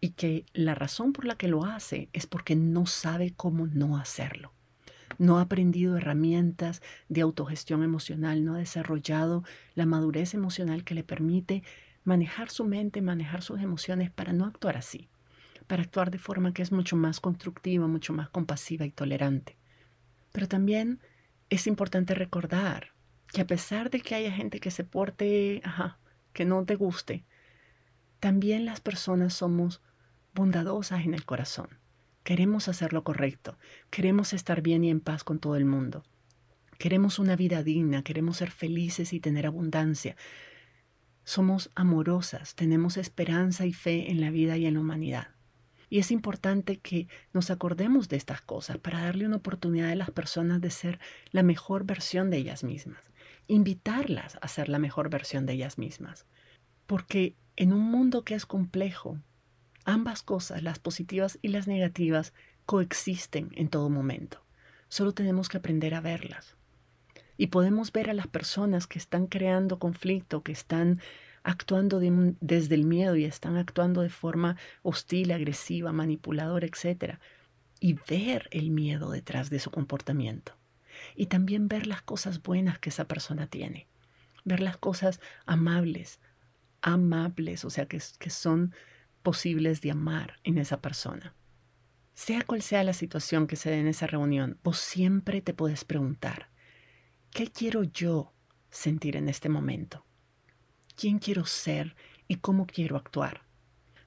Y 0.00 0.10
que 0.10 0.46
la 0.52 0.74
razón 0.74 1.12
por 1.12 1.24
la 1.24 1.36
que 1.36 1.48
lo 1.48 1.64
hace 1.64 2.08
es 2.12 2.26
porque 2.26 2.56
no 2.56 2.86
sabe 2.86 3.32
cómo 3.36 3.66
no 3.66 3.96
hacerlo. 3.96 4.52
No 5.18 5.38
ha 5.38 5.42
aprendido 5.42 5.96
herramientas 5.96 6.82
de 7.08 7.22
autogestión 7.22 7.82
emocional, 7.82 8.44
no 8.44 8.54
ha 8.54 8.58
desarrollado 8.58 9.44
la 9.74 9.86
madurez 9.86 10.34
emocional 10.34 10.84
que 10.84 10.94
le 10.94 11.02
permite 11.02 11.62
manejar 12.04 12.50
su 12.50 12.64
mente, 12.64 13.02
manejar 13.02 13.42
sus 13.42 13.60
emociones 13.60 14.10
para 14.10 14.32
no 14.32 14.44
actuar 14.44 14.76
así 14.76 15.08
para 15.68 15.82
actuar 15.82 16.10
de 16.10 16.18
forma 16.18 16.52
que 16.52 16.62
es 16.62 16.72
mucho 16.72 16.96
más 16.96 17.20
constructiva, 17.20 17.86
mucho 17.86 18.12
más 18.12 18.28
compasiva 18.30 18.86
y 18.86 18.90
tolerante. 18.90 19.56
Pero 20.32 20.48
también 20.48 21.00
es 21.50 21.66
importante 21.66 22.14
recordar 22.14 22.92
que 23.32 23.40
a 23.42 23.46
pesar 23.46 23.90
de 23.90 24.00
que 24.00 24.14
haya 24.14 24.32
gente 24.32 24.60
que 24.60 24.70
se 24.70 24.84
porte, 24.84 25.60
ajá, 25.64 25.98
que 26.32 26.44
no 26.44 26.64
te 26.64 26.74
guste, 26.74 27.24
también 28.20 28.64
las 28.64 28.80
personas 28.80 29.34
somos 29.34 29.82
bondadosas 30.34 31.04
en 31.04 31.14
el 31.14 31.24
corazón. 31.24 31.78
Queremos 32.24 32.68
hacer 32.68 32.92
lo 32.92 33.04
correcto, 33.04 33.58
queremos 33.90 34.32
estar 34.32 34.60
bien 34.60 34.84
y 34.84 34.90
en 34.90 35.00
paz 35.00 35.24
con 35.24 35.38
todo 35.38 35.56
el 35.56 35.64
mundo. 35.64 36.04
Queremos 36.78 37.18
una 37.18 37.36
vida 37.36 37.62
digna, 37.62 38.02
queremos 38.02 38.36
ser 38.36 38.50
felices 38.50 39.12
y 39.12 39.20
tener 39.20 39.46
abundancia. 39.46 40.16
Somos 41.24 41.70
amorosas, 41.74 42.54
tenemos 42.54 42.96
esperanza 42.96 43.66
y 43.66 43.72
fe 43.72 44.10
en 44.10 44.20
la 44.20 44.30
vida 44.30 44.56
y 44.56 44.66
en 44.66 44.74
la 44.74 44.80
humanidad. 44.80 45.28
Y 45.90 45.98
es 45.98 46.10
importante 46.10 46.78
que 46.78 47.08
nos 47.32 47.50
acordemos 47.50 48.08
de 48.08 48.16
estas 48.16 48.42
cosas 48.42 48.78
para 48.78 49.02
darle 49.02 49.26
una 49.26 49.36
oportunidad 49.36 49.90
a 49.90 49.96
las 49.96 50.10
personas 50.10 50.60
de 50.60 50.70
ser 50.70 50.98
la 51.30 51.42
mejor 51.42 51.84
versión 51.84 52.30
de 52.30 52.36
ellas 52.36 52.62
mismas, 52.62 53.02
invitarlas 53.48 54.38
a 54.40 54.48
ser 54.48 54.68
la 54.68 54.78
mejor 54.78 55.10
versión 55.10 55.46
de 55.46 55.54
ellas 55.54 55.78
mismas. 55.78 56.26
Porque 56.86 57.34
en 57.56 57.72
un 57.72 57.80
mundo 57.80 58.22
que 58.22 58.34
es 58.34 58.46
complejo, 58.46 59.18
ambas 59.84 60.22
cosas, 60.22 60.62
las 60.62 60.78
positivas 60.78 61.38
y 61.42 61.48
las 61.48 61.66
negativas, 61.66 62.32
coexisten 62.66 63.50
en 63.56 63.68
todo 63.68 63.90
momento. 63.90 64.44
Solo 64.88 65.12
tenemos 65.12 65.48
que 65.48 65.56
aprender 65.56 65.94
a 65.94 66.00
verlas. 66.00 66.56
Y 67.36 67.48
podemos 67.48 67.92
ver 67.92 68.10
a 68.10 68.14
las 68.14 68.26
personas 68.26 68.86
que 68.86 68.98
están 68.98 69.26
creando 69.26 69.78
conflicto, 69.78 70.42
que 70.42 70.52
están 70.52 71.00
actuando 71.42 72.00
desde 72.00 72.74
el 72.74 72.84
miedo 72.84 73.16
y 73.16 73.24
están 73.24 73.56
actuando 73.56 74.02
de 74.02 74.10
forma 74.10 74.56
hostil, 74.82 75.32
agresiva, 75.32 75.92
manipuladora, 75.92 76.66
etc. 76.66 77.18
Y 77.80 77.94
ver 78.08 78.48
el 78.50 78.70
miedo 78.70 79.10
detrás 79.10 79.48
de 79.50 79.60
su 79.60 79.70
comportamiento. 79.70 80.52
Y 81.16 81.26
también 81.26 81.68
ver 81.68 81.86
las 81.86 82.02
cosas 82.02 82.42
buenas 82.42 82.78
que 82.78 82.90
esa 82.90 83.06
persona 83.06 83.46
tiene. 83.46 83.86
Ver 84.44 84.60
las 84.60 84.76
cosas 84.76 85.20
amables, 85.46 86.20
amables, 86.82 87.64
o 87.64 87.70
sea, 87.70 87.86
que, 87.86 88.00
que 88.18 88.30
son 88.30 88.74
posibles 89.22 89.80
de 89.80 89.90
amar 89.90 90.38
en 90.44 90.58
esa 90.58 90.80
persona. 90.80 91.34
Sea 92.14 92.42
cual 92.42 92.62
sea 92.62 92.82
la 92.82 92.92
situación 92.92 93.46
que 93.46 93.56
se 93.56 93.70
dé 93.70 93.78
en 93.78 93.86
esa 93.86 94.06
reunión, 94.06 94.58
vos 94.64 94.78
siempre 94.78 95.40
te 95.40 95.54
puedes 95.54 95.84
preguntar, 95.84 96.48
¿qué 97.30 97.50
quiero 97.50 97.84
yo 97.84 98.32
sentir 98.70 99.16
en 99.16 99.28
este 99.28 99.48
momento? 99.48 100.04
¿Quién 100.96 101.18
quiero 101.20 101.46
ser 101.46 101.94
y 102.26 102.36
cómo 102.36 102.66
quiero 102.66 102.96
actuar? 102.96 103.42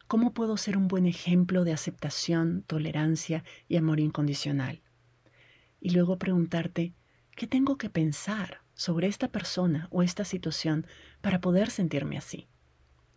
¿Cómo 0.08 0.34
puedo 0.34 0.58
ser 0.58 0.76
un 0.76 0.90
buen 0.90 1.06
ejemplo 1.06 1.64
de 1.64 1.72
aceptación, 1.72 2.64
tolerancia 2.68 3.46
y 3.70 3.78
amor 3.78 4.02
incondicional? 4.02 4.82
Y 5.82 5.90
luego 5.90 6.18
preguntarte, 6.18 6.94
¿qué 7.36 7.48
tengo 7.48 7.78
que 7.78 7.90
pensar 7.90 8.62
sobre 8.76 9.08
esta 9.08 9.30
persona 9.30 9.88
o 9.92 10.04
esta 10.04 10.24
situación 10.24 10.86
para 11.22 11.42
poder 11.42 11.72
sentirme 11.72 12.18
así? 12.18 12.48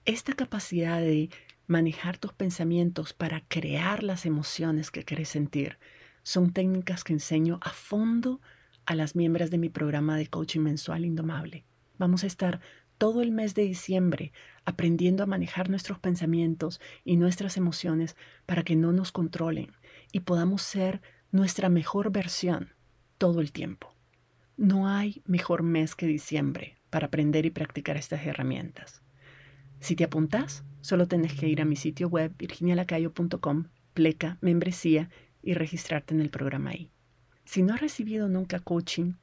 Esta 0.06 0.32
capacidad 0.32 1.00
de 1.00 1.30
manejar 1.66 2.18
tus 2.18 2.32
pensamientos 2.32 3.12
para 3.12 3.42
crear 3.46 4.02
las 4.02 4.26
emociones 4.26 4.90
que 4.90 5.04
quieres 5.04 5.28
sentir 5.28 5.78
son 6.22 6.52
técnicas 6.52 7.04
que 7.04 7.12
enseño 7.12 7.60
a 7.62 7.70
fondo 7.70 8.40
a 8.86 8.94
las 8.94 9.14
miembros 9.14 9.50
de 9.50 9.58
mi 9.58 9.68
programa 9.68 10.16
de 10.16 10.26
coaching 10.26 10.60
mensual 10.60 11.04
Indomable. 11.04 11.64
Vamos 11.98 12.24
a 12.24 12.26
estar 12.26 12.60
todo 12.96 13.22
el 13.22 13.30
mes 13.30 13.54
de 13.54 13.62
diciembre 13.62 14.32
aprendiendo 14.64 15.22
a 15.22 15.26
manejar 15.26 15.68
nuestros 15.68 15.98
pensamientos 15.98 16.80
y 17.04 17.16
nuestras 17.16 17.56
emociones 17.56 18.16
para 18.46 18.62
que 18.62 18.76
no 18.76 18.92
nos 18.92 19.12
controlen 19.12 19.72
y 20.12 20.20
podamos 20.20 20.62
ser 20.62 21.02
nuestra 21.35 21.68
mejor 21.68 22.12
versión 22.12 22.74
todo 23.18 23.41
el 23.41 23.51
tiempo. 23.51 23.93
No 24.57 24.87
hay 24.89 25.20
mejor 25.26 25.64
mes 25.64 25.97
que 25.97 26.07
diciembre 26.07 26.76
para 26.91 27.09
aprender 27.09 27.45
y 27.45 27.51
practicar 27.51 27.97
estas 27.97 28.24
herramientas. 28.24 29.03
Si 29.80 29.97
te 29.97 30.05
apuntas, 30.05 30.62
solo 30.80 31.09
tienes 31.09 31.35
que 31.35 31.49
ir 31.49 31.61
a 31.61 31.64
mi 31.64 31.74
sitio 31.74 32.07
web 32.07 32.32
virginialacayo.com, 32.39 33.64
pleca 33.95 34.39
membresía 34.43 35.11
y 35.43 35.55
registrarte 35.55 36.14
en 36.14 36.20
el 36.20 36.30
programa 36.30 36.70
ahí. 36.70 36.93
Si 37.45 37.64
no 37.64 37.74
has 37.74 37.80
recibido 37.80 38.28
nunca 38.28 38.61
coaching, 38.61 39.14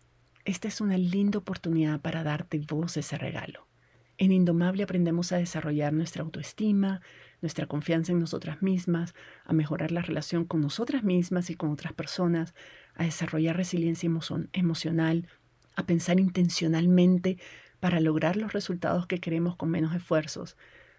esta 0.44 0.68
es 0.68 0.82
una 0.82 0.98
linda 0.98 1.40
oportunidad 1.40 2.02
para 2.02 2.24
darte 2.26 2.60
vos 2.60 2.98
ese 2.98 3.18
regalo. 3.18 3.70
En 4.18 4.34
Indomable 4.34 4.84
aprendemos 4.84 5.32
a 5.32 5.38
desarrollar 5.38 5.94
nuestra 5.94 6.24
autoestima, 6.24 7.02
nuestra 7.42 7.66
confianza 7.66 8.12
en 8.12 8.20
nosotras 8.20 8.62
mismas, 8.62 9.14
a 9.46 9.54
mejorar 9.54 9.92
la 9.92 10.02
relación 10.02 10.46
con 10.46 10.62
nosotras 10.62 11.04
mismas 11.04 11.50
y 11.50 11.56
con 11.56 11.72
otras 11.72 11.94
personas, 11.94 12.54
a 12.96 13.04
desarrollar 13.04 13.58
resiliencia 13.58 14.10
emocional, 14.54 15.28
a 15.76 15.86
pensar 15.86 16.20
intencionalmente 16.20 17.38
para 17.80 18.00
lograr 18.00 18.38
los 18.38 18.54
resultados 18.54 19.08
que 19.08 19.20
queremos 19.20 19.56
con 19.56 19.70
menos 19.70 19.96
esfuerzos, 19.96 20.56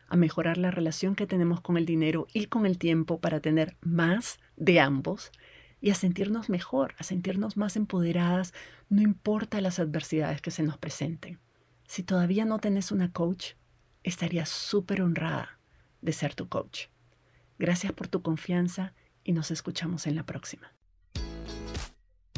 a 0.09 0.16
mejorar 0.16 0.59
la 0.59 0.70
relación 0.70 1.14
que 1.14 1.26
tenemos 1.26 1.61
con 1.61 1.76
el 1.76 1.86
dinero 1.86 2.26
y 2.34 2.47
con 2.47 2.66
el 2.66 2.76
tiempo 2.76 3.20
para 3.20 3.40
tener 3.40 3.76
más 3.80 4.38
de 4.57 4.80
ambos 4.80 5.30
y 5.80 5.90
a 5.90 5.95
sentirnos 5.95 6.49
mejor, 6.49 6.95
a 6.99 7.03
sentirnos 7.03 7.57
más 7.57 7.76
empoderadas, 7.76 8.53
no 8.88 9.01
importa 9.01 9.61
las 9.61 9.78
adversidades 9.78 10.40
que 10.40 10.51
se 10.51 10.62
nos 10.62 10.76
presenten. 10.76 11.38
Si 11.86 12.03
todavía 12.03 12.45
no 12.45 12.59
tenés 12.59 12.93
una 12.93 13.12
coach, 13.12 13.53
estaría 14.03 14.45
súper 14.45 15.03
honrada 15.03 15.62
de 16.03 16.13
ser 16.13 16.35
tu 16.35 16.49
coach. 16.49 16.87
Gracias 17.59 17.93
por 17.93 18.09
tu 18.09 18.23
confianza 18.23 18.93
y 19.25 19.33
nos 19.33 19.51
escuchamos 19.51 20.07
en 20.07 20.17
la 20.17 20.27
próxima. 20.27 20.75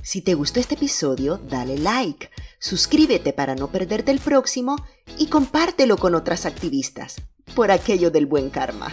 Si 0.03 0.21
te 0.21 0.35
gustó 0.35 0.61
este 0.61 0.75
episodio, 0.75 1.39
dale 1.39 1.79
like, 1.79 2.31
suscríbete 2.59 3.33
para 3.33 3.55
no 3.55 3.73
perderte 3.73 4.11
el 4.11 4.21
próximo 4.21 4.77
y 5.19 5.29
compártelo 5.29 5.97
con 5.97 6.15
otras 6.15 6.45
activistas, 6.45 7.23
por 7.55 7.71
aquello 7.71 8.11
del 8.11 8.27
buen 8.27 8.51
karma. 8.51 8.93